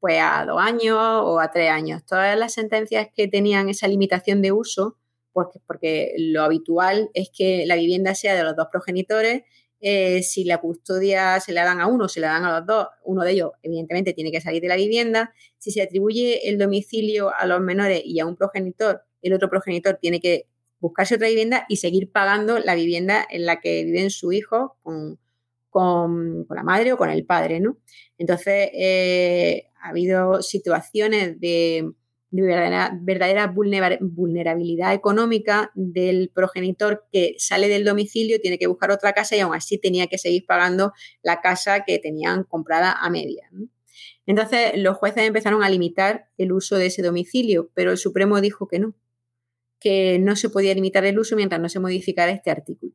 pues, 0.01 0.19
a 0.21 0.45
dos 0.47 0.61
años 0.61 0.97
o 0.99 1.39
a 1.41 1.51
tres 1.51 1.71
años. 1.71 2.05
Todas 2.07 2.39
las 2.39 2.55
sentencias 2.55 3.09
que 3.14 3.29
tenían 3.29 3.69
esa 3.69 3.87
limitación 3.87 4.41
de 4.41 4.53
uso, 4.53 4.97
porque, 5.33 5.61
porque 5.67 6.14
lo 6.17 6.43
habitual 6.43 7.11
es 7.12 7.31
que 7.37 7.67
la 7.67 7.77
vivienda 7.77 8.14
sea 8.14 8.35
de 8.35 8.43
los 8.43 8.57
dos 8.57 8.69
progenitores 8.73 9.43
eh, 9.89 10.24
si 10.24 10.43
la 10.43 10.59
custodia 10.59 11.39
se 11.39 11.53
la 11.53 11.64
dan 11.64 11.80
a 11.80 11.87
uno, 11.87 12.09
se 12.09 12.18
la 12.18 12.26
dan 12.26 12.45
a 12.45 12.59
los 12.59 12.66
dos, 12.66 12.89
uno 13.05 13.22
de 13.22 13.30
ellos 13.30 13.53
evidentemente 13.62 14.14
tiene 14.14 14.32
que 14.32 14.41
salir 14.41 14.61
de 14.61 14.66
la 14.66 14.74
vivienda. 14.74 15.32
Si 15.59 15.70
se 15.70 15.80
atribuye 15.80 16.49
el 16.49 16.59
domicilio 16.59 17.32
a 17.32 17.47
los 17.47 17.61
menores 17.61 18.03
y 18.05 18.18
a 18.18 18.26
un 18.26 18.34
progenitor, 18.34 19.05
el 19.22 19.32
otro 19.32 19.49
progenitor 19.49 19.97
tiene 20.01 20.18
que 20.18 20.49
buscarse 20.80 21.14
otra 21.14 21.28
vivienda 21.28 21.66
y 21.68 21.76
seguir 21.76 22.11
pagando 22.11 22.59
la 22.59 22.74
vivienda 22.74 23.24
en 23.30 23.47
la 23.47 23.61
que 23.61 23.84
viven 23.84 24.11
su 24.11 24.32
hijo 24.32 24.76
con, 24.82 25.20
con, 25.70 26.47
la 26.51 26.64
madre 26.64 26.93
o 26.93 26.97
con 26.97 27.11
el 27.11 27.24
padre, 27.24 27.61
¿no? 27.61 27.78
Entonces, 28.18 28.70
eh, 28.74 29.68
ha 29.80 29.91
habido 29.91 30.43
situaciones 30.43 31.39
de 31.39 31.93
verdadera, 32.43 33.53
vulnerabilidad 34.01 34.95
económica 34.95 35.70
del 35.74 36.30
progenitor 36.34 37.05
que 37.12 37.34
sale 37.39 37.68
del 37.68 37.84
domicilio, 37.84 38.41
tiene 38.41 38.59
que 38.59 38.66
buscar 38.66 38.91
otra 38.91 39.12
casa 39.12 39.37
y 39.37 39.41
aún 39.41 39.55
así 39.55 39.78
tenía 39.78 40.07
que 40.07 40.18
seguir 40.18 40.45
pagando 40.47 40.93
la 41.22 41.41
casa 41.41 41.84
que 41.84 41.99
tenían 41.99 42.45
comprada 42.45 42.93
a 42.93 43.11
media. 43.11 43.51
Entonces 44.26 44.72
los 44.76 44.97
jueces 44.97 45.22
empezaron 45.24 45.62
a 45.62 45.70
limitar 45.70 46.28
el 46.37 46.53
uso 46.53 46.76
de 46.76 46.87
ese 46.87 47.03
domicilio, 47.03 47.70
pero 47.74 47.93
el 47.93 47.99
Supremo 47.99 48.41
dijo 48.41 48.66
que 48.66 48.78
no, 48.80 48.95
que 49.78 50.18
no 50.18 50.37
se 50.37 50.51
podía 50.51 50.74
limitar 50.74 51.05
el 51.05 51.18
uso 51.18 51.37
mientras 51.37 51.61
no 51.61 51.68
se 51.68 51.80
modificara 51.80 52.32
este 52.32 52.51
artículo. 52.51 52.93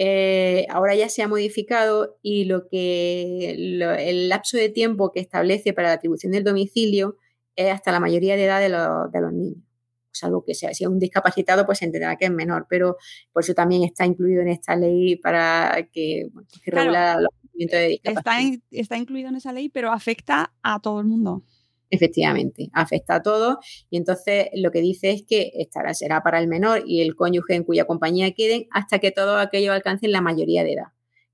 Eh, 0.00 0.64
ahora 0.70 0.94
ya 0.94 1.08
se 1.08 1.22
ha 1.22 1.28
modificado 1.28 2.18
y 2.22 2.44
lo 2.44 2.68
que 2.68 3.50
el 3.50 4.28
lapso 4.28 4.56
de 4.56 4.68
tiempo 4.68 5.10
que 5.10 5.18
establece 5.18 5.72
para 5.72 5.88
la 5.88 5.94
atribución 5.94 6.32
del 6.32 6.44
domicilio 6.44 7.16
es 7.58 7.72
hasta 7.72 7.90
la 7.90 7.98
mayoría 7.98 8.36
de 8.36 8.44
edad 8.44 8.60
de, 8.60 9.20
los 9.20 9.32
niños. 9.32 9.58
Salvo 10.12 10.44
que 10.44 10.54
sea, 10.54 10.72
si 10.72 10.84
es 10.84 10.90
un 10.90 11.00
discapacitado, 11.00 11.66
pues 11.66 11.78
se 11.78 11.86
entenderá 11.86 12.16
que 12.16 12.26
es 12.26 12.30
menor, 12.30 12.66
pero 12.68 12.96
por 13.32 13.42
eso 13.42 13.52
también 13.52 13.82
está 13.82 14.06
incluido 14.06 14.42
en 14.42 14.48
esta 14.48 14.76
ley 14.76 15.16
para 15.16 15.88
que, 15.92 16.28
regula 16.66 17.20
los 17.20 17.30
movimientos 17.42 17.80
de 17.80 17.88
discapacidad. 17.88 18.40
Está, 18.40 18.66
está 18.70 18.96
incluido 18.96 19.28
en 19.28 19.36
esa 19.36 19.52
ley, 19.52 19.68
pero 19.68 19.90
afecta 19.90 20.52
a 20.62 20.80
todo 20.80 21.00
el 21.00 21.06
mundo. 21.06 21.42
Efectivamente, 21.90 22.68
afecta 22.74 23.16
a 23.16 23.22
todo 23.22 23.58
y 23.90 23.96
entonces 23.96 24.48
lo 24.54 24.70
que 24.70 24.80
dice 24.80 25.10
es 25.10 25.24
que 25.26 25.52
estará, 25.54 25.94
será 25.94 26.22
para 26.22 26.38
el 26.38 26.46
menor 26.46 26.82
y 26.86 27.00
el 27.00 27.16
cónyuge 27.16 27.54
en 27.54 27.64
cuya 27.64 27.86
compañía 27.86 28.32
queden 28.32 28.66
hasta 28.70 28.98
que 28.98 29.10
todo 29.10 29.38
aquello 29.38 29.72
alcance 29.72 30.06
la 30.06 30.20
mayoría 30.20 30.62
de 30.64 30.74
edad. 30.74 30.88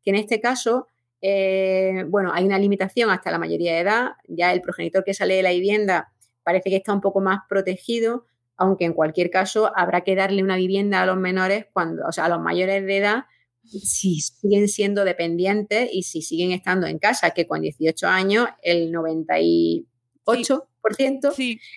Que 0.05 0.11
en 0.11 0.16
este 0.16 0.41
caso 0.41 0.87
eh, 1.27 2.05
bueno, 2.09 2.33
hay 2.35 2.45
una 2.45 2.59
limitación 2.59 3.09
hasta 3.09 3.31
la 3.31 3.39
mayoría 3.39 3.72
de 3.72 3.81
edad, 3.81 4.09
ya 4.29 4.53
el 4.53 4.61
progenitor 4.61 5.05
que 5.05 5.14
sale 5.14 5.37
de 5.37 5.43
la 5.43 5.53
vivienda 5.53 6.12
parece 6.45 6.71
que 6.71 6.77
está 6.77 6.93
un 6.93 7.01
poco 7.01 7.21
más 7.21 7.41
protegido, 7.49 8.25
aunque 8.57 8.85
en 8.85 8.93
cualquier 8.93 9.31
caso 9.31 9.73
habrá 9.75 10.03
que 10.03 10.15
darle 10.15 10.43
una 10.43 10.57
vivienda 10.57 11.03
a 11.03 11.07
los 11.07 11.17
menores 11.17 11.67
cuando, 11.73 12.07
o 12.07 12.13
sea, 12.13 12.27
a 12.27 12.29
los 12.29 12.41
mayores 12.41 12.85
de 12.87 12.97
edad, 12.97 13.25
si 13.65 14.21
siguen 14.21 14.69
siendo 14.69 15.05
dependientes 15.05 15.89
y 15.93 16.03
si 16.03 16.23
siguen 16.23 16.53
estando 16.53 16.87
en 16.87 16.99
casa, 16.99 17.31
que 17.31 17.47
con 17.47 17.63
18 17.63 18.07
años 18.07 18.47
el 18.63 18.93
98% 18.93 19.87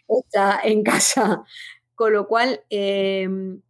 está 0.07 0.59
en 0.63 0.83
casa. 0.83 1.43
Con 1.95 2.13
lo 2.13 2.27
cual, 2.27 2.61
em, 2.69 3.61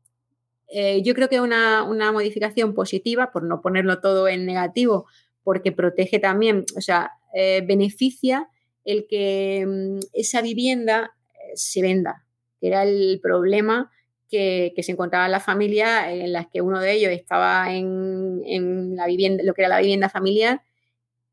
eh, 0.67 1.01
yo 1.03 1.13
creo 1.13 1.29
que 1.29 1.39
una, 1.39 1.83
una 1.83 2.11
modificación 2.11 2.73
positiva, 2.73 3.31
por 3.31 3.43
no 3.43 3.61
ponerlo 3.61 4.01
todo 4.01 4.27
en 4.27 4.45
negativo, 4.45 5.05
porque 5.43 5.71
protege 5.71 6.19
también, 6.19 6.65
o 6.75 6.81
sea, 6.81 7.11
eh, 7.33 7.63
beneficia 7.65 8.49
el 8.87 9.05
que 9.07 9.65
mm, 9.67 9.99
esa 10.13 10.41
vivienda 10.41 11.11
eh, 11.33 11.51
se 11.55 11.81
venda, 11.81 12.25
que 12.59 12.67
era 12.67 12.83
el 12.83 13.19
problema 13.21 13.91
que, 14.29 14.73
se 14.81 14.91
encontraba 14.91 15.25
en 15.25 15.31
la 15.31 15.39
familia 15.39 16.11
en 16.11 16.33
las 16.33 16.47
que 16.47 16.61
uno 16.61 16.79
de 16.79 16.93
ellos 16.93 17.11
estaba 17.11 17.73
en, 17.73 18.95
la 18.95 19.07
vivienda, 19.07 19.43
lo 19.43 19.53
que 19.53 19.61
era 19.61 19.69
la 19.69 19.79
vivienda 19.79 20.09
familiar, 20.09 20.61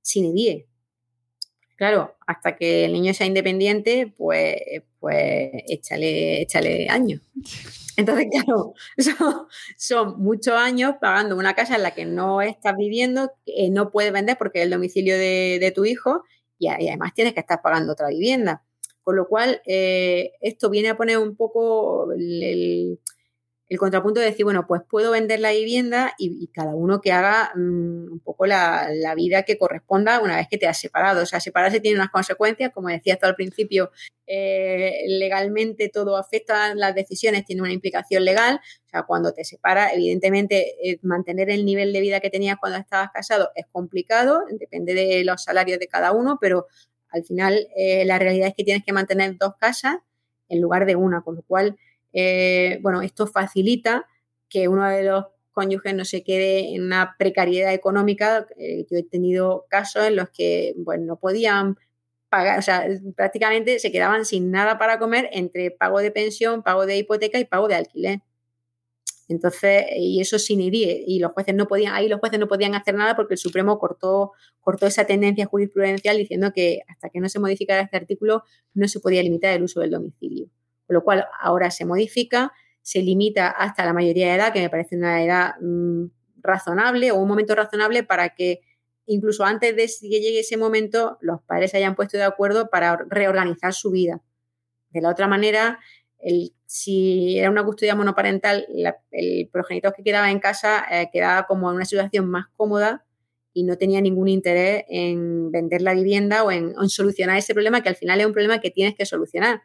sin 0.03 0.27
edie. 0.27 0.67
Claro, 1.77 2.17
hasta 2.27 2.57
que 2.57 2.85
el 2.85 2.93
niño 2.93 3.15
sea 3.15 3.27
independiente, 3.27 4.13
pues, 4.17 4.57
pues 5.01 5.51
échale, 5.69 6.43
échale 6.43 6.89
años. 6.89 7.21
Entonces, 7.97 8.27
claro, 8.31 8.75
son, 9.77 10.21
muchos 10.21 10.55
años 10.55 10.95
pagando 11.01 11.37
una 11.37 11.55
casa 11.55 11.77
en 11.77 11.83
la 11.83 11.93
que 11.93 12.05
no 12.05 12.43
estás 12.43 12.77
viviendo, 12.77 13.31
que 13.47 13.71
no 13.71 13.91
puedes 13.91 14.13
vender 14.13 14.37
porque 14.37 14.61
es 14.61 14.65
el 14.65 14.71
domicilio 14.71 15.17
de, 15.17 15.73
tu 15.75 15.85
hijo 15.85 16.25
y, 16.59 16.69
además 16.69 17.13
tienes 17.15 17.35
que 17.35 17.41
estar 17.41 17.63
pagando 17.63 17.93
otra 17.93 18.09
vivienda. 18.09 18.63
Con 19.03 19.17
lo 19.17 19.29
cual, 19.29 19.61
eh, 19.67 20.33
esto 20.41 20.71
viene 20.71 20.89
a 20.89 20.97
poner 20.97 21.19
un 21.19 21.37
poco 21.37 22.11
el, 22.13 22.99
contrapunto 23.79 24.21
de 24.21 24.27
decir, 24.27 24.45
bueno, 24.45 24.67
pues 24.67 24.83
puedo 24.89 25.11
vender 25.13 25.41
la 25.41 25.51
vivienda 25.51 26.15
y, 26.19 26.49
cada 26.49 26.75
uno 26.75 27.01
que 27.01 27.13
haga 27.13 27.51
mm, 27.55 28.13
un 28.13 28.21
poco 28.21 28.47
la, 28.47 28.89
vida 29.17 29.45
que 29.45 29.59
corresponda 29.59 30.21
una 30.21 30.37
vez 30.37 30.49
que 30.49 30.59
te 30.59 30.67
has 30.67 30.79
separado. 30.79 31.23
O 31.23 31.27
sea, 31.27 31.41
separarse 31.41 31.81
tiene 31.81 31.97
unas 31.97 32.11
consecuencias, 32.11 32.71
como 32.73 32.89
decía 32.89 33.15
hasta 33.15 33.27
al 33.27 33.37
principio, 33.37 33.91
eh, 34.27 35.05
legalmente 35.09 35.89
todo 35.89 36.17
afecta 36.17 36.75
las 36.75 36.95
decisiones, 36.95 37.45
tiene 37.45 37.63
una 37.63 37.73
implicación 37.73 38.25
legal. 38.25 38.61
O 38.87 38.89
sea, 38.91 39.03
cuando 39.05 39.33
te 39.33 39.45
separas, 39.45 39.93
evidentemente 39.95 40.75
eh, 40.83 40.99
mantener 41.03 41.51
el 41.51 41.65
nivel 41.65 41.93
de 41.93 42.01
vida 42.01 42.21
que 42.21 42.31
tenías 42.31 42.59
cuando 42.61 42.79
estabas 42.79 43.11
casado 43.13 43.51
es 43.55 43.67
complicado, 43.73 44.43
depende 44.51 44.95
de 44.95 45.25
los 45.25 45.43
salarios 45.43 45.79
de 45.79 45.89
cada 45.89 46.13
uno, 46.13 46.39
pero 46.41 46.67
al 47.09 47.25
final 47.25 47.69
eh, 47.77 48.05
la 48.05 48.19
realidad 48.19 48.49
es 48.49 48.55
que 48.55 48.65
tienes 48.65 48.85
que 48.85 48.93
mantener 48.93 49.37
dos 49.39 49.55
casas 49.59 49.97
en 50.49 50.61
lugar 50.61 50.85
de 50.85 50.97
una, 50.97 51.23
con 51.23 51.37
lo 51.37 51.43
cual 51.43 51.77
eh, 52.15 52.79
bueno, 52.81 53.03
esto 53.03 53.27
facilita 53.27 54.07
que 54.49 54.69
uno 54.69 54.89
de 54.89 55.03
los 55.03 55.27
cónyuges 55.53 55.95
no 55.95 56.05
se 56.05 56.23
quede 56.23 56.75
en 56.75 56.85
una 56.85 57.17
precariedad 57.19 57.75
económica. 57.75 58.47
Eh, 58.57 58.87
yo 58.91 58.99
he 58.99 59.03
tenido 59.03 59.67
casos 59.69 60.07
en 60.07 60.17
los 60.17 60.31
que 60.31 60.75
bueno, 60.77 61.05
no 61.07 61.17
podían 61.19 61.77
pagar, 62.29 62.59
o 62.59 62.63
sea, 62.63 62.87
prácticamente 63.17 63.79
se 63.79 63.93
quedaban 63.93 64.25
sin 64.25 64.51
nada 64.51 64.79
para 64.79 64.99
comer 64.99 65.29
entre 65.33 65.71
pago 65.71 66.01
de 66.01 66.11
pensión, 66.11 66.63
pago 66.63 66.87
de 66.87 66.99
hipoteca 66.99 67.39
y 67.39 67.45
pago 67.45 67.69
de 67.69 67.77
alquiler. 67.77 68.21
Entonces, 69.29 69.85
y 69.97 70.21
eso 70.21 70.39
sin 70.39 70.61
ir, 70.61 70.75
y 70.75 71.19
los 71.19 71.33
jueces 71.33 71.55
no 71.55 71.67
podían, 71.67 71.95
ahí 71.95 72.09
los 72.09 72.21
jueces 72.21 72.39
no 72.39 72.47
podían 72.47 72.75
hacer 72.75 72.95
nada 72.95 73.17
porque 73.17 73.35
el 73.35 73.39
Supremo 73.39 73.79
cortó, 73.79 74.33
cortó 74.61 74.87
esa 74.87 75.07
tendencia 75.07 75.47
jurisprudencial 75.47 76.19
diciendo 76.19 76.53
que 76.55 76.81
hasta 76.89 77.09
que 77.09 77.21
no 77.21 77.29
se 77.29 77.41
modificara 77.41 77.81
este 77.81 77.97
artículo 77.97 78.43
no 78.75 78.87
se 78.87 79.01
podía 79.01 79.23
limitar 79.23 79.55
el 79.55 79.63
uso 79.63 79.81
del 79.81 79.93
domicilio 79.93 80.51
con 80.87 80.95
lo 80.95 81.05
cual 81.05 81.27
ahora 81.41 81.71
se 81.71 81.85
modifica, 81.85 82.53
se 82.83 83.01
limita 83.01 83.49
hasta 83.49 83.85
la 83.85 83.93
mayoría 83.93 84.29
de 84.29 84.35
edad, 84.35 84.53
que 84.53 84.61
me 84.61 84.71
parece 84.71 84.97
una 84.97 85.23
edad 85.23 85.55
mm, 85.61 86.07
razonable 86.43 87.11
o 87.11 87.17
un 87.17 87.29
momento 87.29 87.55
razonable 87.55 88.03
para 88.03 88.35
que 88.35 88.61
incluso 89.07 89.45
antes 89.45 89.75
de 89.75 89.87
que 90.09 90.21
llegue 90.21 90.41
ese 90.41 90.57
momento 90.57 91.19
los 91.21 91.41
padres 91.43 91.71
se 91.71 91.79
hayan 91.79 91.95
puesto 91.95 92.17
de 92.17 92.25
acuerdo 92.25 92.69
para 92.71 92.97
reorganizar 93.09 93.73
su 93.73 93.91
vida. 93.91 94.21
De 94.91 95.01
la 95.01 95.11
otra 95.11 95.27
manera, 95.27 95.81
el, 96.19 96.53
si 96.67 97.39
era 97.39 97.51
una 97.51 97.65
custodia 97.65 97.95
monoparental, 97.95 98.67
el 99.11 99.49
progenitor 99.49 99.93
que 99.95 100.03
quedaba 100.03 100.31
en 100.31 100.39
casa 100.39 100.85
eh, 100.91 101.09
quedaba 101.13 101.47
como 101.47 101.71
en 101.71 101.77
una 101.77 101.85
situación 101.85 102.29
más 102.29 102.47
cómoda 102.57 103.05
y 103.53 103.65
no 103.65 103.79
tenía 103.79 104.01
ningún 104.01 104.29
interés 104.29 104.85
en 104.89 105.51
vender 105.51 105.83
la 105.83 105.95
vivienda 105.95 106.45
o 106.45 106.51
en, 106.51 106.75
en, 106.81 106.89
solucionar 106.89 107.39
ese 107.39 107.55
problema, 107.55 107.83
que 107.83 107.89
al 107.89 107.97
final 107.97 108.21
es 108.21 108.27
un 108.27 108.33
problema 108.33 108.61
que 108.61 108.71
tienes 108.71 108.95
que 108.95 109.07
solucionar 109.07 109.63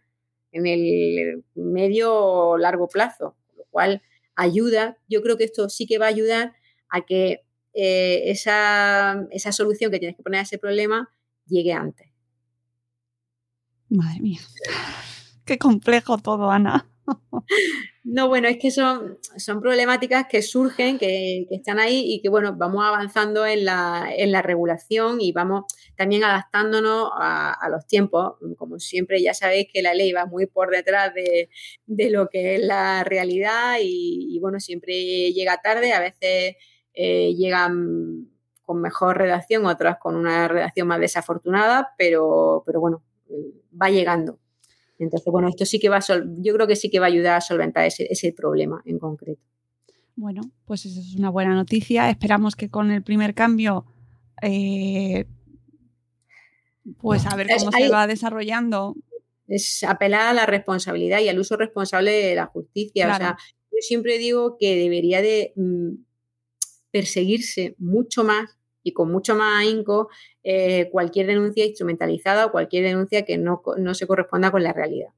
en 0.51 0.67
el 0.67 1.43
medio 1.55 2.57
largo 2.57 2.87
plazo, 2.87 3.35
lo 3.57 3.65
cual 3.69 4.01
ayuda, 4.35 4.97
yo 5.07 5.21
creo 5.21 5.37
que 5.37 5.43
esto 5.43 5.69
sí 5.69 5.85
que 5.85 5.97
va 5.97 6.05
a 6.05 6.09
ayudar 6.09 6.53
a 6.89 7.01
que 7.01 7.43
eh, 7.73 8.31
esa, 8.31 9.27
esa 9.31 9.51
solución 9.51 9.91
que 9.91 9.99
tienes 9.99 10.17
que 10.17 10.23
poner 10.23 10.39
a 10.39 10.43
ese 10.43 10.57
problema 10.57 11.09
llegue 11.47 11.73
antes. 11.73 12.09
Madre 13.89 14.21
mía, 14.21 14.39
qué 15.45 15.57
complejo 15.57 16.17
todo, 16.19 16.51
Ana. 16.51 16.87
No, 18.03 18.27
bueno, 18.27 18.47
es 18.47 18.57
que 18.57 18.71
son, 18.71 19.19
son 19.37 19.61
problemáticas 19.61 20.25
que 20.27 20.41
surgen, 20.41 20.97
que, 20.97 21.45
están 21.51 21.79
ahí 21.79 22.03
y 22.07 22.21
que, 22.21 22.29
bueno, 22.29 22.55
vamos 22.57 22.83
avanzando 22.83 23.45
en 23.45 23.65
la, 23.65 24.09
en 24.15 24.31
la 24.31 24.41
regulación 24.41 25.21
y 25.21 25.31
vamos 25.31 25.65
también 25.95 26.23
adaptándonos 26.23 27.11
a, 27.13 27.67
los 27.69 27.85
tiempos. 27.85 28.37
Como 28.57 28.79
siempre, 28.79 29.21
ya 29.21 29.33
sabéis 29.35 29.67
que 29.71 29.83
la 29.83 29.93
ley 29.93 30.11
va 30.11 30.25
muy 30.25 30.47
por 30.47 30.71
detrás 30.71 31.13
de, 31.13 31.49
lo 32.09 32.29
que 32.29 32.55
es 32.55 32.61
la 32.61 33.03
realidad 33.03 33.77
y, 33.81 34.39
bueno, 34.41 34.59
siempre 34.59 35.31
llega 35.31 35.61
tarde, 35.61 35.93
a 35.93 35.99
veces 35.99 36.55
eh, 36.93 37.35
llegan 37.35 38.27
con 38.63 38.81
mejor 38.81 39.17
redacción, 39.17 39.65
otras 39.65 39.97
con 39.99 40.15
una 40.15 40.47
redacción 40.47 40.87
más 40.87 40.99
desafortunada, 40.99 41.89
pero, 41.97 42.63
pero 42.65 42.79
bueno, 42.79 43.03
va 43.79 43.89
llegando. 43.89 44.39
Entonces, 44.99 45.31
bueno, 45.31 45.47
esto 45.47 45.65
sí 45.65 45.79
que 45.79 45.89
va 45.89 45.97
a 45.97 46.23
yo 46.39 46.53
creo 46.53 46.67
que 46.67 46.75
sí 46.75 46.89
que 46.89 46.99
va 46.99 47.05
a 47.05 47.09
ayudar 47.09 47.37
a 47.37 47.41
solventar 47.41 47.85
ese, 47.85 48.33
problema 48.33 48.81
en 48.85 48.99
concreto. 48.99 49.41
Bueno, 50.15 50.41
pues 50.65 50.85
eso 50.85 50.99
es 50.99 51.15
una 51.15 51.29
buena 51.29 51.55
noticia. 51.55 52.09
Esperamos 52.09 52.57
que 52.57 52.69
con 52.69 52.91
el 52.91 53.01
primer 53.01 53.33
cambio, 53.33 53.85
eh, 54.41 55.25
pues 56.97 57.25
a 57.25 57.35
ver 57.37 57.47
cómo 57.57 57.71
se 57.71 57.89
va 57.89 58.07
desarrollando. 58.07 58.95
Es 59.47 59.83
apelar 59.83 60.27
a 60.27 60.33
la 60.33 60.45
responsabilidad 60.45 61.21
y 61.21 61.29
al 61.29 61.39
uso 61.39 61.55
responsable 61.55 62.11
de 62.11 62.35
la 62.35 62.47
justicia. 62.47 63.11
O 63.11 63.15
sea, 63.15 63.37
yo 63.71 63.77
siempre 63.79 64.17
digo 64.17 64.57
que 64.59 64.75
debería 64.75 65.21
de 65.21 65.53
mm, 65.55 65.91
perseguirse 66.91 67.75
mucho 67.77 68.25
más 68.25 68.58
y 68.83 68.93
con 68.93 69.11
mucho 69.11 69.35
más 69.35 69.61
ahínco 69.61 70.09
eh, 70.43 70.89
cualquier 70.91 71.27
denuncia 71.27 71.65
instrumentalizada 71.65 72.45
o 72.45 72.51
cualquier 72.51 72.83
denuncia 72.83 73.23
que 73.25 73.37
no, 73.37 73.61
se 73.93 74.07
corresponda 74.07 74.51
con 74.51 74.63
la 74.63 74.73
realidad. 74.73 75.09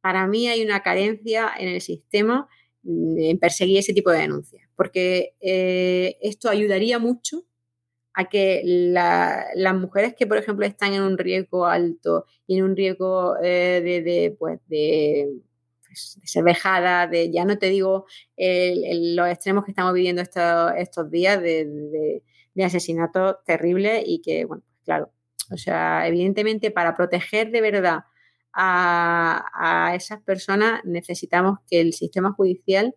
Para 0.00 0.26
mí 0.26 0.48
hay 0.48 0.64
una 0.64 0.82
carencia 0.82 1.50
en 1.58 1.68
el 1.68 1.80
sistema 1.80 2.48
mm, 2.82 3.18
en 3.18 3.38
perseguir 3.38 3.78
ese 3.78 3.92
tipo 3.92 4.10
de 4.10 4.20
denuncias, 4.20 4.68
porque 4.76 5.34
eh, 5.40 6.16
esto 6.20 6.48
ayudaría 6.48 6.98
mucho 6.98 7.44
a 8.14 8.30
que 8.30 8.62
las 8.64 9.74
mujeres 9.74 10.14
que, 10.14 10.26
por 10.26 10.38
ejemplo, 10.38 10.64
están 10.64 10.94
en 10.94 11.02
un 11.02 11.18
riesgo 11.18 11.66
alto 11.66 12.24
y 12.46 12.56
en 12.56 12.64
un 12.64 12.74
riesgo 12.74 13.34
eh, 13.42 13.82
de, 13.84 14.34
pues, 14.38 14.58
de, 14.68 15.28
pues, 15.86 16.18
ser 16.24 16.42
vejadas, 16.42 17.10
de, 17.10 17.30
ya 17.30 17.44
no 17.44 17.58
te 17.58 17.68
digo 17.68 18.06
los 18.38 19.28
extremos 19.28 19.66
que 19.66 19.72
estamos 19.72 19.92
viviendo 19.92 20.22
estos, 20.22 20.72
estos 20.78 21.10
días 21.10 21.42
de, 21.42 22.22
de 22.56 22.64
asesinatos 22.64 23.36
terribles 23.44 24.02
y 24.06 24.22
que, 24.22 24.46
bueno, 24.46 24.64
claro, 24.82 25.12
o 25.52 25.58
sea, 25.58 26.08
evidentemente 26.08 26.70
para 26.70 26.96
proteger 26.96 27.50
de 27.50 27.60
verdad 27.60 28.04
a, 28.52 29.92
esas 29.94 30.22
personas 30.22 30.80
necesitamos 30.84 31.58
que 31.70 31.82
el 31.82 31.92
sistema 31.92 32.32
judicial 32.32 32.94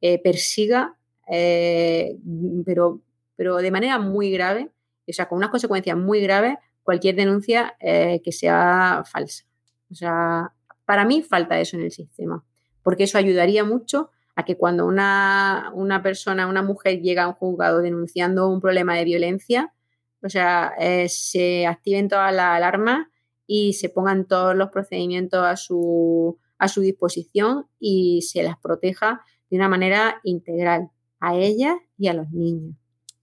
eh, 0.00 0.18
persiga, 0.22 0.96
eh, 1.28 2.16
pero, 2.64 3.02
pero 3.36 3.56
de 3.58 3.70
manera 3.70 3.98
muy 3.98 4.30
grave, 4.30 4.70
o 5.06 5.12
sea, 5.12 5.28
con 5.28 5.36
unas 5.36 5.50
consecuencias 5.50 5.96
muy 5.96 6.20
graves, 6.22 6.56
cualquier 6.82 7.14
denuncia 7.14 7.76
eh, 7.80 8.22
que 8.24 8.32
sea 8.32 9.04
falsa. 9.06 9.44
O 9.90 9.94
sea, 9.94 10.54
para 10.86 11.04
mí 11.04 11.22
falta 11.22 11.60
eso 11.60 11.76
en 11.76 11.82
el 11.82 11.92
sistema, 11.92 12.42
porque 12.82 13.04
eso 13.04 13.18
ayudaría 13.18 13.62
mucho 13.62 14.10
a 14.34 14.44
que 14.44 14.56
cuando 14.56 14.86
una, 14.86 15.70
una, 15.74 16.02
persona, 16.02 16.46
una 16.46 16.62
mujer 16.62 17.00
llega 17.00 17.24
a 17.24 17.28
un 17.28 17.34
juzgado 17.34 17.80
denunciando 17.80 18.48
un 18.48 18.60
problema 18.60 18.96
de 18.96 19.04
violencia, 19.04 19.74
o 20.22 20.28
sea, 20.28 20.72
eh, 20.78 21.08
se 21.08 21.66
activen 21.66 22.08
todas 22.08 22.34
las 22.34 22.56
alarmas 22.56 23.08
y 23.46 23.74
se 23.74 23.88
pongan 23.88 24.26
todos 24.26 24.54
los 24.56 24.70
procedimientos 24.70 25.44
a 25.44 25.56
su, 25.56 26.38
a 26.58 26.68
su 26.68 26.80
disposición 26.80 27.66
y 27.78 28.22
se 28.22 28.42
las 28.42 28.56
proteja 28.58 29.20
de 29.50 29.56
una 29.56 29.68
manera 29.68 30.20
integral 30.22 30.90
a 31.20 31.36
ellas 31.36 31.74
y 31.98 32.08
a 32.08 32.14
los 32.14 32.30
niños, 32.30 32.74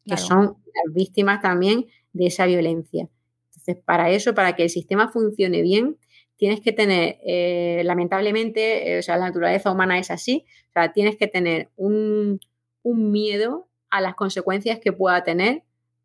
que 0.05 0.18
son 0.18 0.45
las 0.45 0.93
víctimas 0.93 1.41
también 1.41 1.88
de 2.14 2.28
esa 2.28 2.45
violencia. 2.45 3.10
Entonces, 3.47 3.84
para 3.84 4.10
eso, 4.10 4.36
para 4.36 4.55
que 4.55 4.64
el 4.64 4.70
sistema 4.70 5.10
funcione 5.10 5.62
bien, 5.62 5.97
tienes 6.40 6.62
que 6.62 6.72
tener, 6.72 7.18
eh, 7.26 7.82
lamentablemente, 7.84 8.94
eh, 8.94 9.00
o 9.00 9.02
sea, 9.04 9.18
la 9.18 9.26
naturaleza 9.26 9.72
humana 9.72 10.00
es 10.00 10.10
así, 10.10 10.46
tienes 10.94 11.18
que 11.18 11.28
tener 11.28 11.70
un, 11.76 12.40
miedo 12.86 13.68
a 13.90 14.02
las 14.02 14.16
consecuencias 14.16 14.80
que 14.80 14.94
pueda 14.94 15.24
tener 15.24 15.64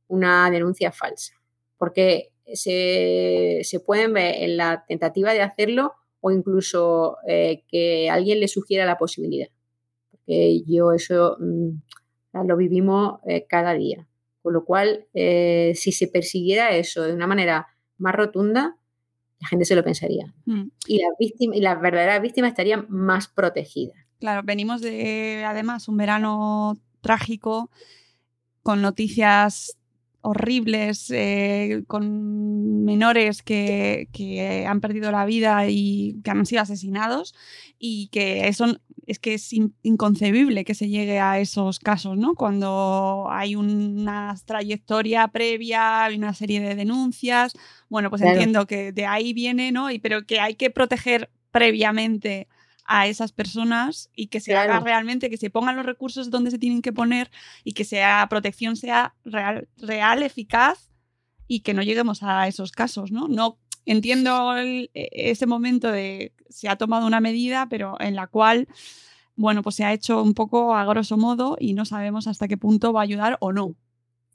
una 0.09 0.51
denuncia 0.51 0.91
falsa, 0.91 1.35
porque 1.79 2.33
se, 2.53 3.63
pueden 3.87 4.13
ver 4.13 4.35
en 4.43 4.57
la 4.57 4.85
tentativa 4.87 5.33
de 5.33 5.41
hacerlo 5.41 5.95
o 6.21 6.31
incluso 6.33 7.17
eh, 7.29 7.63
que 7.69 8.11
alguien 8.11 8.41
le 8.41 8.49
sugiera 8.49 8.85
la 8.85 8.99
posibilidad, 8.99 9.49
porque 10.11 10.63
yo 10.67 10.93
eso 10.93 11.37
mm, 11.39 12.47
lo 12.47 12.57
vivimos 12.57 13.21
cada 13.49 13.73
día. 13.73 14.09
Con 14.43 14.53
lo 14.53 14.65
cual, 14.65 15.07
si 15.15 15.93
se 15.93 16.09
persiguiera 16.09 16.77
eso 16.77 17.05
de 17.05 17.15
una 17.15 17.27
manera 17.27 17.69
más 17.97 18.15
rotunda, 18.15 18.77
la 19.41 19.49
gente 19.49 19.65
se 19.65 19.75
lo 19.75 19.85
pensaría. 19.85 20.33
Mm. 20.47 20.69
Y, 20.87 20.99
las 21.03 21.13
víctimas, 21.19 21.57
y 21.57 21.61
las 21.61 21.81
verdaderas 21.81 22.23
víctimas 22.23 22.51
estarían 22.51 22.87
más 22.89 23.29
protegidas. 23.29 23.97
Claro, 24.21 24.43
venimos 24.45 24.81
de 24.81 25.45
además 25.47 25.89
un 25.89 25.97
verano 25.97 26.79
trágico 27.01 27.71
con 28.63 28.81
noticias 28.81 29.77
horribles, 30.25 31.11
eh, 31.11 31.85
con 31.87 32.85
menores 32.85 33.43
que, 33.43 34.09
que, 34.13 34.67
han 34.67 34.81
perdido 34.81 35.11
la 35.13 35.27
vida 35.27 35.69
y 35.69 36.21
que 36.25 36.31
han 36.31 36.47
sido 36.47 36.63
asesinados 36.63 37.35
y 37.79 38.09
que 38.09 38.49
eso 38.49 38.79
es 39.07 39.19
que 39.19 39.35
es 39.35 39.53
inconcebible 39.83 40.65
que 40.65 40.75
se 40.75 40.89
llegue 40.89 41.21
a 41.21 41.39
esos 41.39 41.79
casos, 41.79 42.17
¿no? 42.17 42.35
Cuando 42.35 43.27
hay 43.31 43.55
una 43.55 44.35
trayectoria 44.47 45.29
previa, 45.29 46.05
hay 46.05 46.17
una 46.17 46.33
serie 46.33 46.61
de 46.63 46.75
denuncias, 46.75 47.53
bueno, 47.91 48.09
pues 48.09 48.23
entiendo 48.23 48.67
que 48.67 48.93
de 48.93 49.05
ahí 49.05 49.35
viene, 49.35 49.73
¿no? 49.73 49.91
Y, 49.91 49.99
pero 49.99 50.25
que 50.25 50.41
hay 50.41 50.55
que 50.55 50.71
proteger 50.71 51.31
previamente 51.51 52.49
a 52.87 53.07
esas 53.07 53.33
personas 53.33 54.11
y 54.15 54.27
que 54.27 54.41
se 54.41 54.55
haga 54.57 54.81
realmente, 54.81 55.31
que 55.31 55.37
se 55.37 55.51
pongan 55.51 55.77
los 55.77 55.87
recursos 55.87 56.31
donde 56.31 56.51
se 56.51 56.59
tienen 56.59 56.83
que 56.83 56.93
poner 56.93 57.31
y 57.65 57.73
que 57.73 57.85
sea 57.85 58.27
protección 58.29 58.77
sea 58.77 59.15
real, 59.25 59.69
real 59.79 60.23
eficaz 60.23 60.91
y 61.49 61.61
que 61.61 61.75
no 61.75 61.83
lleguemos 61.83 62.23
a 62.23 62.47
esos 62.49 62.73
casos, 62.73 63.11
¿no? 63.11 63.29
No 63.29 63.59
entiendo 63.87 64.57
e, 64.57 64.91
ese 64.95 65.47
momento 65.47 65.91
de 65.91 66.33
se 66.49 66.69
ha 66.69 66.77
tomado 66.77 67.07
una 67.07 67.21
medida, 67.21 67.69
pero 67.69 67.97
en 68.01 68.15
la 68.15 68.27
cual, 68.27 68.69
bueno, 69.37 69.63
pues 69.63 69.77
se 69.77 69.85
ha 69.85 69.93
hecho 69.93 70.23
un 70.23 70.35
poco 70.35 70.75
a 70.75 70.85
grosso 70.85 71.17
modo 71.17 71.57
y 71.59 71.75
no 71.75 71.85
sabemos 71.85 72.27
hasta 72.27 72.49
qué 72.49 72.57
punto 72.57 72.93
va 72.93 73.01
a 73.01 73.05
ayudar 73.05 73.37
o 73.41 73.53
no. 73.53 73.75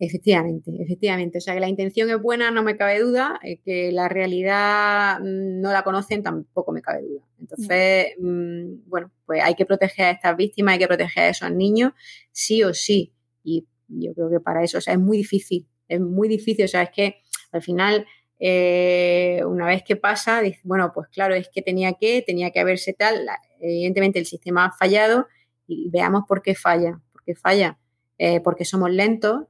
Efectivamente, 0.01 0.71
efectivamente. 0.79 1.39
O 1.39 1.41
sea, 1.41 1.53
que 1.53 1.59
la 1.59 1.67
intención 1.67 2.09
es 2.09 2.21
buena, 2.21 2.51
no 2.51 2.63
me 2.63 2.77
cabe 2.77 2.99
duda, 3.01 3.37
eh, 3.43 3.59
que 3.59 3.91
la 3.91 4.07
realidad 4.07 5.19
mm, 5.19 5.59
no 5.59 5.73
la 5.73 5.83
conocen, 5.83 6.23
tampoco 6.23 6.71
me 6.71 6.81
cabe 6.81 7.01
duda. 7.01 7.21
Entonces, 7.37 8.13
mm, 8.17 8.87
bueno, 8.89 9.11
pues 9.25 9.43
hay 9.43 9.55
que 9.55 9.65
proteger 9.65 10.05
a 10.05 10.11
estas 10.11 10.37
víctimas, 10.37 10.73
hay 10.73 10.79
que 10.79 10.87
proteger 10.87 11.23
a 11.23 11.29
esos 11.29 11.51
niños, 11.51 11.91
sí 12.31 12.63
o 12.63 12.73
sí. 12.73 13.13
Y 13.43 13.67
yo 13.89 14.13
creo 14.13 14.29
que 14.29 14.39
para 14.39 14.63
eso, 14.63 14.77
o 14.77 14.81
sea, 14.81 14.93
es 14.93 14.99
muy 14.99 15.17
difícil, 15.17 15.67
es 15.89 15.99
muy 15.99 16.29
difícil. 16.29 16.63
O 16.63 16.69
sea, 16.69 16.83
es 16.83 16.91
que 16.91 17.21
al 17.51 17.61
final, 17.61 18.05
eh, 18.39 19.41
una 19.45 19.65
vez 19.65 19.83
que 19.83 19.97
pasa, 19.97 20.41
dice, 20.41 20.61
bueno, 20.63 20.93
pues 20.93 21.09
claro, 21.09 21.35
es 21.35 21.49
que 21.49 21.61
tenía 21.61 21.93
que, 21.93 22.21
tenía 22.25 22.51
que 22.51 22.61
haberse 22.61 22.93
tal. 22.93 23.27
Evidentemente 23.59 24.17
el 24.17 24.25
sistema 24.25 24.65
ha 24.67 24.71
fallado 24.71 25.27
y 25.67 25.89
veamos 25.89 26.23
por 26.25 26.41
qué 26.41 26.55
falla. 26.55 27.01
¿Por 27.11 27.21
qué 27.25 27.35
falla? 27.35 27.77
Eh, 28.17 28.39
porque 28.39 28.63
somos 28.63 28.91
lentos, 28.91 29.43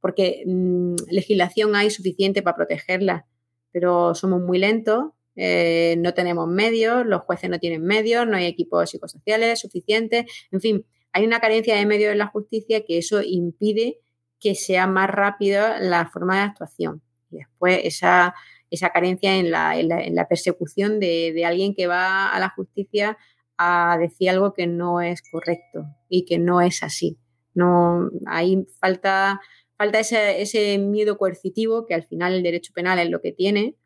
porque 0.00 0.42
mm, 0.46 0.94
legislación 1.10 1.74
hay 1.76 1.90
suficiente 1.90 2.42
para 2.42 2.56
protegerla, 2.56 3.26
pero 3.72 4.14
somos 4.14 4.40
muy 4.40 4.58
lentos, 4.58 5.12
eh, 5.36 5.96
no 5.98 6.12
tenemos 6.14 6.48
medios, 6.48 7.06
los 7.06 7.22
jueces 7.22 7.48
no 7.50 7.58
tienen 7.58 7.82
medios, 7.82 8.26
no 8.26 8.36
hay 8.36 8.46
equipos 8.46 8.90
psicosociales 8.90 9.60
suficientes, 9.60 10.26
en 10.50 10.60
fin, 10.60 10.86
hay 11.12 11.24
una 11.24 11.40
carencia 11.40 11.76
de 11.76 11.86
medios 11.86 12.12
en 12.12 12.18
la 12.18 12.26
justicia 12.26 12.84
que 12.84 12.98
eso 12.98 13.20
impide 13.22 13.98
que 14.38 14.54
sea 14.54 14.86
más 14.86 15.10
rápida 15.10 15.78
la 15.80 16.08
forma 16.08 16.36
de 16.36 16.42
actuación. 16.42 17.02
Y 17.30 17.36
después 17.36 17.80
esa, 17.84 18.34
esa 18.70 18.90
carencia 18.90 19.36
en 19.36 19.50
la, 19.50 19.78
en 19.78 20.14
la, 20.14 20.28
persecución 20.28 20.98
de, 20.98 21.32
de 21.34 21.44
alguien 21.44 21.74
que 21.74 21.86
va 21.86 22.28
a 22.28 22.40
la 22.40 22.50
justicia 22.50 23.18
a 23.58 23.98
decir 23.98 24.30
algo 24.30 24.54
que 24.54 24.66
no 24.66 25.00
es 25.00 25.22
correcto 25.30 25.84
y 26.08 26.24
que 26.24 26.38
no 26.38 26.60
es 26.60 26.82
así. 26.82 27.18
No, 27.54 28.08
hay 28.26 28.66
falta 28.80 29.40
falta 29.80 29.98
ese, 29.98 30.76
miedo 30.76 31.16
coercitivo 31.16 31.86
que 31.86 31.94
al 31.94 32.04
final 32.04 32.34
el 32.34 32.42
derecho 32.42 32.70
penal 32.74 32.98
es 32.98 33.08
lo 33.08 33.22
que 33.22 33.32
tiene 33.32 33.76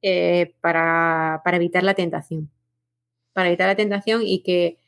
eh, 0.00 0.54
para, 0.60 1.42
evitar 1.46 1.82
la 1.82 1.94
tentación. 1.94 2.48
Para 3.32 3.48
evitar 3.48 3.66
la 3.66 3.74
tentación 3.74 4.22
y 4.24 4.44
que, 4.44 4.78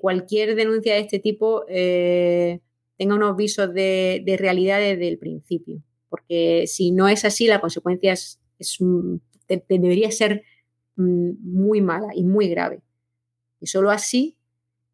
cualquier 0.00 0.54
denuncia 0.54 0.94
de 0.94 1.00
este 1.00 1.18
tipo 1.18 1.64
eh, 1.68 2.60
tenga 2.96 3.16
unos 3.16 3.36
visos 3.36 3.74
de, 3.74 4.36
realidad 4.38 4.78
desde 4.78 5.08
el 5.08 5.18
principio. 5.18 5.82
Porque 6.08 6.68
si 6.68 6.92
no 6.92 7.08
es 7.08 7.24
así, 7.24 7.48
la 7.48 7.60
consecuencia 7.60 8.14
debería 9.58 10.12
ser 10.12 10.44
mm, 10.94 11.30
muy 11.42 11.80
mala 11.80 12.14
y 12.14 12.22
muy 12.22 12.48
grave. 12.48 12.82
Y 13.60 13.66
solo 13.66 13.90
así 13.90 14.36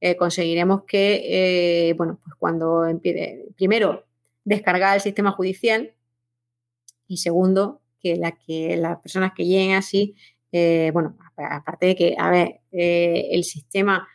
eh, 0.01 0.17
conseguiremos 0.17 0.85
que, 0.85 1.93
bueno, 1.99 2.21
pues 2.25 2.37
cuando 2.39 2.87
empiece, 2.87 3.45
primero, 3.55 4.07
descargar 4.45 4.95
el 4.95 5.01
sistema 5.01 5.33
judicial 5.33 5.95
y 7.07 7.19
segundo, 7.19 7.81
que, 8.01 8.21
que 8.47 8.77
las 8.77 8.99
personas 9.01 9.33
que 9.35 9.45
lleguen 9.45 9.77
así, 9.77 10.15
eh, 10.53 10.91
bueno, 10.93 11.17
aparte 11.37 11.87
de 11.87 11.97
que, 11.97 12.15
a 12.19 12.31
ver, 12.31 12.61
el 12.71 13.45
sistema 13.45 14.07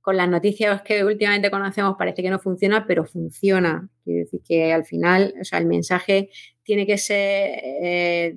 con 0.00 0.16
las 0.16 0.28
noticias 0.28 0.82
que 0.82 1.04
últimamente 1.04 1.50
conocemos 1.50 1.96
parece 1.98 2.22
que 2.22 2.30
no 2.30 2.38
funciona, 2.38 2.86
pero 2.86 3.04
funciona. 3.04 3.88
Quiere 4.02 4.20
decir 4.20 4.40
que 4.42 4.72
al 4.72 4.84
final, 4.84 5.34
o 5.40 5.44
sea, 5.44 5.58
el 5.58 5.66
mensaje 5.66 6.30
tiene 6.62 6.86
que 6.86 6.98
ser 6.98 7.60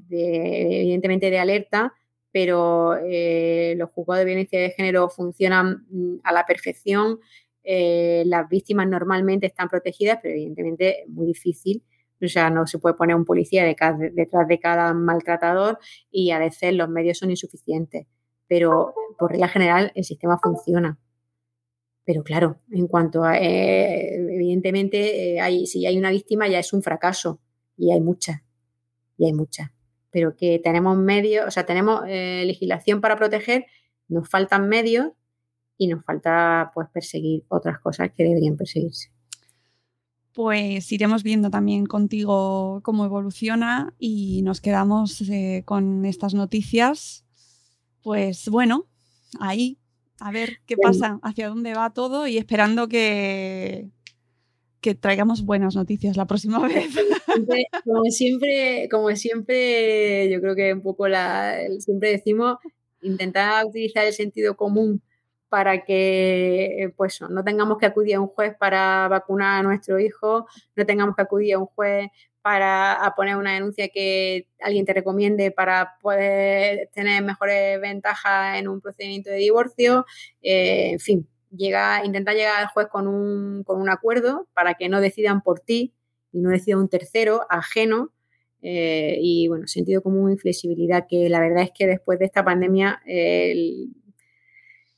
evidentemente 0.10 1.30
de 1.30 1.40
alerta, 1.40 1.94
pero 2.34 2.98
eh, 2.98 3.76
los 3.78 3.92
juzgados 3.92 4.22
de 4.22 4.26
violencia 4.26 4.60
de 4.60 4.72
género 4.72 5.08
funcionan 5.08 5.86
mm, 5.90 6.16
a 6.24 6.34
la 6.34 6.46
perfección. 6.46 7.20
Eh, 7.64 8.24
las 8.26 8.48
víctimas 8.50 8.88
normalmente 8.88 9.48
están 9.48 9.70
protegidas, 9.70 10.20
pero 10.22 10.34
evidentemente 10.34 11.04
es 11.04 11.10
muy 11.10 11.28
difícil. 11.28 11.84
O 12.22 12.28
sea, 12.28 12.50
no 12.50 12.66
se 12.68 12.80
puede 12.80 12.96
poner 12.96 13.16
un 13.16 13.26
policía 13.26 13.66
detrás 13.66 14.48
de 14.48 14.60
cada 14.60 14.94
maltratador 14.94 15.78
y 16.10 16.32
a 16.32 16.40
veces 16.40 16.74
los 16.74 16.88
medios 16.90 17.18
son 17.18 17.32
insuficientes. 17.32 18.08
Pero 18.48 18.94
por 19.18 19.32
regla 19.32 19.48
general 19.48 19.92
el 19.96 20.06
sistema 20.06 20.40
funciona. 20.42 20.98
Pero 22.06 22.24
claro, 22.24 22.60
en 22.72 22.88
cuanto 22.88 23.24
a, 23.24 23.38
eh, 23.38 24.16
evidentemente, 24.16 25.40
hay, 25.42 25.66
si 25.66 25.86
hay 25.86 25.98
una 25.98 26.12
víctima 26.12 26.48
ya 26.48 26.60
es 26.60 26.72
un 26.74 26.82
fracaso 26.82 27.42
y 27.78 27.92
hay 27.92 28.02
muchas, 28.02 28.42
y 29.18 29.26
hay 29.26 29.34
muchas 29.34 29.72
pero 30.14 30.36
que 30.36 30.60
tenemos 30.64 30.96
medios, 30.96 31.48
o 31.48 31.52
sea, 31.52 31.66
tenemos 31.66 32.04
eh, 32.08 32.44
legislación 32.46 33.02
para 33.02 33.18
proteger, 33.18 33.66
nos 34.08 34.30
faltan 34.30 34.70
medios 34.70 35.08
y 35.84 35.88
nos 35.88 36.04
falta 36.06 36.72
pues 36.74 36.88
perseguir 36.94 37.44
otras 37.50 37.80
cosas 37.80 38.12
que 38.16 38.24
deberían 38.24 38.56
perseguirse. 38.56 39.10
Pues 40.34 40.92
iremos 40.92 41.24
viendo 41.24 41.50
también 41.50 41.86
contigo 41.86 42.80
cómo 42.84 43.06
evoluciona 43.06 43.94
y 44.00 44.42
nos 44.44 44.62
quedamos 44.62 45.22
eh, 45.30 45.64
con 45.66 46.06
estas 46.06 46.34
noticias. 46.34 47.26
Pues 48.02 48.48
bueno, 48.50 48.88
ahí, 49.40 49.78
a 50.20 50.32
ver 50.32 50.60
qué 50.66 50.76
pasa, 50.78 51.20
hacia 51.22 51.50
dónde 51.50 51.74
va 51.74 51.94
todo 51.94 52.28
y 52.28 52.38
esperando 52.38 52.88
que, 52.88 53.90
que 54.82 54.96
traigamos 54.96 55.44
buenas 55.46 55.76
noticias 55.76 56.18
la 56.18 56.26
próxima 56.26 56.60
vez. 56.68 56.88
como 57.86 58.06
siempre, 58.06 58.88
como 58.90 59.16
siempre, 59.16 60.32
yo 60.32 60.40
creo 60.40 60.56
que 60.56 60.74
un 60.74 60.82
poco 60.82 61.08
la, 61.10 61.58
siempre 61.80 62.10
decimos, 62.12 62.58
intentar 63.02 63.66
utilizar 63.66 64.06
el 64.06 64.14
sentido 64.14 64.56
común 64.56 65.02
para 65.54 65.84
que 65.84 66.92
pues 66.98 67.22
no 67.22 67.44
tengamos 67.44 67.78
que 67.78 67.86
acudir 67.86 68.16
a 68.16 68.20
un 68.20 68.26
juez 68.26 68.56
para 68.58 69.08
vacunar 69.08 69.60
a 69.60 69.62
nuestro 69.62 70.00
hijo, 70.00 70.48
no 70.76 70.84
tengamos 70.84 71.16
que 71.16 71.22
acudir 71.22 71.54
a 71.54 71.60
un 71.60 71.68
juez 71.68 72.10
para 72.42 73.14
poner 73.16 73.36
una 73.36 73.54
denuncia 73.54 73.88
que 73.90 74.48
alguien 74.60 74.84
te 74.84 74.94
recomiende 74.94 75.52
para 75.52 75.94
poder 76.02 76.90
tener 76.92 77.22
mejores 77.22 77.80
ventajas 77.80 78.58
en 78.58 78.68
un 78.68 78.82
procedimiento 78.82 79.30
de 79.30 79.36
divorcio, 79.36 80.08
eh, 80.42 80.94
en 80.94 81.00
fin, 81.00 81.30
llega, 81.56 82.04
intenta 82.04 82.34
llegar 82.34 82.60
al 82.60 82.70
juez 82.70 82.88
con 82.88 83.06
un, 83.06 83.90
acuerdo 83.90 84.48
para 84.56 84.74
que 84.74 84.90
no 84.90 85.02
decidan 85.02 85.44
por 85.44 85.60
ti 85.60 85.94
y 86.32 86.40
no 86.40 86.50
decida 86.50 86.78
un 86.78 86.90
tercero 86.90 87.46
ajeno. 87.48 88.12
Eh, 88.64 89.18
y 89.22 89.50
bueno, 89.50 89.68
sentido 89.68 90.02
común 90.02 90.32
y 90.32 90.38
flexibilidad, 90.38 91.06
que 91.08 91.30
la 91.30 91.42
verdad 91.42 91.62
es 91.64 91.72
que 91.78 91.86
después 91.86 92.18
de 92.18 92.26
esta 92.26 92.44
pandemia, 92.44 93.04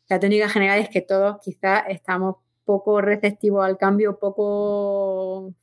la 0.09 0.19
tónica 0.19 0.49
general 0.49 0.79
es 0.79 0.89
que 0.89 1.01
todos 1.01 1.37
quizás 1.43 1.83
estamos 1.89 2.37
poco 2.63 3.01
receptivos 3.01 3.65
al 3.65 3.77
cambio, 3.77 4.19
poco 4.19 5.53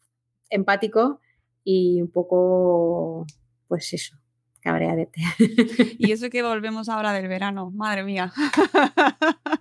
empáticos 0.51 1.16
y 1.64 2.03
un 2.03 2.11
poco, 2.11 3.26
pues 3.68 3.93
eso, 3.93 4.16
cabreadete. 4.61 5.20
Y 5.99 6.12
eso 6.12 6.30
que 6.30 6.43
volvemos 6.43 6.88
ahora 6.88 7.12
del 7.12 7.28
verano, 7.28 7.70
madre 7.70 8.05
mía. 8.05 8.32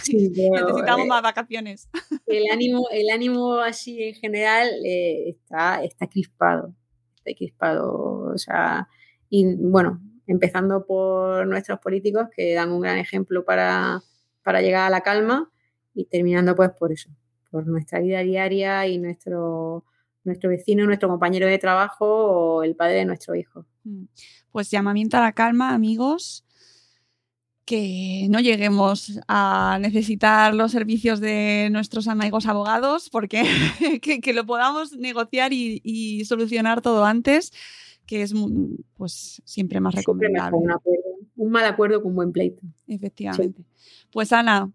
Necesitamos 0.12 1.06
eh, 1.06 1.08
más 1.08 1.22
vacaciones. 1.22 1.88
El 2.26 2.44
ánimo, 2.52 2.86
el 2.90 3.10
ánimo 3.10 3.58
así 3.58 4.02
en 4.02 4.14
general 4.14 4.68
eh, 4.84 5.30
está, 5.30 5.82
está 5.82 6.06
crispado. 6.06 6.74
Está 7.16 7.36
crispado. 7.36 8.32
O 8.32 8.38
sea, 8.38 8.88
y 9.28 9.56
bueno, 9.56 10.00
empezando 10.30 10.86
por 10.86 11.46
nuestros 11.46 11.78
políticos 11.80 12.28
que 12.34 12.54
dan 12.54 12.70
un 12.72 12.80
gran 12.80 12.98
ejemplo 12.98 13.44
para, 13.44 14.02
para 14.42 14.62
llegar 14.62 14.86
a 14.86 14.90
la 14.90 15.00
calma 15.00 15.50
y 15.94 16.04
terminando 16.04 16.54
pues 16.54 16.70
por 16.78 16.92
eso, 16.92 17.10
por 17.50 17.66
nuestra 17.66 18.00
vida 18.00 18.20
diaria 18.20 18.86
y 18.86 18.98
nuestro 18.98 19.84
nuestro 20.24 20.50
vecino, 20.50 20.84
nuestro 20.84 21.08
compañero 21.08 21.46
de 21.46 21.58
trabajo 21.58 22.06
o 22.06 22.62
el 22.62 22.76
padre 22.76 22.96
de 22.96 23.04
nuestro 23.06 23.34
hijo. 23.34 23.64
Mm. 23.84 24.04
Pues 24.50 24.70
llamamiento 24.70 25.16
a 25.16 25.20
la 25.20 25.32
calma, 25.32 25.74
amigos, 25.74 26.44
que 27.64 28.26
no 28.30 28.40
lleguemos 28.40 29.20
a 29.28 29.78
necesitar 29.80 30.54
los 30.54 30.72
servicios 30.72 31.20
de 31.20 31.68
nuestros 31.70 32.08
amigos 32.08 32.46
abogados, 32.46 33.08
porque 33.10 33.44
que, 34.22 34.32
lo 34.32 34.44
podamos 34.44 34.92
negociar 34.96 35.52
y, 35.52 36.24
solucionar 36.24 36.80
todo 36.80 37.04
antes, 37.04 37.52
que 38.10 38.22
es 38.22 38.34
pues 38.96 39.40
siempre 39.44 39.78
más 39.78 39.94
recomendable. 39.94 40.58
un, 41.36 41.52
mal 41.52 41.64
acuerdo 41.64 42.02
con 42.02 42.10
un 42.10 42.16
buen 42.16 42.32
pleito. 42.32 42.60
Efectivamente. 42.88 43.62
Pues 44.10 44.32
Ana, 44.32 44.68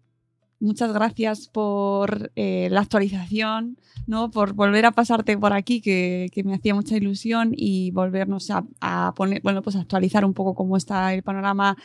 muchas 0.58 0.90
gracias 0.94 1.46
por 1.46 2.32
eh, 2.34 2.68
la 2.70 2.80
actualización, 2.80 3.76
¿no? 4.06 4.30
por 4.30 4.54
volver 4.54 4.86
a 4.86 4.92
pasarte 4.92 5.36
por 5.36 5.52
aquí, 5.52 5.82
que, 5.82 6.30
me 6.46 6.54
hacía 6.54 6.74
mucha 6.74 6.96
ilusión, 6.96 7.52
y 7.54 7.90
volvernos 7.90 8.50
a, 8.80 9.12
poner, 9.14 9.42
bueno, 9.42 9.60
pues 9.60 9.76
actualizar 9.76 10.24
un 10.24 10.32
poco 10.32 10.54
cómo 10.54 10.78
está 10.78 11.12
el 11.12 11.22
panorama, 11.22 11.76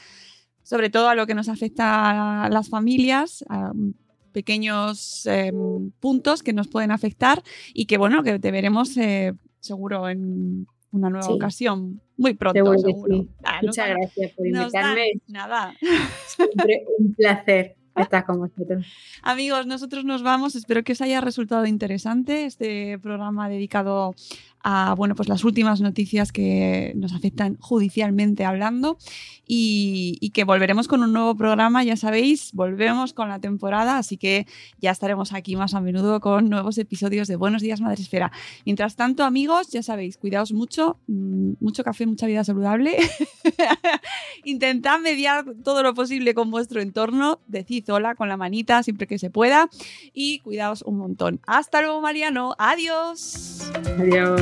sobre 0.63 0.89
todo 0.89 1.09
a 1.09 1.15
lo 1.15 1.27
que 1.27 1.35
nos 1.35 1.49
afecta 1.49 2.45
a 2.45 2.49
las 2.49 2.69
familias, 2.69 3.43
a 3.49 3.73
pequeños 4.31 5.25
em, 5.25 5.91
puntos 5.99 6.43
que 6.43 6.53
nos 6.53 6.69
pueden 6.69 6.91
afectar 6.91 7.43
y 7.73 7.87
que, 7.87 7.97
bueno, 7.97 8.23
que 8.23 8.39
te 8.39 8.51
veremos 8.51 8.95
eh, 8.95 9.33
seguro 9.59 10.07
en 10.07 10.65
una 10.91 11.09
nueva 11.09 11.27
ocasión 11.27 12.01
muy 12.17 12.33
pronto, 12.35 12.77
seguro. 12.77 13.25
Muchas 13.61 13.89
gracias 13.89 14.31
por 14.33 14.47
invitarme. 14.47 15.13
nada. 15.27 15.73
Siempre 16.27 16.85
un 16.97 17.13
placer. 17.15 17.75
Estás 17.95 18.23
con 18.23 18.39
vosotros. 18.39 18.85
Amigos, 19.21 19.65
nosotros 19.67 20.05
nos 20.05 20.23
vamos. 20.23 20.55
Espero 20.55 20.83
que 20.83 20.93
os 20.93 21.01
haya 21.01 21.19
resultado 21.19 21.65
interesante 21.65 22.45
este 22.45 22.97
programa 22.99 23.49
dedicado 23.49 24.15
a 24.63 24.93
bueno, 24.95 25.15
pues 25.15 25.29
las 25.29 25.43
últimas 25.43 25.81
noticias 25.81 26.31
que 26.31 26.93
nos 26.95 27.13
afectan 27.13 27.57
judicialmente 27.59 28.45
hablando 28.45 28.97
y, 29.53 30.31
que 30.33 30.45
volveremos 30.45 30.87
con 30.87 31.03
un 31.03 31.11
nuevo 31.11 31.35
programa, 31.35 31.83
ya 31.83 31.97
sabéis, 31.97 32.53
volvemos 32.53 33.11
con 33.11 33.27
la 33.27 33.39
temporada, 33.39 33.97
así 33.97 34.15
que 34.15 34.47
ya 34.79 34.91
estaremos 34.91 35.33
aquí 35.33 35.57
más 35.57 35.73
a 35.73 35.81
menudo 35.81 36.21
con 36.21 36.49
nuevos 36.49 36.77
episodios 36.77 37.27
de 37.27 37.35
Buenos 37.35 37.61
Días 37.61 37.81
Madre 37.81 38.01
Esfera. 38.01 38.31
Mientras 38.65 38.95
tanto, 38.95 39.25
amigos, 39.25 39.69
ya 39.69 39.83
sabéis, 39.83 40.17
cuidaos 40.17 40.53
mucho, 40.53 40.99
mm, 41.07 41.53
mucho 41.59 41.83
café, 41.83 42.05
mucha 42.05 42.27
vida 42.27 42.45
saludable. 42.45 42.95
Intentad 44.45 44.99
mediar 44.99 45.43
todo 45.65 45.83
lo 45.83 45.93
posible 45.93 46.33
con 46.33 46.49
vuestro 46.49 46.81
entorno, 46.81 47.41
decid 47.47 47.89
hola 47.91 48.15
con 48.15 48.29
la 48.29 48.37
manita 48.37 48.83
siempre 48.83 49.05
que 49.05 49.19
se 49.19 49.29
pueda 49.29 49.69
y 50.13 50.39
cuidaos 50.39 50.81
un 50.81 50.97
montón. 50.97 51.41
Hasta 51.45 51.81
luego, 51.81 51.99
Mariano. 51.99 52.55
Adiós. 52.57 53.69
Adiós. 53.99 54.41